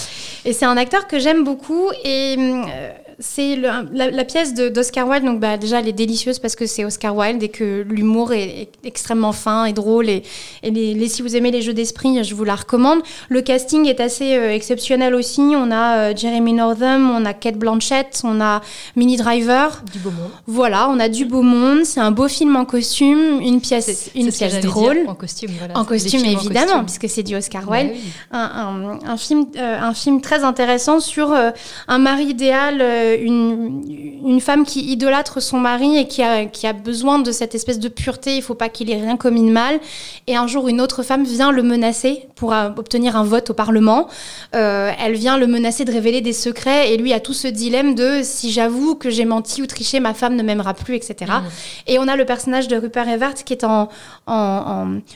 Et 0.45 0.53
c'est 0.53 0.65
un 0.65 0.77
acteur 0.77 1.07
que 1.07 1.17
j'aime 1.17 1.43
beaucoup 1.43 1.89
et 2.03 2.35
euh, 2.37 2.91
c'est 3.21 3.55
la, 3.55 4.25
pièce 4.25 4.53
d'Oscar 4.53 5.07
Wilde. 5.07 5.25
Donc 5.25 5.39
bah, 5.39 5.57
déjà 5.57 5.79
elle 5.79 5.87
est 5.87 5.93
délicieuse 5.93 6.39
parce 6.39 6.55
que 6.55 6.65
c'est 6.65 6.85
Oscar 6.85 7.15
Wilde 7.15 7.41
et 7.41 7.49
que 7.49 7.85
l'humour 7.87 8.33
est, 8.33 8.69
extrêmement 8.83 9.31
fin 9.31 9.65
et 9.65 9.73
drôle 9.73 10.09
et, 10.09 10.23
les, 10.63 11.07
si 11.07 11.21
vous 11.21 11.35
aimez 11.35 11.51
les 11.51 11.61
jeux 11.61 11.73
d'esprit, 11.73 12.23
je 12.23 12.35
vous 12.35 12.43
la 12.43 12.55
recommande. 12.55 13.01
Le 13.29 13.41
casting 13.41 13.85
est 13.87 13.99
assez 13.99 14.35
euh, 14.35 14.53
exceptionnel 14.53 15.15
aussi. 15.15 15.41
On 15.41 15.71
a 15.71 16.13
Jeremy 16.15 16.53
Northam, 16.53 17.11
on 17.11 17.25
a 17.25 17.33
Kate 17.33 17.57
Blanchett, 17.57 18.21
on 18.23 18.41
a 18.41 18.61
Minnie 18.95 19.17
Driver. 19.17 19.83
Du 19.91 19.99
beau 19.99 20.11
monde. 20.11 20.31
Voilà, 20.47 20.89
on 20.89 20.99
a 20.99 21.09
du 21.09 21.25
beau 21.25 21.41
monde. 21.41 21.85
C'est 21.85 21.99
un 21.99 22.11
beau 22.11 22.27
film 22.27 22.55
en 22.55 22.65
costume, 22.65 23.39
une 23.41 23.61
pièce 23.61 24.11
une 24.15 24.31
pièce 24.31 24.59
drôle. 24.61 24.99
en 25.07 25.15
costume, 25.15 25.51
voilà. 25.57 25.77
En 25.77 25.85
costume, 25.85 26.25
évidemment, 26.25 26.83
puisque 26.83 27.09
c'est 27.09 27.23
du 27.23 27.35
Oscar 27.35 27.65
bah 27.65 27.77
Wilde. 27.77 27.93
un, 28.31 29.17
film, 29.17 29.45
euh, 29.57 29.79
un 29.79 29.93
film 29.93 30.21
très 30.21 30.43
intéressant 30.43 30.99
sur 30.99 31.31
euh, 31.31 31.51
un 31.87 31.97
mari 31.97 32.25
idéal, 32.25 32.79
euh, 32.81 33.10
une, 33.19 34.21
une, 34.25 34.41
femme 34.41 34.65
qui 34.65 34.91
idolâtre 34.91 35.41
son 35.41 35.59
mari 35.59 35.97
et 35.97 36.07
qui 36.07 36.21
a, 36.23 36.45
qui 36.45 36.67
a 36.67 36.73
besoin 36.73 37.19
de 37.19 37.31
cette 37.31 37.55
espèce 37.55 37.79
de 37.79 37.87
pureté. 37.87 38.35
Il 38.35 38.41
faut 38.41 38.55
pas 38.55 38.69
qu'il 38.69 38.89
ait 38.91 39.01
rien 39.01 39.17
commis 39.17 39.43
de 39.43 39.51
mal. 39.51 39.79
Et 40.27 40.35
un 40.35 40.47
jour, 40.47 40.67
une 40.67 40.81
autre 40.81 41.03
femme 41.03 41.23
vient 41.23 41.51
le 41.51 41.63
menacer 41.63 42.27
pour 42.35 42.53
obtenir 42.77 43.15
un 43.15 43.23
vote 43.23 43.49
au 43.49 43.53
Parlement. 43.53 44.07
elle 44.51 45.13
vient 45.13 45.37
le 45.37 45.47
menacer 45.47 45.85
de 45.85 45.91
révéler 45.91 46.21
des 46.21 46.33
secrets 46.33 46.93
et 46.93 46.97
lui 46.97 47.13
a 47.13 47.19
tout 47.19 47.33
ce 47.33 47.47
dilemme 47.47 47.95
de 47.95 48.21
si 48.23 48.51
j'avoue 48.51 48.95
que 48.95 49.09
j'ai 49.09 49.25
menti 49.25 49.61
ou 49.61 49.65
triché, 49.65 49.99
ma 49.99 50.13
femme 50.13 50.35
ne 50.35 50.43
m'aimera 50.43 50.73
plus, 50.73 50.95
etc. 50.95 51.31
Mmh. 51.31 51.43
Et 51.87 51.99
on 51.99 52.07
a 52.07 52.15
le 52.15 52.25
personnage 52.25 52.67
de 52.67 52.75
Rupert 52.75 53.07
Everett 53.07 53.43
qui 53.43 53.53
est 53.53 53.63
en, 53.63 53.89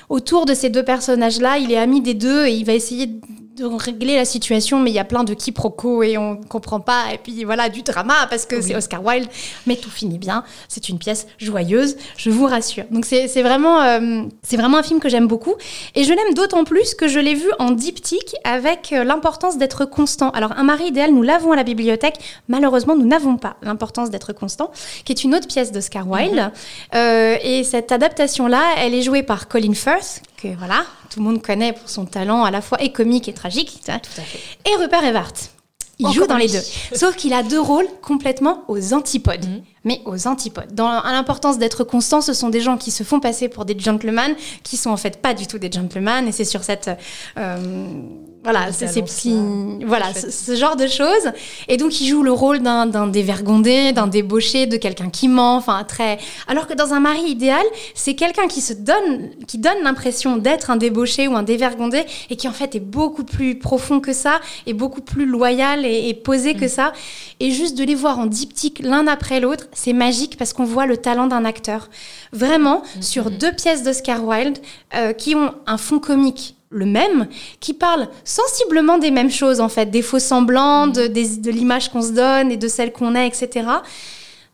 autour 0.09 0.45
de 0.45 0.53
ces 0.53 0.69
deux 0.69 0.83
personnages-là. 0.83 1.57
Il 1.57 1.71
est 1.71 1.77
ami 1.77 2.01
des 2.01 2.13
deux 2.13 2.45
et 2.45 2.53
il 2.53 2.65
va 2.65 2.73
essayer 2.73 3.07
de 3.07 3.19
régler 3.63 4.15
la 4.15 4.25
situation, 4.25 4.79
mais 4.79 4.91
il 4.91 4.93
y 4.93 4.99
a 4.99 5.05
plein 5.05 5.23
de 5.23 5.33
quiproquos 5.33 6.03
et 6.03 6.17
on 6.17 6.35
ne 6.35 6.43
comprend 6.43 6.79
pas. 6.79 7.13
Et 7.13 7.17
puis 7.17 7.43
voilà, 7.43 7.69
du 7.69 7.81
drama 7.81 8.27
parce 8.29 8.45
que 8.45 8.61
c'est 8.61 8.75
Oscar 8.75 9.03
Wilde, 9.03 9.29
mais 9.65 9.75
tout 9.75 9.89
finit 9.89 10.17
bien. 10.17 10.43
C'est 10.67 10.89
une 10.89 10.97
pièce 10.97 11.27
joyeuse, 11.37 11.95
je 12.17 12.29
vous 12.29 12.45
rassure. 12.45 12.85
Donc 12.91 13.05
c'est 13.05 13.41
vraiment, 13.41 13.81
euh, 13.81 14.23
c'est 14.43 14.57
vraiment 14.57 14.77
un 14.77 14.83
film 14.83 14.99
que 14.99 15.09
j'aime 15.09 15.27
beaucoup 15.27 15.55
et 15.95 16.03
je 16.03 16.13
l'aime 16.13 16.33
d'autant 16.33 16.63
plus 16.63 16.95
que 16.95 17.07
je 17.07 17.19
l'ai 17.19 17.35
vu 17.35 17.49
en 17.59 17.71
diptyque 17.71 18.35
avec 18.43 18.91
euh, 18.91 19.03
l'importance 19.03 19.57
d'être 19.57 19.85
constant. 19.85 20.29
Alors 20.31 20.51
un 20.57 20.63
mari 20.63 20.85
idéal, 20.87 21.11
nous 21.11 21.23
l'avons 21.23 21.51
à 21.51 21.55
la 21.55 21.63
bibliothèque. 21.63 22.17
Malheureusement, 22.47 22.95
nous 22.95 23.07
n'avons 23.07 23.37
pas 23.37 23.57
l'importance 23.61 24.09
d'être 24.09 24.33
constant, 24.33 24.71
qui 25.05 25.11
est 25.11 25.23
une 25.23 25.35
autre 25.35 25.47
pièce 25.47 25.71
d'Oscar 25.71 26.07
Wilde. 26.07 26.35
Mhm. 26.35 26.51
Euh, 26.95 27.37
et 27.43 27.63
cette 27.63 27.91
adaptation-là, 27.91 28.61
elle 28.77 28.93
est 28.93 29.01
jouée 29.01 29.23
par 29.23 29.47
Colin 29.47 29.73
Firth, 29.73 30.21
que 30.37 30.55
voilà, 30.57 30.85
tout 31.09 31.19
le 31.19 31.25
monde 31.25 31.41
connaît 31.41 31.73
pour 31.73 31.89
son 31.89 32.05
talent 32.05 32.43
à 32.43 32.51
la 32.51 32.61
fois 32.61 32.81
et 32.81 32.91
comique 32.91 33.27
et 33.27 33.33
tragique. 33.33 33.81
Tout 33.83 33.91
à 33.91 33.99
fait. 33.99 34.39
Et 34.69 34.75
Rupert 34.75 35.03
Everett. 35.03 35.51
Il 35.99 36.11
joue 36.11 36.27
dans 36.27 36.37
les 36.37 36.47
deux. 36.47 36.61
Sauf 36.93 37.15
qu'il 37.15 37.33
a 37.33 37.43
deux 37.43 37.59
rôles 37.59 37.87
complètement 38.01 38.63
aux 38.67 38.93
antipodes. 38.93 39.45
Mhm. 39.45 39.63
Mais 39.85 40.01
aux 40.05 40.27
antipodes. 40.27 40.73
Dans 40.73 40.89
l'importance 40.89 41.57
d'être 41.57 41.83
constant, 41.83 42.19
ce 42.21 42.33
sont 42.33 42.49
des 42.49 42.61
gens 42.61 42.77
qui 42.77 42.91
se 42.91 43.03
font 43.03 43.19
passer 43.19 43.47
pour 43.47 43.65
des 43.65 43.77
gentlemen, 43.79 44.35
qui 44.63 44.77
sont 44.77 44.89
en 44.89 44.97
fait 44.97 45.21
pas 45.21 45.33
du 45.33 45.47
tout 45.47 45.59
des 45.59 45.71
gentlemen. 45.71 46.27
Et 46.27 46.31
c'est 46.31 46.45
sur 46.45 46.63
cette 46.63 46.89
euh, 47.37 47.57
voilà, 48.45 48.71
c'est 48.71 48.85
ces 48.85 49.01
petits, 49.01 49.35
voilà, 49.87 50.13
ce, 50.13 50.55
genre 50.55 50.75
de 50.75 50.85
choses. 50.85 51.31
Et 51.67 51.77
donc, 51.77 51.99
il 51.99 52.07
joue 52.07 52.21
le 52.21 52.31
rôle 52.31 52.59
d'un 52.59 53.07
dévergondé, 53.07 53.91
d'un 53.91 54.05
débauché, 54.05 54.67
de 54.67 54.77
quelqu'un 54.77 55.09
qui 55.09 55.27
ment, 55.27 55.55
enfin 55.55 55.83
très. 55.83 56.19
Alors 56.47 56.67
que 56.67 56.75
dans 56.75 56.93
un 56.93 56.99
mari 56.99 57.23
idéal, 57.23 57.65
c'est 57.95 58.13
quelqu'un 58.13 58.47
qui 58.47 58.61
se 58.61 58.73
donne, 58.73 59.31
qui 59.47 59.57
donne 59.57 59.81
l'impression 59.83 60.37
d'être 60.37 60.69
un 60.69 60.75
débauché 60.75 61.27
ou 61.27 61.35
un 61.35 61.41
dévergondé, 61.41 62.05
et 62.29 62.35
qui 62.35 62.47
en 62.47 62.51
fait 62.51 62.75
est 62.75 62.79
beaucoup 62.79 63.23
plus 63.23 63.57
profond 63.57 63.99
que 63.99 64.13
ça, 64.13 64.39
et 64.67 64.73
beaucoup 64.73 65.01
plus 65.01 65.25
loyal 65.25 65.83
et, 65.83 66.13
posé 66.13 66.53
que 66.53 66.65
mm. 66.65 66.69
ça. 66.69 66.93
Et 67.39 67.49
juste 67.49 67.75
de 67.75 67.83
les 67.83 67.95
voir 67.95 68.19
en 68.19 68.27
diptyque 68.27 68.79
l'un 68.83 69.07
après 69.07 69.39
l'autre, 69.39 69.65
c'est 69.75 69.93
magique 69.93 70.37
parce 70.37 70.53
qu'on 70.53 70.63
voit 70.63 70.87
le 70.87 70.97
talent 70.97 71.27
d'un 71.27 71.45
acteur. 71.45 71.89
Vraiment, 72.31 72.81
mm. 72.81 73.01
sur 73.03 73.29
deux 73.29 73.51
pièces 73.51 73.83
d'Oscar 73.83 74.25
Wilde 74.25 74.57
euh, 74.95 75.13
qui 75.13 75.35
ont 75.35 75.53
un 75.67 75.77
fond 75.77 75.99
comique 75.99 76.55
le 76.71 76.85
même, 76.85 77.27
qui 77.59 77.73
parle 77.73 78.09
sensiblement 78.23 78.97
des 78.97 79.11
mêmes 79.11 79.29
choses, 79.29 79.61
en 79.61 79.69
fait, 79.69 79.85
des 79.85 80.01
faux 80.01 80.19
semblants, 80.19 80.87
de, 80.87 81.07
de 81.07 81.51
l'image 81.51 81.89
qu'on 81.89 82.01
se 82.01 82.11
donne 82.11 82.51
et 82.51 82.57
de 82.57 82.67
celle 82.67 82.91
qu'on 82.91 83.15
est, 83.15 83.27
etc. 83.27 83.67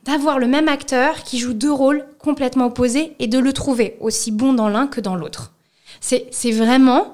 D'avoir 0.04 0.38
le 0.38 0.48
même 0.48 0.68
acteur 0.68 1.24
qui 1.24 1.40
joue 1.40 1.54
deux 1.54 1.72
rôles 1.72 2.06
complètement 2.20 2.66
opposés 2.66 3.14
et 3.20 3.28
de 3.28 3.40
le 3.40 3.54
trouver 3.54 3.98
aussi 4.02 4.32
bon 4.32 4.54
dans 4.54 4.70
l'un 4.70 4.88
que 4.88 5.02
dans 5.02 5.16
l'autre. 5.16 5.54
C'est 6.00 6.52
vraiment 6.52 7.14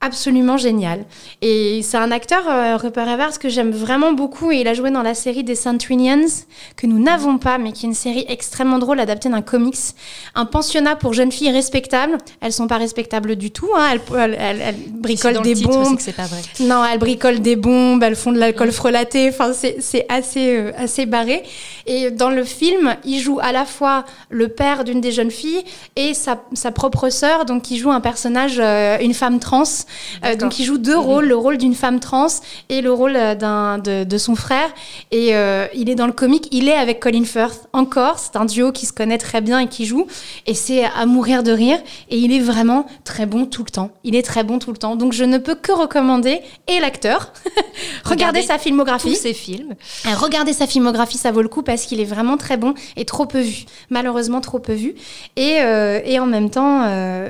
absolument 0.00 0.56
génial. 0.56 1.04
Et 1.42 1.80
c'est 1.82 1.96
un 1.96 2.10
acteur, 2.10 2.48
euh, 2.48 2.76
Rupert 2.76 3.08
Evers, 3.08 3.38
que 3.38 3.48
j'aime 3.48 3.70
vraiment 3.70 4.12
beaucoup. 4.12 4.52
Et 4.52 4.60
il 4.60 4.68
a 4.68 4.74
joué 4.74 4.90
dans 4.90 5.02
la 5.02 5.14
série 5.14 5.42
des 5.42 5.54
Centurions, 5.54 6.26
que 6.76 6.86
nous 6.86 7.02
n'avons 7.02 7.38
pas, 7.38 7.58
mais 7.58 7.72
qui 7.72 7.86
est 7.86 7.88
une 7.88 7.94
série 7.94 8.24
extrêmement 8.28 8.78
drôle, 8.78 9.00
adaptée 9.00 9.28
d'un 9.28 9.42
comics. 9.42 9.76
Un 10.34 10.44
pensionnat 10.44 10.96
pour 10.96 11.12
jeunes 11.12 11.32
filles 11.32 11.50
respectables. 11.50 12.18
Elles 12.40 12.52
sont 12.52 12.66
pas 12.66 12.76
respectables 12.76 13.36
du 13.36 13.50
tout. 13.50 13.68
Hein. 13.76 13.98
Elles, 14.14 14.36
elles, 14.38 14.74
bricolent 14.90 15.42
des 15.42 15.54
bombes. 15.54 15.96
C'est 15.98 16.14
pas 16.14 16.26
vrai. 16.26 16.42
Non, 16.60 16.84
elles 16.84 16.98
bricolent 16.98 17.40
des 17.40 17.56
bombes, 17.56 18.02
elles 18.02 18.16
font 18.16 18.32
de 18.32 18.38
l'alcool 18.38 18.72
frelaté. 18.72 19.28
Enfin, 19.30 19.52
c'est 19.52 20.06
assez, 20.08 20.56
euh, 20.56 20.72
assez 20.76 21.06
barré. 21.06 21.42
Et 21.86 22.10
dans 22.10 22.30
le 22.30 22.44
film, 22.44 22.96
il 23.04 23.18
joue 23.18 23.38
à 23.40 23.52
la 23.52 23.64
fois 23.64 24.04
le 24.30 24.48
père 24.48 24.84
d'une 24.84 25.00
des 25.00 25.12
jeunes 25.12 25.30
filles 25.30 25.64
et 25.96 26.14
sa, 26.14 26.42
sa 26.52 26.70
propre 26.70 27.10
sœur, 27.10 27.44
donc 27.44 27.70
il 27.70 27.78
joue 27.78 27.90
un 27.90 28.00
personnage, 28.00 28.58
euh, 28.58 28.98
une 29.00 29.14
femme 29.14 29.38
trans 29.38 29.64
euh, 30.24 30.36
donc 30.36 30.58
il 30.58 30.64
joue 30.64 30.78
deux 30.78 30.96
rôles, 30.96 31.26
le 31.26 31.36
rôle 31.36 31.58
d'une 31.58 31.74
femme 31.74 32.00
trans 32.00 32.26
et 32.68 32.80
le 32.80 32.92
rôle 32.92 33.16
euh, 33.16 34.04
de, 34.04 34.18
son 34.18 34.34
frère. 34.34 34.68
Et 35.10 35.34
euh, 35.34 35.66
il 35.74 35.90
est 35.90 35.94
dans 35.94 36.06
le 36.06 36.12
comique, 36.12 36.48
il 36.52 36.68
est 36.68 36.76
avec 36.76 37.00
Colin 37.00 37.24
Firth 37.24 37.68
encore. 37.72 38.18
C'est 38.18 38.36
un 38.36 38.44
duo 38.44 38.72
qui 38.72 38.86
se 38.86 38.92
connaît 38.92 39.18
très 39.18 39.40
bien 39.40 39.58
et 39.60 39.68
qui 39.68 39.86
joue. 39.86 40.06
Et 40.46 40.54
c'est 40.54 40.84
à 40.84 41.06
mourir 41.06 41.42
de 41.42 41.52
rire. 41.52 41.78
Et 42.10 42.18
il 42.18 42.32
est 42.32 42.40
vraiment 42.40 42.86
très 43.04 43.26
bon 43.26 43.46
tout 43.46 43.64
le 43.64 43.70
temps. 43.70 43.90
Il 44.04 44.14
est 44.14 44.22
très 44.22 44.44
bon 44.44 44.58
tout 44.58 44.72
le 44.72 44.78
temps. 44.78 44.96
Donc 44.96 45.12
je 45.12 45.24
ne 45.24 45.38
peux 45.38 45.54
que 45.54 45.72
recommander, 45.72 46.40
et 46.68 46.80
l'acteur, 46.80 47.32
regardez, 48.04 48.42
sa 48.42 48.58
filmographie. 48.58 49.10
Tous 49.10 49.20
ses 49.20 49.34
films. 49.34 49.74
regardez 50.16 50.52
sa 50.52 50.66
filmographie, 50.66 51.18
ça 51.18 51.32
vaut 51.32 51.42
le 51.42 51.48
coup 51.48 51.62
parce 51.62 51.84
qu'il 51.84 52.00
est 52.00 52.04
vraiment 52.04 52.36
très 52.36 52.56
bon 52.56 52.74
et 52.96 53.04
trop 53.04 53.26
peu 53.26 53.40
vu. 53.40 53.64
Malheureusement 53.90 54.40
trop 54.40 54.58
peu 54.58 54.72
vu. 54.72 54.94
Et, 55.36 55.56
et 56.04 56.18
en 56.18 56.26
même 56.26 56.50
temps, 56.50 56.80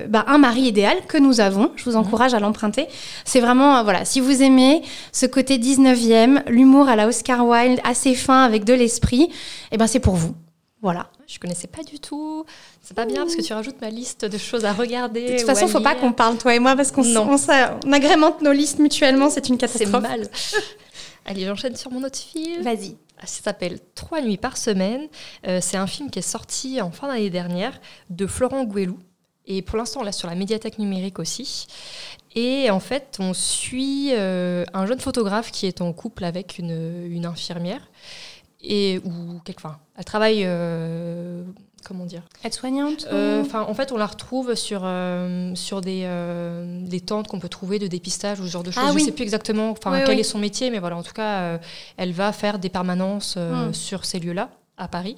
bah, 0.08 0.24
un 0.26 0.38
mari 0.38 0.62
idéal 0.62 0.96
que 1.08 1.18
nous 1.18 1.40
avons. 1.40 1.70
Je 1.76 1.84
vous 1.84 1.96
encourage 1.96 2.34
à 2.34 2.40
l'emprunter. 2.46 2.87
C'est 3.24 3.40
vraiment, 3.40 3.78
euh, 3.78 3.82
voilà, 3.82 4.04
si 4.04 4.20
vous 4.20 4.42
aimez 4.42 4.82
ce 5.12 5.26
côté 5.26 5.59
19e, 5.59 6.42
l'humour 6.48 6.88
à 6.88 6.96
la 6.96 7.06
Oscar 7.06 7.46
Wilde, 7.46 7.80
assez 7.85 8.14
fin, 8.14 8.42
avec 8.42 8.64
de 8.64 8.74
l'esprit, 8.74 9.22
et 9.22 9.30
eh 9.72 9.76
ben 9.76 9.87
c'est 9.87 10.00
pour 10.00 10.16
vous. 10.16 10.35
Voilà. 10.82 11.11
Je 11.26 11.38
connaissais 11.38 11.66
pas 11.66 11.82
du 11.82 11.98
tout. 11.98 12.44
C'est 12.80 12.94
pas 12.94 13.06
bien 13.06 13.22
parce 13.22 13.35
que 13.35 13.42
tu 13.42 13.52
rajoutes 13.52 13.80
ma 13.80 13.90
liste 13.90 14.24
de 14.24 14.38
choses 14.38 14.64
à 14.64 14.72
regarder. 14.72 15.32
De 15.32 15.37
toute 15.38 15.46
façon, 15.46 15.66
faut 15.66 15.80
pas 15.80 15.96
qu'on 15.96 16.12
parle 16.12 16.38
toi 16.38 16.54
et 16.54 16.61
moi 16.61 16.76
parce 16.76 16.92
qu'on 16.92 17.04
on, 17.04 17.92
agrémente 17.92 18.42
nos 18.42 18.52
listes 18.52 18.78
mutuellement. 18.78 19.28
C'est 19.28 19.48
une 19.48 19.59
catastrophe. 19.59 19.90
C'est 19.90 20.00
mal. 20.00 20.28
Allez, 21.24 21.44
j'enchaîne 21.44 21.74
sur 21.74 21.90
mon 21.90 22.04
autre 22.04 22.18
film. 22.18 22.62
Vas-y. 22.62 22.96
Ça 23.24 23.42
s'appelle 23.42 23.80
Trois 23.96 24.20
nuits 24.20 24.37
par 24.37 24.56
semaine. 24.56 25.09
Euh, 25.48 25.59
c'est 25.61 25.76
un 25.76 25.88
film 25.88 26.11
qui 26.11 26.20
est 26.20 26.22
sorti 26.22 26.80
en 26.80 26.92
fin 26.92 27.09
d'année 27.09 27.30
dernière 27.30 27.80
de 28.11 28.26
Florent 28.26 28.64
Gouelou. 28.64 28.98
Et 29.46 29.62
pour 29.62 29.78
l'instant, 29.78 30.00
on 30.00 30.04
l'a 30.04 30.12
sur 30.12 30.28
la 30.28 30.35
médiathèque 30.35 30.78
numérique 30.78 31.18
aussi. 31.18 31.66
Et 32.37 32.70
en 32.70 32.81
fait, 32.81 33.16
on 33.18 33.33
suit 33.33 34.11
euh, 34.12 34.66
un 34.75 34.85
jeune 34.87 35.01
photographe 35.01 35.51
qui 35.51 35.66
est 35.66 35.81
en 35.81 35.92
couple 35.94 36.22
avec 36.22 36.59
une, 36.59 37.07
une 37.11 37.25
infirmière. 37.25 37.81
Et, 38.62 39.01
ou 39.05 39.40
enfin, 39.57 39.79
elle 39.96 40.05
travaille, 40.05 40.42
euh, 40.44 41.42
comment 41.85 42.05
dire? 42.05 42.22
Aide-soignante 42.44 43.07
euh, 43.11 43.42
En 43.55 43.72
fait, 43.72 43.90
on 43.90 43.96
la 43.96 44.07
retrouve 44.07 44.55
sur, 44.55 44.87
sur 45.55 45.81
des, 45.81 46.09
des 46.83 47.01
tentes 47.01 47.27
qu'on 47.29 47.38
peut 47.40 47.49
trouver 47.49 47.79
de 47.79 47.87
dépistage 47.87 48.38
ou 48.40 48.44
ce 48.44 48.51
genre 48.51 48.62
de 48.62 48.70
choses. 48.70 48.85
Ah 48.87 48.92
Je 48.92 48.99
ne 48.99 49.05
sais 49.05 49.12
plus 49.12 49.22
exactement 49.22 49.70
enfin, 49.70 50.03
quel 50.05 50.20
est 50.20 50.25
son 50.25 50.38
métier, 50.38 50.70
mais 50.70 50.79
voilà, 50.79 50.99
en 50.99 51.03
tout 51.03 51.14
cas, 51.14 51.59
elle 51.96 52.12
va 52.12 52.33
faire 52.33 52.59
des 52.59 52.68
permanences 52.68 53.37
hmm. 53.37 53.72
sur 53.72 54.05
ces 54.05 54.18
lieux-là. 54.18 54.51
À 54.78 54.88
Paris. 54.88 55.16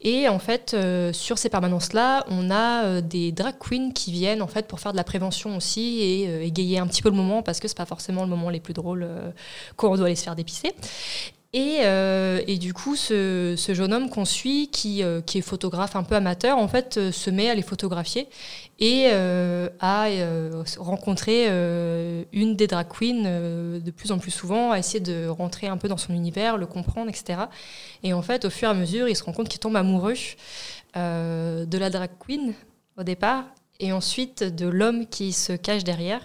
Et 0.00 0.28
en 0.28 0.38
fait, 0.38 0.74
euh, 0.74 1.12
sur 1.12 1.38
ces 1.38 1.48
permanences-là, 1.48 2.24
on 2.28 2.50
a 2.50 2.84
euh, 2.84 3.00
des 3.00 3.32
drag 3.32 3.54
queens 3.58 3.90
qui 3.92 4.12
viennent 4.12 4.42
en 4.42 4.46
fait 4.46 4.68
pour 4.68 4.80
faire 4.80 4.92
de 4.92 4.96
la 4.96 5.04
prévention 5.04 5.56
aussi 5.56 6.00
et 6.00 6.28
euh, 6.28 6.44
égayer 6.44 6.78
un 6.78 6.86
petit 6.86 7.02
peu 7.02 7.10
le 7.10 7.16
moment 7.16 7.42
parce 7.42 7.58
que 7.58 7.68
c'est 7.68 7.76
pas 7.76 7.86
forcément 7.86 8.22
le 8.22 8.28
moment 8.28 8.50
les 8.50 8.60
plus 8.60 8.74
drôles 8.74 9.08
quand 9.76 9.90
on 9.90 9.96
doit 9.96 10.06
aller 10.06 10.16
se 10.16 10.24
faire 10.24 10.36
dépisser. 10.36 10.72
Et, 11.54 11.80
et, 12.46 12.56
du 12.56 12.72
coup, 12.72 12.96
ce, 12.96 13.54
jeune 13.68 13.92
homme 13.92 14.08
qu'on 14.08 14.24
suit, 14.24 14.68
qui, 14.72 15.02
qui, 15.26 15.38
est 15.38 15.42
photographe 15.42 15.96
un 15.96 16.02
peu 16.02 16.14
amateur, 16.14 16.56
en 16.56 16.66
fait, 16.66 17.10
se 17.10 17.28
met 17.28 17.50
à 17.50 17.54
les 17.54 17.60
photographier 17.60 18.26
et 18.80 19.08
à 19.10 20.06
rencontrer 20.78 21.48
une 22.32 22.56
des 22.56 22.66
drag 22.66 22.88
queens 22.88 23.80
de 23.80 23.90
plus 23.90 24.12
en 24.12 24.18
plus 24.18 24.30
souvent, 24.30 24.72
à 24.72 24.78
essayer 24.78 25.00
de 25.00 25.28
rentrer 25.28 25.66
un 25.66 25.76
peu 25.76 25.88
dans 25.88 25.98
son 25.98 26.14
univers, 26.14 26.56
le 26.56 26.64
comprendre, 26.64 27.10
etc. 27.10 27.40
Et 28.02 28.14
en 28.14 28.22
fait, 28.22 28.46
au 28.46 28.50
fur 28.50 28.68
et 28.68 28.70
à 28.70 28.74
mesure, 28.74 29.08
il 29.08 29.14
se 29.14 29.22
rend 29.22 29.32
compte 29.32 29.50
qu'il 29.50 29.60
tombe 29.60 29.76
amoureux 29.76 30.14
euh, 30.96 31.64
de 31.64 31.78
la 31.78 31.88
drag 31.88 32.10
queen 32.18 32.52
au 32.98 33.02
départ, 33.02 33.44
et 33.80 33.92
ensuite 33.92 34.44
de 34.44 34.66
l'homme 34.66 35.06
qui 35.06 35.32
se 35.32 35.54
cache 35.54 35.84
derrière. 35.84 36.20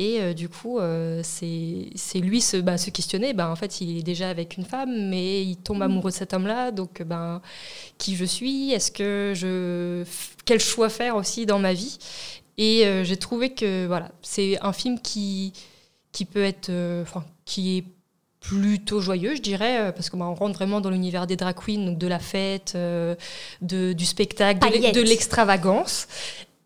Et 0.00 0.20
euh, 0.20 0.32
du 0.32 0.48
coup, 0.48 0.78
euh, 0.78 1.20
c'est 1.22 2.18
lui 2.18 2.40
se, 2.40 2.56
bah, 2.56 2.78
se 2.78 2.90
questionner. 2.90 3.34
Bah, 3.34 3.50
en 3.50 3.56
fait, 3.56 3.80
il 3.80 3.98
est 3.98 4.02
déjà 4.02 4.30
avec 4.30 4.56
une 4.56 4.64
femme, 4.64 5.08
mais 5.10 5.44
il 5.44 5.56
tombe 5.56 5.82
amoureux 5.82 6.10
de 6.10 6.16
cet 6.16 6.34
homme-là. 6.34 6.70
Donc, 6.70 7.02
ben, 7.02 7.40
qui 7.98 8.16
je 8.16 8.24
suis 8.24 8.72
Est-ce 8.72 8.90
que 8.90 9.32
je 9.36 10.04
quel 10.44 10.58
choix 10.58 10.88
faire 10.88 11.16
aussi 11.16 11.46
dans 11.46 11.58
ma 11.58 11.74
vie? 11.74 11.98
Et 12.58 12.84
j'ai 13.04 13.16
trouvé 13.16 13.50
que 13.50 13.86
voilà, 13.86 14.10
c'est 14.22 14.58
un 14.60 14.72
film 14.72 14.98
qui 15.00 15.52
qui 16.12 16.24
peut 16.24 16.42
être, 16.42 16.70
enfin, 17.02 17.24
qui 17.44 17.78
est 17.78 17.84
plutôt 18.40 19.00
joyeux, 19.00 19.34
je 19.36 19.42
dirais, 19.42 19.80
euh, 19.80 19.92
parce 19.92 20.10
qu'on 20.10 20.34
rentre 20.34 20.54
vraiment 20.54 20.80
dans 20.80 20.90
l'univers 20.90 21.26
des 21.26 21.36
drag 21.36 21.54
queens, 21.54 21.84
donc 21.84 21.98
de 21.98 22.06
la 22.06 22.18
fête, 22.18 22.72
euh, 22.74 23.14
de, 23.60 23.92
du 23.92 24.06
spectacle, 24.06 24.58
de 24.60 25.00
l'extravagance. 25.02 26.08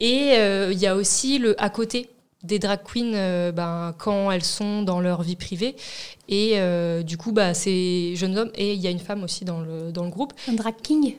Et 0.00 0.32
euh, 0.34 0.72
il 0.72 0.78
y 0.78 0.86
a 0.86 0.96
aussi 0.96 1.38
le 1.38 1.60
à 1.62 1.70
côté 1.70 2.08
des 2.44 2.58
drag 2.58 2.80
queens 2.84 3.50
ben, 3.52 3.94
quand 3.98 4.30
elles 4.30 4.44
sont 4.44 4.82
dans 4.82 5.00
leur 5.00 5.22
vie 5.22 5.36
privée. 5.36 5.74
Et 6.28 6.58
du 7.02 7.16
coup, 7.16 7.32
bah, 7.32 7.54
c'est 7.54 8.14
jeune 8.14 8.38
homme 8.38 8.50
et 8.54 8.74
il 8.74 8.80
y 8.80 8.86
a 8.86 8.90
une 8.90 9.00
femme 9.00 9.24
aussi 9.24 9.44
dans 9.44 9.60
le, 9.60 9.90
dans 9.90 10.04
le 10.04 10.10
groupe. 10.10 10.32
Un 10.48 10.52
drag 10.54 10.74
king 10.82 11.16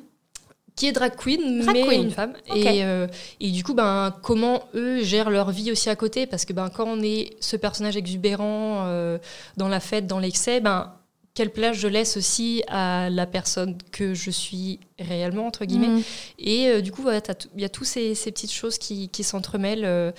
qui 0.76 0.88
est 0.88 0.92
drag 0.92 1.16
queen, 1.16 1.64
mais 1.72 1.96
une 1.96 2.12
femme. 2.12 2.34
Et, 2.54 2.84
euh, 2.84 3.08
et, 3.40 3.52
du 3.52 3.64
coup, 3.64 3.74
ben, 3.74 4.14
comment 4.22 4.64
eux 4.76 5.04
gèrent 5.04 5.30
leur 5.30 5.52
vie 5.52 5.72
aussi 5.72 5.90
à 5.90 5.96
côté? 5.96 6.28
Parce 6.28 6.44
que 6.44 6.54
ben, 6.54 6.70
quand 6.70 6.86
on 6.86 7.02
est 7.02 7.32
ce 7.40 7.56
personnage 7.56 7.96
exubérant 7.96 8.84
euh, 8.86 9.18
dans 9.56 9.70
la 9.70 9.80
fête, 9.80 10.06
dans 10.06 10.20
l'excès, 10.20 10.60
ben, 10.60 10.94
quelle 11.34 11.52
place 11.52 11.78
je 11.78 11.88
laisse 11.88 12.18
aussi 12.18 12.64
à 12.68 13.10
la 13.10 13.26
personne 13.26 13.78
que 13.92 14.14
je 14.14 14.32
suis 14.32 14.80
réellement, 15.00 15.48
entre 15.48 15.64
guillemets? 15.66 15.88
Mhm. 15.88 16.04
Et 16.40 16.68
euh, 16.68 16.82
du 16.82 16.92
coup, 16.92 17.04
il 17.10 17.62
y 17.62 17.66
a 17.66 17.70
toutes 17.70 17.88
ces, 17.88 18.14
ces, 18.14 18.32
petites 18.32 18.54
choses 18.54 18.78
qui, 18.78 19.08
qui 19.10 19.24
s'entremêlent. 19.24 20.14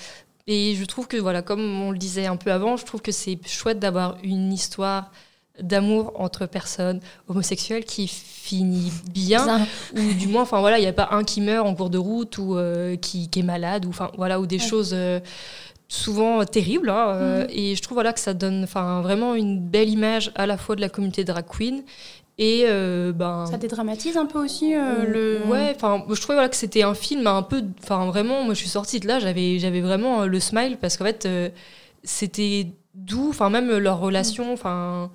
Et 0.47 0.75
je 0.75 0.85
trouve 0.85 1.09
que, 1.09 1.17
voilà, 1.17 1.43
comme 1.43 1.83
on 1.83 1.91
le 1.91 1.99
disait 1.99 2.27
un 2.27 2.37
peu 2.37 2.53
avant, 2.53 2.77
je 2.77 2.85
trouve 2.85 3.03
que 3.03 3.13
c'est 3.13 3.39
chouette 3.47 3.79
d'avoir 3.79 4.17
une 4.23 4.53
histoire 4.53 5.11
d'amour 5.61 6.13
entre 6.17 6.47
personnes 6.47 7.01
homosexuelles 7.29 7.85
qui 7.85 8.07
finit 8.09 8.93
bien. 9.11 9.67
Ou 9.95 10.13
du 10.15 10.29
moins 10.29 10.43
enfin 10.43 10.61
voilà 10.61 10.79
il 10.79 10.83
n'y 10.83 10.89
a 10.89 10.93
pas 10.93 11.09
un 11.13 11.25
qui 11.25 11.41
meurt 11.41 11.67
en 11.67 11.75
cours 11.75 11.91
de 11.91 11.99
route 11.99 12.39
ou 12.39 12.57
euh, 12.57 12.97
qui, 12.97 13.31
est 13.35 13.43
malade 13.43 13.87
ou 13.87 13.89
enfin 13.89 14.11
voilà 14.17 14.39
ou 14.41 14.47
des 14.47 14.59
choses 14.59 14.93
euh, 14.93 15.19
souvent 15.89 16.45
terribles 16.45 16.91
hein, 16.91 17.09
euh, 17.09 17.45
mhm. 17.45 17.51
et 17.51 17.75
je 17.75 17.83
trouve 17.83 17.97
voilà 17.97 18.13
que 18.13 18.21
ça 18.21 18.35
donne 18.35 18.65
enfin 18.65 19.01
vraiment 19.01 19.35
une 19.35 19.61
belle 19.61 19.89
image 19.89 20.31
à 20.35 20.47
la 20.47 20.57
fois 20.57 20.77
de 20.77 20.81
la 20.81 20.89
communauté 20.89 21.25
drag 21.25 21.47
queen 21.47 21.85
et 22.39 22.67
ben 23.15 23.47
ça 23.47 23.57
dédramatise 23.57 24.17
un 24.17 24.27
peu 24.27 24.39
aussi 24.39 24.75
le 24.75 25.41
ouais 25.47 25.73
enfin 25.75 26.05
je 26.11 26.21
trouvais 26.21 26.35
voilà 26.35 26.49
que 26.51 26.57
c'était 26.57 26.83
un 26.83 26.95
film 26.95 27.27
un 27.27 27.43
peu 27.43 27.63
enfin 27.83 28.07
vraiment 28.07 28.45
moi 28.45 28.53
je 28.53 28.59
suis 28.59 28.69
sortie 28.69 29.01
de 29.01 29.07
là 29.07 29.19
j'avais 29.19 29.59
j'avais 29.59 29.81
vraiment 29.81 30.27
le 30.27 30.39
smile 30.39 30.77
parce 30.79 30.99
qu'en 30.99 31.05
fait 31.05 31.27
c'était 32.05 32.67
doux 32.95 33.31
enfin 33.31 33.49
même 33.49 33.75
leur 33.79 34.01
relation 34.01 34.53
enfin 34.53 35.11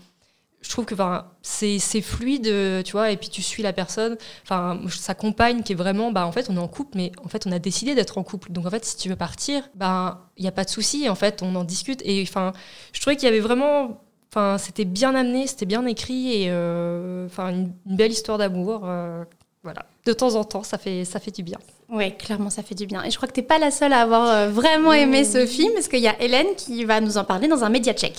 je 0.62 0.70
trouve 0.70 0.86
que 0.86 0.96
c'est 1.42 2.02
fluide, 2.02 2.84
tu 2.84 2.92
vois, 2.92 3.12
et 3.12 3.18
puis 3.18 3.30
tu 3.30 3.42
suis 3.42 3.64
la 3.64 3.74
personne, 3.74 4.16
enfin, 4.44 4.80
sa 4.90 5.16
compagne 5.16 5.64
qui 5.64 5.74
est 5.74 5.76
vraiment, 5.76 6.12
bah, 6.12 6.26
en 6.26 6.32
fait, 6.32 6.50
on 6.50 6.56
est 6.56 6.60
en 6.60 6.68
couple, 6.68 6.92
mais 6.96 7.12
en 7.26 7.28
fait, 7.28 7.48
on 7.48 7.52
a 7.52 7.60
décidé 7.60 7.96
d'être 7.96 8.20
en 8.20 8.24
couple. 8.24 8.52
Donc, 8.52 8.68
en 8.68 8.70
fait, 8.70 8.86
si 8.86 8.96
tu 8.96 9.10
veux 9.10 9.16
partir, 9.16 9.68
bah, 9.76 10.30
il 10.38 10.44
n'y 10.44 10.48
a 10.48 10.52
pas 10.52 10.64
de 10.64 10.70
souci, 10.70 11.10
en 11.10 11.16
fait, 11.16 11.42
on 11.42 11.56
en 11.56 11.64
discute. 11.64 12.02
Et 12.06 12.22
enfin, 12.22 12.54
je 12.94 13.02
trouvais 13.02 13.16
qu'il 13.16 13.26
y 13.26 13.28
avait 13.28 13.40
vraiment, 13.40 14.04
enfin, 14.32 14.58
c'était 14.58 14.86
bien 14.86 15.14
amené, 15.16 15.48
c'était 15.48 15.66
bien 15.66 15.86
écrit, 15.86 16.44
et 16.44 16.46
euh, 16.50 17.26
enfin, 17.26 17.50
une, 17.50 17.72
belle 17.86 18.12
histoire 18.12 18.38
d'amour. 18.38 18.82
Euh, 18.86 19.24
voilà, 19.64 19.86
de 20.06 20.14
temps 20.14 20.34
en 20.36 20.44
temps, 20.44 20.64
ça 20.64 20.80
fait, 20.80 21.06
ça 21.06 21.20
fait 21.20 21.30
du 21.30 21.44
bien. 21.44 21.60
Oui, 21.90 22.16
clairement, 22.18 22.50
ça 22.50 22.64
fait 22.64 22.74
du 22.74 22.88
bien. 22.88 23.04
Et 23.04 23.12
je 23.12 23.18
crois 23.18 23.28
que 23.28 23.34
tu 23.34 23.42
n'es 23.42 23.46
pas 23.46 23.60
la 23.60 23.70
seule 23.70 23.94
à 23.94 24.02
avoir 24.02 24.28
euh, 24.28 24.50
vraiment 24.50 24.94
aimé 24.94 25.24
ce 25.24 25.46
film, 25.46 25.72
parce 25.74 25.88
qu'il 25.88 26.00
y 26.00 26.08
a 26.08 26.20
Hélène 26.20 26.56
qui 26.58 26.84
va 26.86 27.00
nous 27.00 27.18
en 27.18 27.24
parler 27.24 27.48
dans 27.48 27.64
un 27.64 27.70
média 27.70 27.94
check. 27.94 28.16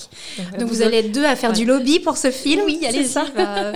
Donc 0.57 0.69
vous, 0.69 0.81
allez 0.81 0.97
être 0.97 1.11
deux 1.11 1.25
à 1.25 1.35
faire 1.35 1.51
du 1.51 1.65
lobby 1.65 1.99
pour 1.99 2.15
ce 2.17 2.31
film. 2.31 2.61
Oui, 2.65 2.79
allez 2.87 3.03
ça. 3.03 3.25
Bah, 3.35 3.73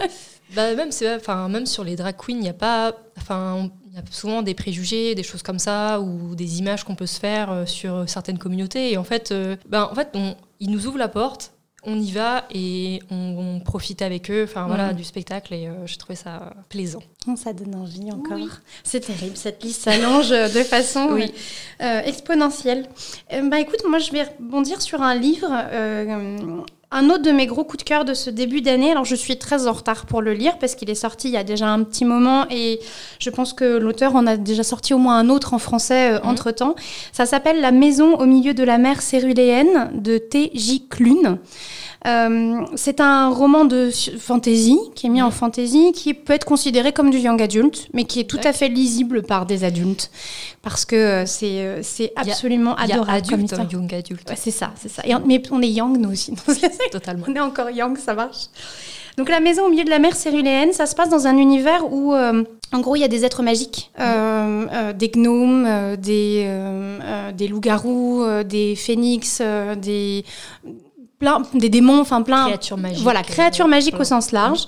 bah, 0.55 0.75
même, 0.75 0.91
enfin, 1.17 1.49
même 1.49 1.65
sur 1.65 1.83
les 1.83 1.97
drag 1.97 2.15
queens, 2.15 2.37
il 2.37 2.41
n'y 2.41 2.49
a 2.49 2.53
pas... 2.53 2.93
Enfin, 3.17 3.69
il 3.89 3.95
y 3.95 3.99
a 3.99 4.03
souvent 4.11 4.43
des 4.43 4.53
préjugés, 4.53 5.15
des 5.15 5.23
choses 5.23 5.41
comme 5.41 5.59
ça, 5.59 5.99
ou 5.99 6.35
des 6.35 6.59
images 6.59 6.83
qu'on 6.83 6.95
peut 6.95 7.07
se 7.07 7.19
faire 7.19 7.63
sur 7.65 8.07
certaines 8.07 8.37
communautés. 8.37 8.93
Et 8.93 8.97
en 8.97 9.03
fait, 9.03 9.31
euh, 9.31 9.57
bah, 9.67 9.89
en 9.91 9.95
fait 9.95 10.09
on, 10.13 10.35
ils 10.59 10.69
nous 10.69 10.85
ouvrent 10.87 10.99
la 10.99 11.07
porte 11.09 11.51
on 11.83 11.99
y 11.99 12.11
va 12.11 12.45
et 12.53 13.01
on, 13.11 13.59
profite 13.63 14.01
avec 14.01 14.31
eux, 14.31 14.43
enfin 14.43 14.67
voilà, 14.67 14.93
du 14.93 15.03
spectacle 15.03 15.53
et 15.53 15.67
euh, 15.67 15.85
j'ai 15.85 15.97
trouvé 15.97 16.15
ça 16.15 16.53
plaisant. 16.69 17.01
Oh, 17.27 17.35
ça 17.35 17.53
donne 17.53 17.75
envie 17.75 18.11
encore. 18.11 18.37
C'est 18.83 19.01
terrible, 19.01 19.35
cette 19.35 19.63
liste 19.63 19.81
s'allonge 19.81 20.29
de 20.29 20.63
façon 20.63 21.17
euh, 21.81 22.01
exponentielle. 22.01 22.87
Euh, 23.33 23.47
bah 23.49 23.59
écoute, 23.59 23.81
moi 23.87 23.99
je 23.99 24.11
vais 24.11 24.23
rebondir 24.23 24.81
sur 24.81 25.01
un 25.01 25.15
livre 25.15 25.49
un 26.89 27.09
autre 27.09 27.23
de 27.23 27.31
mes 27.31 27.47
gros 27.47 27.65
coups 27.65 27.83
de 27.83 27.87
cœur 27.87 28.05
de 28.05 28.13
ce 28.13 28.29
début 28.29 28.61
d'année, 28.61 28.91
alors 28.91 29.03
je 29.03 29.15
suis 29.15 29.37
très 29.37 29.67
en 29.67 29.73
retard 29.73 30.05
pour 30.05 30.21
le 30.21 30.33
lire 30.33 30.57
parce 30.57 30.73
qu'il 30.73 30.89
est 30.89 30.95
sorti 30.95 31.27
il 31.27 31.33
y 31.33 31.37
a 31.37 31.43
déjà 31.43 31.67
un 31.67 31.83
petit 31.83 32.05
moment 32.05 32.45
et 32.49 32.79
je 33.19 33.29
pense 33.29 33.51
que 33.51 33.77
l'auteur 33.77 34.15
en 34.15 34.25
a 34.25 34.37
déjà 34.37 34.63
sorti 34.63 34.93
au 34.93 34.97
moins 34.97 35.17
un 35.17 35.29
autre 35.29 35.53
en 35.53 35.59
français 35.59 36.13
mhm. 36.13 36.21
entre-temps. 36.23 36.75
Ça 37.11 37.25
s'appelle 37.25 37.59
La 37.59 37.71
maison 37.71 38.15
au 38.15 38.25
milieu 38.25 38.53
de 38.53 38.63
la 38.63 38.77
mer 38.77 39.01
céruléenne 39.01 39.91
de 39.95 40.17
T.J. 40.17 40.87
Clune. 40.89 41.39
Euh, 42.07 42.65
c'est 42.75 43.01
un 43.01 43.29
roman 43.29 43.65
de 43.65 43.89
fantasy 44.17 44.77
qui 44.95 45.07
est 45.07 45.09
mis 45.09 45.21
en 45.21 45.31
fantasy, 45.31 45.91
qui 45.93 46.13
peut 46.13 46.33
être 46.33 46.45
considéré 46.45 46.93
comme 46.93 47.09
du 47.09 47.17
young 47.17 47.41
adult, 47.41 47.87
mais 47.93 48.05
qui 48.05 48.21
est 48.21 48.29
tout 48.29 48.39
à 48.43 48.53
fait 48.53 48.69
lisible 48.69 49.23
par 49.23 49.45
des 49.45 49.63
adultes 49.63 50.09
parce 50.61 50.85
que 50.85 50.95
euh, 50.95 51.25
c'est 51.25 51.61
euh, 51.61 51.79
c'est 51.83 52.13
absolument 52.15 52.75
adorable. 52.75 53.11
adulte, 53.11 53.55
comme 53.55 53.67
young 53.69 53.93
adulte. 53.93 54.31
c'est 54.35 54.51
ça, 54.51 54.71
c'est 54.75 54.89
ça. 54.89 55.03
mais 55.25 55.41
on 55.51 55.61
est 55.61 55.69
young 55.69 55.97
nous 55.97 56.11
aussi. 56.11 56.33
Totalement. 56.91 57.25
On 57.27 57.35
est 57.35 57.39
encore 57.39 57.69
young, 57.71 57.97
ça 57.97 58.13
marche. 58.13 58.45
Donc 59.17 59.29
la 59.29 59.39
maison 59.39 59.65
au 59.65 59.69
milieu 59.69 59.83
de 59.83 59.89
la 59.89 59.99
mer 59.99 60.15
céruléenne, 60.15 60.73
ça 60.73 60.85
se 60.85 60.95
passe 60.95 61.09
dans 61.09 61.25
un 61.25 61.37
univers 61.37 61.91
où, 61.91 62.13
en 62.13 62.79
gros, 62.81 62.95
il 62.95 62.99
y 62.99 63.03
a 63.03 63.07
des 63.07 63.25
êtres 63.25 63.41
magiques, 63.41 63.91
des 63.97 65.09
gnomes, 65.09 65.95
des, 65.97 66.47
des 67.35 67.47
loups-garous, 67.47 68.23
des 68.45 68.75
phénix, 68.75 69.41
des 69.81 70.23
plein 71.19 71.41
des 71.53 71.69
démons, 71.69 71.99
enfin 71.99 72.21
plein 72.21 72.45
créatures 72.45 72.77
magiques. 72.77 73.03
Voilà, 73.03 73.23
créatures 73.23 73.67
magiques 73.67 73.99
au 73.99 74.03
sens 74.03 74.31
large. 74.31 74.67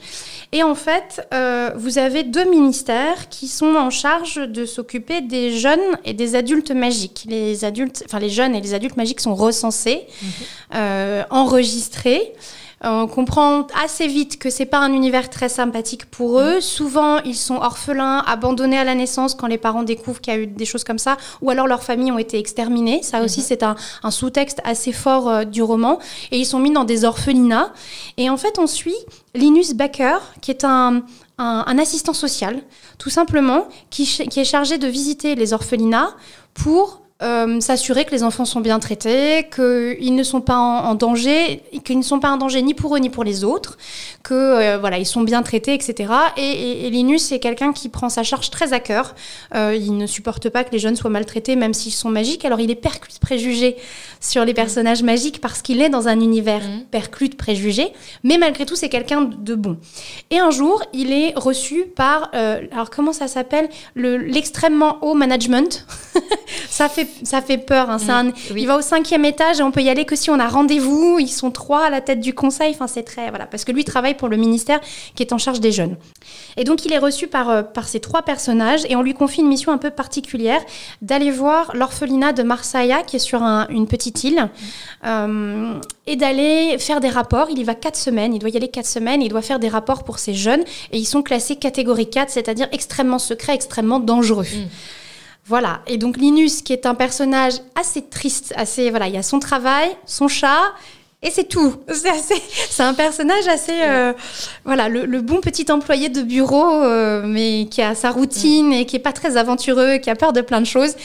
Et 0.52 0.64
en 0.64 0.74
fait, 0.74 1.28
euh, 1.32 1.72
vous 1.76 2.00
avez 2.00 2.24
deux 2.24 2.50
ministères 2.50 3.30
qui 3.30 3.48
sont 3.48 3.76
en 3.76 3.92
charge 3.92 4.36
de 4.36 4.66
s'occuper 4.66 5.22
des 5.22 5.56
jeunes 5.56 5.80
et 6.06 6.14
des 6.14 6.36
adultes 6.36 6.72
magiques. 6.72 7.26
Les 7.28 7.66
adultes, 7.66 8.04
enfin 8.06 8.20
les 8.20 8.32
jeunes 8.32 8.56
et 8.56 8.62
les 8.62 8.74
adultes 8.74 8.98
magiques 8.98 9.20
sont 9.20 9.36
recensés, 9.36 10.08
mhm. 10.22 10.30
euh, 10.76 11.24
enregistrés. 11.30 12.34
On 12.82 13.08
comprend 13.08 13.68
assez 13.84 14.08
vite 14.08 14.40
que 14.40 14.50
c'est 14.50 14.66
pas 14.66 14.80
un 14.80 14.94
univers 14.94 15.30
très 15.30 15.50
sympathique 15.50 16.06
pour 16.06 16.40
eux. 16.40 16.58
Mm. 16.58 16.62
Souvent, 16.62 17.20
ils 17.20 17.36
sont 17.36 17.58
orphelins, 17.58 18.24
abandonnés 18.26 18.78
à 18.78 18.86
la 18.86 18.96
naissance 18.96 19.36
quand 19.36 19.48
les 19.48 19.58
parents 19.58 19.84
découvrent 19.84 20.22
qu'il 20.22 20.34
y 20.34 20.38
a 20.38 20.40
eu 20.40 20.48
des 20.48 20.66
choses 20.66 20.86
comme 20.86 20.98
ça, 20.98 21.18
ou 21.42 21.50
alors 21.50 21.68
leurs 21.68 21.84
familles 21.84 22.14
ont 22.14 22.18
été 22.18 22.40
exterminées. 22.40 23.04
Ça 23.04 23.22
aussi, 23.22 23.42
mm-hmm. 23.42 23.44
c'est 23.44 23.64
un, 23.64 24.12
sous-texte 24.12 24.62
assez 24.64 24.94
fort 24.94 25.30
euh, 25.30 25.44
du 25.44 25.62
roman. 25.62 26.00
Et 26.32 26.38
ils 26.38 26.46
sont 26.46 26.60
mis 26.60 26.72
dans 26.72 26.86
des 26.86 27.04
orphelinats. 27.04 27.74
Et 28.18 28.30
en 28.30 28.38
fait, 28.38 28.58
on 28.60 28.68
suit 28.68 28.96
Linus 29.36 29.74
Baker, 29.74 30.18
qui 30.42 30.52
est 30.52 30.64
un, 30.64 31.04
assistant 31.38 32.14
social, 32.14 32.62
tout 32.98 33.10
simplement, 33.10 33.68
qui, 33.90 34.06
qui 34.06 34.40
est 34.40 34.46
chargé 34.46 34.78
de 34.78 34.88
visiter 34.88 35.36
les 35.36 35.54
orphelinats 35.54 36.12
pour 36.54 37.02
euh, 37.22 37.60
s'assurer 37.60 38.06
que 38.06 38.12
les 38.12 38.24
enfants 38.24 38.46
sont 38.46 38.62
bien 38.62 38.80
traités, 38.80 39.50
qu'ils 39.54 40.16
ne 40.16 40.24
sont 40.24 40.40
pas 40.40 40.56
en, 40.56 40.96
danger, 40.96 41.62
qu'ils 41.84 41.98
ne 41.98 42.04
sont 42.04 42.22
pas 42.22 42.30
en 42.30 42.38
danger 42.38 42.62
ni 42.62 42.74
pour 42.74 42.96
eux 42.96 43.00
ni 43.00 43.10
pour 43.10 43.26
les 43.26 43.44
autres, 43.44 43.78
que 44.24 44.34
euh, 44.34 44.78
voilà 44.78 45.00
ils 45.00 45.06
sont 45.06 45.24
bien 45.24 45.44
traités, 45.44 45.74
etc. 45.74 46.14
Et, 46.38 46.90
Linus 46.90 47.24
c'est 47.24 47.40
quelqu'un 47.40 47.74
qui 47.74 47.90
prend 47.90 48.08
sa 48.08 48.24
charge 48.24 48.52
très 48.52 48.72
à 48.72 48.80
cœur. 48.80 49.16
Euh, 49.54 49.78
il 49.78 49.98
ne 49.98 50.08
supporte 50.08 50.48
pas 50.48 50.64
que 50.64 50.72
les 50.72 50.80
jeunes 50.80 50.96
soient 50.96 51.10
maltraités, 51.10 51.58
même 51.58 51.74
s'ils 51.74 51.92
sont 51.92 52.10
magiques. 52.10 52.46
Alors 52.46 52.62
il 52.62 52.72
est 52.72 52.76
perclus 52.76 53.12
de 53.14 53.20
préjugés 53.20 53.76
sur 54.22 54.46
les 54.46 54.54
mmh. 54.54 54.56
personnages 54.56 55.04
magiques 55.04 55.42
parce 55.42 55.62
qu'il 55.62 55.82
est 55.82 55.90
dans 55.90 56.08
un 56.08 56.22
univers 56.22 56.62
mmh. 56.62 56.86
perclus 56.90 57.28
de 57.28 57.36
préjugés, 57.36 57.92
mais 58.24 58.38
malgré 58.38 58.66
tout 58.66 58.78
c'est 58.78 58.90
quelqu'un 58.90 59.24
de 59.24 59.56
bon. 59.56 59.76
Et 60.32 60.40
un 60.40 60.52
jour 60.52 60.82
il 60.94 61.12
est 61.12 61.34
reçu 61.36 61.84
par, 61.84 62.30
alors 62.32 62.90
comment 62.90 63.12
ça 63.12 63.28
s'appelle, 63.28 63.68
l'extrêmement 63.96 65.00
haut 65.02 65.16
management. 65.16 65.86
ça 66.70 66.88
fait 66.88 67.09
ça 67.24 67.42
fait 67.42 67.58
peur. 67.58 67.90
Hein. 67.90 68.24
Mm, 68.24 68.32
il 68.58 68.68
va 68.68 68.78
au 68.78 68.82
cinquième 68.82 69.26
étage 69.26 69.60
et 69.60 69.64
on 69.64 69.72
peut 69.72 69.82
y 69.82 69.90
aller 69.90 70.06
que 70.06 70.16
si 70.16 70.30
on 70.30 70.40
a 70.40 70.48
rendez-vous. 70.48 71.18
Ils 71.20 71.30
sont 71.30 71.52
trois 71.52 71.86
à 71.86 71.90
la 71.90 72.02
tête 72.02 72.20
du 72.20 72.34
conseil. 72.34 72.72
Enfin, 72.74 72.88
c'est 72.88 73.04
très 73.04 73.30
voilà 73.30 73.46
parce 73.46 73.66
que 73.66 73.72
lui 73.72 73.84
travaille 73.84 74.16
pour 74.16 74.28
le 74.28 74.38
ministère 74.38 74.80
qui 75.16 75.24
est 75.24 75.34
en 75.34 75.38
charge 75.38 75.60
des 75.60 75.72
jeunes. 75.72 75.98
Et 76.58 76.64
donc 76.64 76.86
il 76.86 76.94
est 76.94 76.98
reçu 76.98 77.28
par 77.28 77.50
euh, 77.50 77.64
par 77.64 77.88
ces 77.88 78.00
trois 78.00 78.22
personnages 78.22 78.82
et 78.90 78.96
on 78.96 79.02
lui 79.02 79.14
confie 79.14 79.42
une 79.42 79.48
mission 79.48 79.72
un 79.72 79.78
peu 79.78 79.92
particulière 79.92 80.62
d'aller 81.02 81.32
voir 81.32 81.72
l'orphelinat 81.76 82.34
de 82.34 82.44
Marsaya 82.44 83.04
qui 83.04 83.16
est 83.18 83.20
sur 83.20 83.42
une 83.42 83.88
petite 83.88 84.24
île 84.24 84.50
euh, 85.06 85.74
et 86.08 86.16
d'aller 86.16 86.78
faire 86.80 87.00
des 87.00 87.10
rapports. 87.10 87.48
Il 87.50 87.60
y 87.60 87.64
va 87.64 87.76
quatre 87.76 87.98
semaines. 87.98 88.34
Il 88.34 88.40
doit 88.40 88.50
y 88.50 88.58
aller 88.58 88.70
quatre 88.70 88.88
semaines. 88.88 89.22
il 89.22 89.30
doit 89.30 89.42
faire 89.42 89.60
des 89.60 89.70
rapports 89.70 90.04
pour 90.04 90.20
ces 90.20 90.34
jeunes 90.34 90.64
et 90.92 90.98
ils 90.98 91.06
sont 91.06 91.22
classés 91.22 91.56
catégorie 91.56 92.10
4, 92.10 92.30
c'est-à-dire 92.30 92.68
extrêmement 92.72 93.20
secrets, 93.20 93.54
extrêmement 93.54 94.00
dangereux. 94.00 94.46
Mm. 94.46 94.68
Voilà. 95.46 95.82
Et 95.88 95.98
donc 95.98 96.18
Linus, 96.18 96.62
qui 96.62 96.74
est 96.74 96.86
un 96.86 96.96
personnage 96.96 97.54
assez 97.76 98.04
triste, 98.04 98.54
assez 98.56 98.90
voilà, 98.90 99.08
il 99.08 99.16
y 99.16 99.18
a 99.18 99.24
son 99.24 99.40
travail, 99.40 99.90
son 100.06 100.28
chat. 100.28 100.62
Et 101.22 101.32
c'est 101.32 101.50
tout. 101.50 101.76
C'est 102.70 102.84
un 102.84 102.94
personnage 102.94 103.46
assez, 103.50 103.82
euh, 103.82 104.14
voilà, 104.64 104.88
le, 104.88 105.20
bon 105.20 105.42
petit 105.42 105.70
employé 105.70 106.08
de 106.08 106.22
bureau, 106.22 106.82
euh, 106.82 107.24
mais 107.26 107.68
qui 107.70 107.82
a 107.82 107.94
sa 107.94 108.12
routine 108.12 108.72
et 108.72 108.86
qui 108.86 108.96
est 108.96 109.00
pas 109.00 109.12
très 109.12 109.36
aventureux, 109.36 109.98
qui 109.98 110.10
a 110.10 110.16
peur 110.16 110.32
de 110.32 110.40
plein 110.40 110.62
de 110.62 110.66
choses 110.66 110.96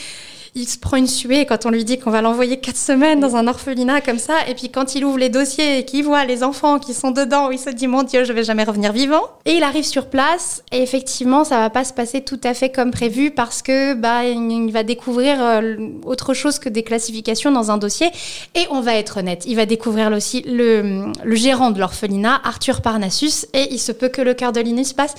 il 0.55 0.69
se 0.69 0.77
prend 0.77 0.95
une 0.95 1.07
suée 1.07 1.45
quand 1.45 1.65
on 1.65 1.69
lui 1.69 1.83
dit 1.83 1.99
qu'on 1.99 2.11
va 2.11 2.21
l'envoyer 2.21 2.57
quatre 2.61 2.77
semaines 2.77 3.19
dans 3.19 3.35
un 3.35 3.45
orphelinat 3.45 3.99
comme 3.99 4.19
ça. 4.19 4.35
Et 4.47 4.55
puis 4.55 4.69
quand 4.69 4.95
il 4.95 5.03
ouvre 5.03 5.17
les 5.17 5.27
dossiers 5.27 5.79
et 5.79 5.85
qu'il 5.85 6.05
voit 6.05 6.23
les 6.23 6.43
enfants 6.43 6.79
qui 6.79 6.93
sont 6.93 7.11
dedans, 7.11 7.51
il 7.51 7.59
se 7.59 7.69
dit 7.69 7.87
mon 7.87 8.03
Dieu, 8.03 8.23
je 8.23 8.31
vais 8.31 8.45
jamais 8.45 8.63
revenir 8.63 8.93
vivant. 8.93 9.21
Et 9.43 9.51
il 9.51 9.63
arrive 9.63 9.83
sur 9.83 10.09
place 10.09 10.63
et 10.71 10.81
effectivement, 10.81 11.43
ça 11.43 11.57
va 11.57 11.69
pas 11.69 11.83
se 11.83 11.91
passer 11.91 12.21
tout 12.21 12.39
à 12.45 12.53
fait 12.53 12.69
comme 12.69 12.91
prévu 12.91 13.31
parce 13.31 13.61
que 13.61 13.95
bah 13.95 14.23
il 14.23 14.71
va 14.71 14.83
découvrir 14.83 15.43
euh, 15.43 15.75
autre 16.05 16.33
chose 16.33 16.57
que 16.57 16.69
des 16.69 16.83
classifications 16.83 17.51
dans 17.51 17.69
un 17.69 17.77
dossier. 17.77 18.07
Et 18.55 18.65
on 18.71 18.79
va 18.79 18.95
être 18.95 19.17
honnête, 19.17 19.43
il 19.45 19.57
va 19.57 19.65
découvrir 19.65 20.09
aussi 20.13 20.41
le, 20.47 21.11
le 21.21 21.35
gérant 21.35 21.71
de 21.71 21.79
l'orphelinat, 21.79 22.39
Arthur 22.45 22.81
Parnassus, 22.81 23.45
et 23.53 23.73
il 23.73 23.79
se 23.79 23.91
peut 23.91 24.07
que 24.07 24.21
le 24.21 24.33
cœur 24.33 24.53
de 24.53 24.61
Linus 24.61 24.93
passe 24.93 25.15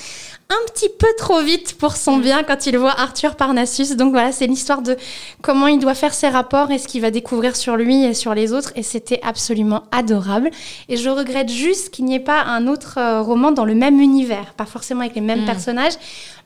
un 0.49 0.73
petit 0.73 0.89
peu 0.89 1.09
trop 1.19 1.41
vite 1.41 1.77
pour 1.77 1.97
son 1.97 2.19
mm. 2.19 2.23
bien 2.23 2.43
quand 2.45 2.67
il 2.67 2.79
voit 2.79 2.93
Arthur 3.01 3.35
Parnassus. 3.35 3.97
Donc 3.97 4.13
voilà, 4.13 4.31
c'est 4.31 4.47
l'histoire 4.47 4.81
de 4.81 4.97
comment 5.43 5.67
il 5.67 5.81
doit 5.81 5.95
faire 5.95 6.15
ses 6.15 6.29
rapports 6.29 6.71
et 6.71 6.79
ce 6.79 6.87
qu'il 6.87 7.03
va 7.03 7.11
découvrir 7.11 7.57
sur 7.57 7.77
lui 7.77 8.05
et 8.05 8.15
sur 8.15 8.33
les 8.33 8.53
autres. 8.53 8.73
Et 8.77 8.85
c'était 8.85 9.21
absolument 9.25 9.85
adorable. 9.91 10.51
Et 10.89 10.97
je 10.97 11.11
regrette 11.11 11.51
juste 11.51 11.91
qu'il 11.91 12.05
n'y 12.05 12.15
ait 12.15 12.21
pas 12.21 12.43
un 12.43 12.69
autre 12.69 12.99
euh, 12.99 13.23
roman 13.23 13.51
dans 13.51 13.65
le 13.65 13.75
même 13.75 14.01
univers. 14.01 14.55
Pas 14.55 14.67
forcément 14.67 15.01
avec 15.01 15.17
les 15.17 15.21
mêmes 15.21 15.43
mm. 15.43 15.47
personnages, 15.47 15.95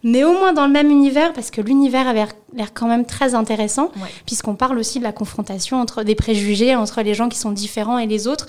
mais 0.03 0.25
au 0.25 0.33
moins 0.33 0.55
dans 0.55 0.67
le 0.67 0.73
même 0.73 0.91
univers 0.91 1.35
parce 1.35 1.51
que 1.51 1.61
l'univers 1.61 2.09
avait 2.09 2.25
l'air 2.55 2.73
quand 2.73 2.87
même 2.87 3.05
très 3.05 3.35
intéressant, 3.35 3.93
puisqu'on 4.25 4.55
parle 4.55 4.79
aussi 4.79 4.99
de 4.99 5.05
la 5.05 5.13
confrontation 5.13 5.79
entre 5.79 6.05
des 6.05 6.15
préjugés, 6.15 6.75
entre 6.75 7.03
les 7.03 7.13
gens 7.13 7.29
qui 7.29 7.39
sont 7.39 7.53
différents 7.53 7.99
et 7.99 8.07
les 8.07 8.27
autres. 8.27 8.47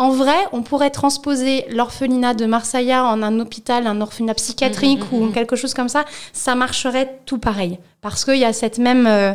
En 0.00 0.10
vrai, 0.10 0.36
on 0.52 0.62
pourrait 0.62 0.90
transposer 0.90 1.64
l'orphelinat 1.70 2.34
de 2.34 2.46
Marsaya 2.46 3.04
en 3.04 3.20
un 3.20 3.40
hôpital, 3.40 3.88
un 3.88 4.00
orphelinat 4.00 4.34
psychiatrique 4.34 5.00
mm, 5.10 5.16
mm, 5.16 5.20
ou 5.20 5.26
mm, 5.26 5.32
quelque 5.32 5.56
chose 5.56 5.74
comme 5.74 5.88
ça. 5.88 6.04
Ça 6.32 6.54
marcherait 6.54 7.18
tout 7.26 7.38
pareil. 7.38 7.80
Parce 8.00 8.24
qu'il 8.24 8.36
y 8.36 8.44
a 8.44 8.52
cette 8.52 8.78
même 8.78 9.08
euh, 9.08 9.32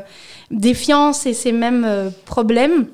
défiance 0.51 1.25
et 1.25 1.33
ces 1.33 1.51
mêmes 1.51 1.83
euh, 1.85 2.09
problèmes. 2.25 2.87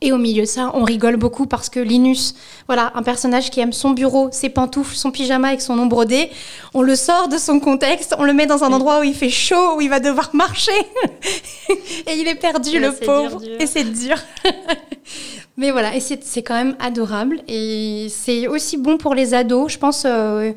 Et 0.00 0.12
au 0.12 0.18
milieu 0.18 0.42
de 0.42 0.48
ça, 0.48 0.70
on 0.74 0.84
rigole 0.84 1.16
beaucoup 1.16 1.46
parce 1.46 1.68
que 1.68 1.80
Linus, 1.80 2.36
voilà, 2.66 2.92
un 2.94 3.02
personnage 3.02 3.50
qui 3.50 3.60
aime 3.60 3.72
son 3.72 3.90
bureau, 3.90 4.28
ses 4.30 4.48
pantoufles, 4.48 4.94
son 4.94 5.10
pyjama 5.10 5.48
avec 5.48 5.62
son 5.62 5.74
nom 5.74 5.86
brodé, 5.86 6.30
on 6.74 6.82
le 6.82 6.94
sort 6.94 7.28
de 7.28 7.38
son 7.38 7.60
contexte, 7.60 8.14
on 8.18 8.24
le 8.24 8.34
met 8.34 8.46
dans 8.46 8.62
un 8.62 8.72
endroit 8.72 9.00
où 9.00 9.02
il 9.02 9.14
fait 9.14 9.30
chaud, 9.30 9.76
où 9.76 9.80
il 9.80 9.88
va 9.88 9.98
devoir 9.98 10.30
marcher. 10.32 10.72
et 11.70 12.14
il 12.14 12.28
est 12.28 12.36
perdu, 12.36 12.78
le 12.78 12.92
pauvre. 12.92 13.42
Et 13.58 13.66
c'est 13.66 13.84
dur. 13.84 14.16
Mais 15.56 15.70
voilà, 15.70 15.94
et 15.94 16.00
c'est 16.00 16.42
quand 16.42 16.54
même 16.54 16.76
adorable. 16.80 17.40
Et 17.48 18.08
c'est 18.10 18.46
aussi 18.46 18.76
bon 18.76 18.98
pour 18.98 19.14
les 19.14 19.32
ados. 19.32 19.72
Je 19.72 19.78
pense, 19.78 20.04
euh, 20.04 20.50
mm. 20.50 20.54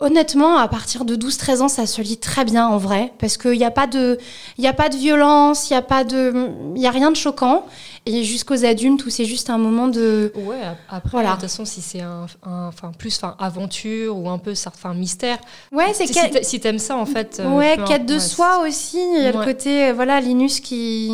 honnêtement, 0.00 0.58
à 0.58 0.68
partir 0.68 1.04
de 1.04 1.16
12-13 1.16 1.60
ans, 1.62 1.68
ça 1.68 1.86
se 1.86 2.00
lit 2.00 2.18
très 2.18 2.44
bien 2.44 2.68
en 2.68 2.78
vrai. 2.78 3.12
Parce 3.18 3.36
qu'il 3.36 3.58
n'y 3.58 3.64
a, 3.64 3.72
pas 3.72 3.88
de, 3.88 4.18
a 4.64 4.72
pas 4.72 4.88
de 4.88 4.96
violence, 4.96 5.70
il 5.70 5.72
n'y 5.72 5.78
a, 5.78 5.82
pas 5.82 6.04
de, 6.04 6.50
y 6.76 6.86
a 6.86 6.90
rien 6.90 7.10
de 7.10 7.16
choquant. 7.16 7.66
Et 8.04 8.24
jusqu'aux 8.24 8.64
adultes 8.64 9.06
où 9.06 9.10
c'est 9.10 9.24
juste 9.24 9.48
un 9.48 9.58
moment 9.58 9.86
de. 9.86 10.32
Ouais, 10.34 10.60
après, 10.88 11.10
voilà. 11.12 11.28
de 11.28 11.34
toute 11.34 11.42
façon, 11.42 11.64
si 11.64 11.80
c'est 11.80 12.00
un, 12.00 12.26
enfin 12.42 12.90
plus 12.98 13.16
enfin 13.16 13.36
aventure 13.38 14.16
ou 14.18 14.28
un 14.28 14.38
peu 14.38 14.54
mystère. 14.94 15.38
Ouais, 15.70 15.92
c'est 15.94 16.08
si, 16.08 16.18
si 16.42 16.58
t'aimes 16.58 16.80
ça 16.80 16.96
en 16.96 17.06
fait. 17.06 17.38
Euh, 17.38 17.48
ouais, 17.56 17.78
quête 17.86 18.04
de 18.04 18.18
soi 18.18 18.66
aussi. 18.66 18.98
Il 18.98 19.22
y 19.22 19.26
a 19.26 19.30
le 19.30 19.44
côté 19.44 19.86
euh, 19.86 19.92
voilà 19.92 20.20
Linus 20.20 20.58
qui 20.58 21.12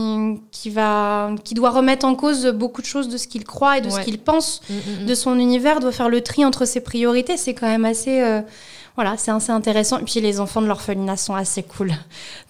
qui 0.51 0.71
va 0.71 1.31
qui 1.45 1.53
doit 1.53 1.71
remettre 1.71 2.07
en 2.07 2.15
cause 2.15 2.47
beaucoup 2.47 2.81
de 2.81 2.87
choses 2.87 3.09
de 3.09 3.19
ce 3.19 3.29
qu'il 3.29 3.45
croit 3.45 3.77
et 3.77 3.81
de 3.83 3.91
ce 3.91 4.01
qu'il 4.01 4.19
pense 4.19 4.63
mm, 4.71 4.75
mm, 4.75 5.03
mm. 5.03 5.07
de 5.07 5.15
son 5.15 5.39
univers, 5.39 5.81
doit 5.81 5.93
faire 5.93 6.09
le 6.09 6.23
tri 6.23 6.43
entre 6.47 6.65
ses 6.65 6.81
priorités. 6.81 7.37
C'est 7.37 7.53
quand 7.53 7.69
même 7.69 7.85
assez. 7.85 8.23
Euh, 8.23 8.41
voilà, 8.99 9.17
c'est 9.17 9.31
assez 9.31 9.53
intéressant. 9.53 10.01
Et 10.01 10.03
puis 10.03 10.21
les 10.21 10.41
enfants 10.41 10.61
de 10.61 10.67
l'orphelinat 10.67 11.17
sont 11.17 11.37
assez 11.37 11.63
cool. 11.63 11.93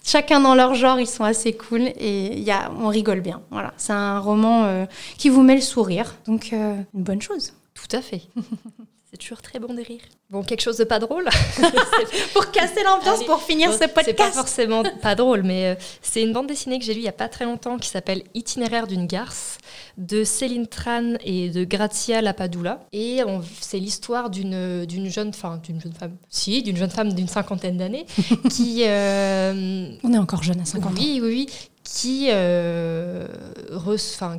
Chacun 0.03 0.39
dans 0.39 0.55
leur 0.55 0.73
genre, 0.73 0.99
ils 0.99 1.05
sont 1.05 1.23
assez 1.23 1.53
cool 1.53 1.81
et 1.81 2.39
y 2.39 2.49
a, 2.49 2.71
on 2.71 2.87
rigole 2.87 3.21
bien. 3.21 3.39
Voilà, 3.51 3.71
c'est 3.77 3.93
un 3.93 4.17
roman 4.17 4.63
euh, 4.63 4.87
qui 5.19 5.29
vous 5.29 5.43
met 5.43 5.53
le 5.53 5.61
sourire, 5.61 6.15
donc 6.25 6.49
euh, 6.53 6.73
une 6.95 7.03
bonne 7.03 7.21
chose. 7.21 7.53
Tout 7.75 7.95
à 7.95 8.01
fait. 8.01 8.23
C'est 9.11 9.17
toujours 9.17 9.41
très 9.41 9.57
bon 9.57 9.73
de 9.73 9.81
rire. 9.81 10.01
Bon, 10.29 10.43
quelque 10.43 10.61
chose 10.61 10.77
de 10.77 10.83
pas 10.83 10.99
drôle. 10.99 11.27
pour 12.33 12.51
casser 12.51 12.83
l'ambiance, 12.83 13.23
pour 13.23 13.41
finir 13.41 13.73
ce 13.73 13.79
podcast. 13.79 14.05
C'est 14.05 14.13
pas 14.13 14.31
forcément 14.31 14.83
pas 15.01 15.15
drôle, 15.15 15.41
mais 15.41 15.65
euh, 15.65 15.75
c'est 16.03 16.21
une 16.21 16.31
bande 16.31 16.45
dessinée 16.45 16.77
que 16.77 16.85
j'ai 16.85 16.93
lue 16.93 16.99
il 16.99 17.05
y 17.05 17.09
a 17.09 17.11
pas 17.11 17.27
très 17.27 17.45
longtemps 17.45 17.79
qui 17.79 17.89
s'appelle 17.89 18.21
Itinéraire 18.35 18.85
d'une 18.85 19.07
garce 19.07 19.57
de 19.97 20.23
Céline 20.23 20.67
Tran 20.67 21.15
et 21.25 21.49
de 21.49 21.63
Grazia 21.63 22.21
Lapadula. 22.21 22.81
Et 22.93 23.21
c'est 23.59 23.79
l'histoire 23.79 24.29
d'une 24.29 24.85
d'une 24.85 25.09
jeune, 25.09 25.33
femme, 25.33 25.59
d'une 25.61 25.81
jeune 25.81 25.93
femme, 25.93 26.15
si, 26.29 26.61
d'une 26.61 26.77
jeune 26.77 26.91
femme 26.91 27.11
d'une 27.11 27.27
cinquantaine 27.27 27.77
d'années 27.77 28.05
qui. 28.51 28.83
Euh, 28.85 29.89
On 30.03 30.13
est 30.13 30.19
encore 30.19 30.43
jeune 30.43 30.59
à 30.59 30.65
50 30.65 30.91
ans. 30.91 30.95
Oui, 30.95 31.19
oui, 31.23 31.29
oui, 31.29 31.69
qui, 31.83 32.27
euh, 32.29 33.27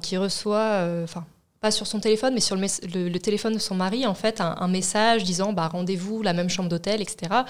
qui 0.00 0.16
reçoit, 0.16 0.86
enfin 1.02 1.26
pas 1.61 1.70
sur 1.70 1.86
son 1.86 2.00
téléphone, 2.00 2.32
mais 2.32 2.40
sur 2.40 2.56
le, 2.56 3.18
téléphone 3.18 3.52
de 3.52 3.58
son 3.58 3.74
mari, 3.74 4.06
en 4.06 4.14
fait, 4.14 4.40
un, 4.40 4.68
message 4.68 5.24
disant 5.24 5.52
bah, 5.52 5.68
rendez-vous, 5.68 6.22
la 6.22 6.32
même 6.32 6.48
chambre 6.48 6.70
d'hôtel, 6.70 7.02
etc. 7.02 7.42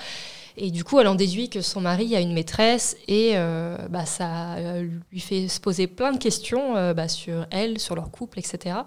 Et 0.57 0.73
du 0.73 0.83
coup, 0.83 0.99
elle 0.99 1.07
en 1.07 1.15
déduit 1.15 1.49
que 1.49 1.61
son 1.61 1.81
mari 1.81 2.17
a 2.17 2.21
une 2.21 2.33
maîtresse 2.33 2.97
et 3.07 3.33
euh, 3.35 3.77
bah, 3.89 4.07
ça 4.07 4.55
euh, 4.55 4.89
lui 5.13 5.21
fait 5.21 5.47
se 5.47 5.61
poser 5.61 5.87
plein 5.87 6.11
de 6.11 6.19
questions 6.19 6.77
euh, 6.77 6.93
bah, 6.93 7.07
sur 7.07 7.47
elle, 7.53 7.79
sur 7.79 7.95
leur 7.95 8.11
couple, 8.11 8.41
etc. 8.41 8.79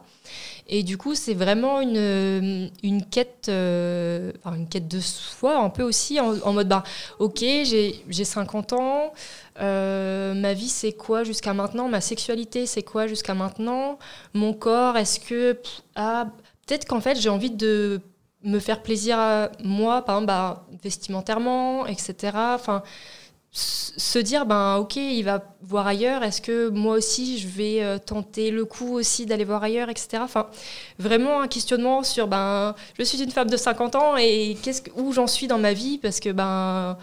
Et 0.67 0.84
du 0.84 0.97
coup, 0.97 1.15
c'est 1.15 1.34
vraiment 1.34 1.80
une, 1.80 2.69
une 2.84 3.05
quête, 3.05 3.47
une 3.47 4.67
quête 4.69 4.89
de 4.89 4.99
soi, 4.99 5.57
un 5.57 5.69
peu 5.69 5.84
aussi, 5.84 6.19
en, 6.19 6.53
mode 6.53 6.67
bah, 6.67 6.84
ok, 7.19 7.39
j'ai 7.39 8.24
50 8.24 8.74
ans. 8.74 9.13
Euh, 9.60 10.34
ma 10.34 10.54
vie, 10.54 10.70
c'est 10.70 10.93
quoi 10.93 11.24
jusqu'à 11.24 11.54
maintenant? 11.54 11.88
Ma 11.89 12.01
sexualité, 12.01 12.66
c'est 12.66 12.84
quoi 12.84 13.08
jusqu'à 13.08 13.34
maintenant? 13.34 13.99
Mon 14.34 14.54
corps, 14.54 14.97
est-ce 14.97 15.20
que... 15.20 15.58
Ah, 15.95 16.28
peut-être 16.66 16.86
qu'en 16.86 17.01
fait, 17.01 17.20
j'ai 17.20 17.30
envie 17.30 17.51
de 17.51 18.01
me 18.43 18.60
faire 18.60 18.82
plaisir 18.82 19.18
à 19.20 19.49
moi, 19.64 20.01
par 20.04 20.18
exemple, 20.18 20.28
bah, 20.28 20.66
vestimentairement, 20.84 21.86
etc. 21.88 22.32
Enfin, 22.56 22.84
se 23.51 24.18
dire, 24.20 24.45
ben 24.47 24.78
ok, 24.78 24.95
il 24.95 25.24
va 25.24 25.43
voir 25.62 25.86
ailleurs, 25.86 26.24
est-ce 26.24 26.41
que 26.41 26.70
moi 26.70 26.95
aussi, 26.95 27.38
je 27.38 27.47
vais 27.47 27.84
euh, 27.84 27.99
tenter 27.99 28.49
le 28.49 28.66
coup 28.66 28.95
aussi 28.95 29.28
d'aller 29.28 29.45
voir 29.45 29.64
ailleurs, 29.64 29.89
etc. 29.89 30.18
Enfin, 30.22 30.47
vraiment 30.97 31.41
un 31.41 31.47
questionnement 31.47 32.01
sur, 32.01 32.28
ben, 32.28 32.74
je 32.97 33.04
suis 33.04 33.22
une 33.22 33.30
femme 33.30 33.49
de 33.49 33.58
50 33.58 33.95
ans 33.95 34.18
et 34.18 34.58
où 34.95 35.14
j'en 35.14 35.28
suis 35.28 35.47
dans 35.47 35.60
ma 35.60 35.74
vie, 35.74 35.99
parce 35.99 36.20
que, 36.20 36.32
ben 36.32 36.97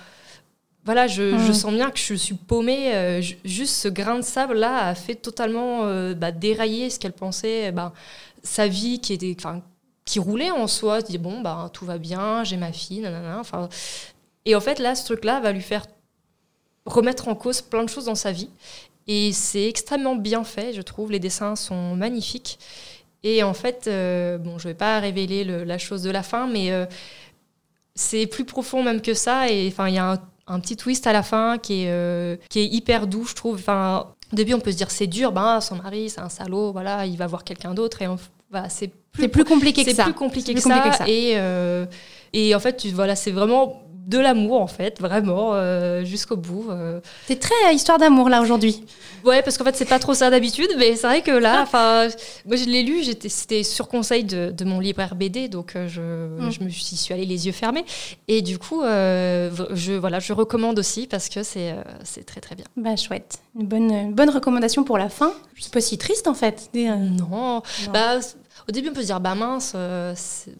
voilà, 0.85 1.07
je, 1.07 1.35
mm. 1.35 1.53
sens 1.53 1.72
bien 1.72 1.91
que 1.91 1.99
je 1.99 2.14
suis 2.14 2.35
paumée. 2.35 2.95
Euh, 2.95 3.22
juste 3.45 3.74
ce 3.74 3.89
grain 3.89 4.16
de 4.16 4.22
sable 4.22 4.55
là 4.55 4.89
a 4.89 4.95
fait 4.95 5.14
totalement 5.14 5.85
euh, 5.85 6.14
bah, 6.14 6.33
dérailler 6.33 6.89
ce 6.91 6.99
qu'elle 6.99 7.12
pensait, 7.12 7.70
bah, 7.72 7.93
sa 8.43 8.66
vie 8.66 9.01
qui 9.01 9.12
était, 9.12 9.37
qui 10.05 10.18
roulait 10.18 10.51
en 10.51 10.66
soi. 10.66 11.03
Dit 11.03 11.18
bon, 11.18 11.41
bah 11.43 11.70
tout 11.72 11.85
va 11.85 11.99
bien, 11.99 12.45
j'ai 12.45 12.57
ma 12.57 12.72
fille, 12.72 13.01
nanana. 13.01 13.39
Enfin, 13.39 13.68
et 14.47 14.55
en 14.55 14.61
fait 14.61 14.78
là, 14.78 14.95
ce 14.95 15.05
truc-là 15.05 15.41
va 15.41 15.53
lui 15.53 15.61
faire 15.61 15.87
remettre 16.87 17.28
en 17.28 17.35
cause 17.35 17.61
plein 17.61 17.85
de 17.85 17.91
choses 17.91 18.07
dans 18.07 18.14
sa 18.14 18.33
vie. 18.33 18.51
Et 19.07 19.33
c'est 19.33 19.68
extrêmement 19.68 20.16
bien 20.16 20.45
fait, 20.45 20.72
je 20.72 20.83
trouve. 20.83 21.11
Les 21.11 21.18
dessins 21.18 21.57
sont 21.57 21.95
magnifiques. 21.95 22.59
Et 23.22 23.43
en 23.43 23.53
fait, 23.53 23.85
bon, 23.85 24.59
je 24.59 24.66
ne 24.66 24.72
vais 24.72 24.74
pas 24.74 24.99
révéler 24.99 25.45
la 25.45 25.78
chose 25.78 26.03
de 26.03 26.11
la 26.11 26.22
fin, 26.22 26.47
mais 26.47 26.70
c'est 27.95 28.26
plus 28.26 28.45
profond 28.45 28.83
même 28.83 29.03
que 29.03 29.12
ça. 29.14 29.51
Et 29.51 29.68
enfin, 29.68 29.89
il 29.89 29.95
y 29.97 29.99
a 29.99 30.12
un, 30.12 30.30
petit 30.59 30.77
twist 30.77 31.07
à 31.07 31.13
la 31.13 31.23
fin 31.23 31.59
qui 31.59 31.85
est, 31.85 32.41
qui 32.49 32.61
est 32.61 32.67
hyper 32.67 33.07
doux, 33.07 33.25
je 33.25 33.35
trouve. 33.35 33.57
Enfin, 33.57 34.07
au 34.33 34.37
début, 34.37 34.55
on 34.55 34.61
peut 34.61 34.73
se 34.73 34.77
dire 34.77 34.91
c'est 34.91 35.07
dur, 35.07 35.33
ben, 35.33 35.61
son 35.61 35.77
mari, 35.77 36.11
c'est 36.11 36.21
un 36.21 36.29
salaud, 36.29 36.73
voilà, 36.73 37.07
il 37.07 37.17
va 37.17 37.27
voir 37.27 37.45
quelqu'un 37.45 37.75
d'autre. 37.75 38.03
Et 38.03 38.09
bah, 38.51 38.69
c'est 38.69 38.91
plus, 39.13 39.29
plus, 39.29 39.45
compliqué 39.45 39.85
que 39.85 39.91
ça. 39.91 40.05
C'est 40.05 40.11
plus 40.11 40.19
compliqué, 40.19 40.55
que, 40.55 40.61
ça. 40.61 40.75
Et, 41.07 41.35
euh, 41.37 41.87
et 42.33 42.55
en 42.55 42.61
fait, 42.61 42.87
voilà, 42.89 43.17
c'est 43.17 43.31
vraiment 43.31 43.83
de 44.07 44.19
l'amour 44.19 44.61
en 44.61 44.67
fait, 44.67 45.01
vraiment 45.01 45.51
euh, 45.55 46.05
jusqu'au 46.05 46.37
bout. 46.37 46.67
Euh. 46.71 47.01
C'est 47.27 47.39
très 47.39 47.75
histoire 47.75 47.99
d'amour 47.99 48.29
là 48.29 48.41
aujourd'hui. 48.41 48.85
Ouais, 49.25 49.43
parce 49.43 49.59
qu'en 49.59 49.65
fait 49.65 49.77
c'est 49.77 49.89
pas 49.89 49.99
trop 49.99 50.15
ça 50.15 50.31
d'habitude, 50.31 50.69
mais 50.79 50.97
c'est 50.97 51.07
vrai 51.07 51.23
que 51.23 51.31
là, 51.31 51.63
enfin, 51.63 52.09
moi 52.47 52.57
je 52.57 52.65
l'ai 52.65 52.83
lu, 52.83 53.03
c'était 53.29 53.63
sur 53.63 53.89
conseil 53.89 54.25
de, 54.25 54.65
mon 54.65 54.81
libraire 54.81 55.15
BD, 55.15 55.49
donc 55.49 55.73
je, 55.75 56.01
mm. 56.01 56.51
je, 56.51 56.65
me 56.65 56.69
suis, 56.71 56.97
suis 56.97 57.13
allée 57.15 57.27
les 57.27 57.47
yeux 57.47 57.53
fermés, 57.53 57.85
et 58.29 58.43
du 58.43 58.59
coup, 58.59 58.83
je 58.83 59.93
voilà, 59.99 60.19
je 60.19 60.33
recommande 60.33 60.79
aussi 60.79 61.07
parce 61.07 61.29
que 61.29 61.43
c'est 61.43 61.75
c'est 62.05 62.25
très 62.25 62.41
très 62.41 62.55
bien. 62.55 62.65
Bah 62.77 62.97
chouette, 62.97 63.41
une 63.59 63.67
bonne 63.67 64.15
bonne 64.15 64.31
recommandation 64.31 64.85
pour 64.85 64.99
la 64.99 65.09
fin. 65.09 65.33
C'est 65.59 65.73
pas 65.73 65.81
si 65.81 65.99
triste 65.99 66.27
en 66.27 66.35
fait. 66.35 66.71
Non, 66.75 66.97
non. 66.99 67.63
bah 67.93 68.21
au 68.69 68.73
début, 68.73 68.89
on 68.91 68.93
peut 68.93 69.01
se 69.01 69.07
dire, 69.07 69.21
bah 69.21 69.35
mince, 69.35 69.73
euh, 69.75 70.15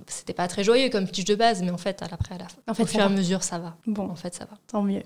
c'était 0.07 0.33
pas 0.33 0.49
très 0.49 0.65
joyeux 0.65 0.89
comme 0.91 1.07
pitch 1.07 1.25
de 1.25 1.35
base, 1.35 1.63
mais 1.63 1.71
en 1.71 1.77
fait, 1.77 2.03
à 2.03 2.09
l'après, 2.11 2.35
à 2.35 2.39
la 2.39 2.45
fin, 2.45 2.57
en 2.69 2.75
fait, 2.75 2.83
au 2.83 2.87
fur 2.87 3.01
et 3.01 3.03
à 3.03 3.09
mesure, 3.09 3.43
ça 3.43 3.59
va. 3.59 3.77
Bon, 3.87 4.09
en 4.09 4.15
fait, 4.15 4.35
ça 4.35 4.45
va. 4.45 4.57
Tant 4.71 4.83
mieux. 4.83 5.03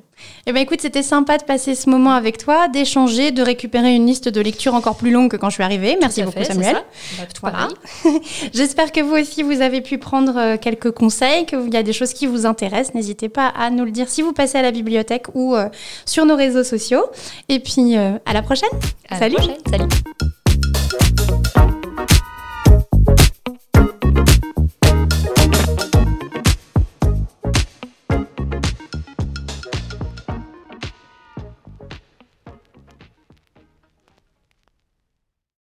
Eh 0.47 0.53
ben, 0.53 0.61
écoute, 0.61 0.81
c'était 0.81 1.03
sympa 1.03 1.39
de 1.39 1.45
passer 1.45 1.75
ce 1.75 1.89
moment 1.91 2.13
avec 2.13 2.39
toi, 2.39 2.69
d'échanger, 2.69 3.31
de 3.31 3.43
récupérer 3.43 3.95
une 3.95 4.07
liste 4.07 4.29
de 4.29 4.41
lecture 4.41 4.75
encore 4.75 4.97
plus 4.97 5.11
longue 5.11 5.31
que 5.31 5.37
quand 5.37 5.51
je 5.51 5.55
suis 5.55 5.63
arrivée. 5.63 5.97
Merci 6.01 6.23
beaucoup, 6.23 6.45
Samuel. 6.45 6.77
Bah, 7.19 7.25
voilà. 7.41 7.69
J'espère 8.53 8.93
que 8.93 9.01
vous 9.01 9.15
aussi, 9.17 9.43
vous 9.43 9.61
avez 9.61 9.81
pu 9.81 9.99
prendre 9.99 10.37
euh, 10.37 10.57
quelques 10.57 10.91
conseils, 10.91 11.47
qu'il 11.47 11.73
y 11.73 11.77
a 11.77 11.83
des 11.83 11.93
choses 11.93 12.13
qui 12.13 12.27
vous 12.27 12.47
intéressent. 12.47 12.95
N'hésitez 12.95 13.29
pas 13.29 13.49
à 13.49 13.71
nous 13.71 13.85
le 13.85 13.91
dire 13.91 14.09
si 14.09 14.23
vous 14.23 14.33
passez 14.33 14.59
à 14.59 14.63
la 14.63 14.71
bibliothèque 14.71 15.27
ou 15.35 15.55
euh, 15.55 15.69
sur 16.07 16.27
nos 16.27 16.37
réseaux 16.37 16.65
sociaux. 16.65 17.05
Et 17.49 17.61
puis, 17.61 17.97
à 17.97 18.33
la 18.33 18.43
prochaine. 18.43 18.69
À 19.09 19.19
Salut. 19.19 19.37
La 19.37 19.43
prochaine. 19.43 19.61
Salut. 19.71 19.89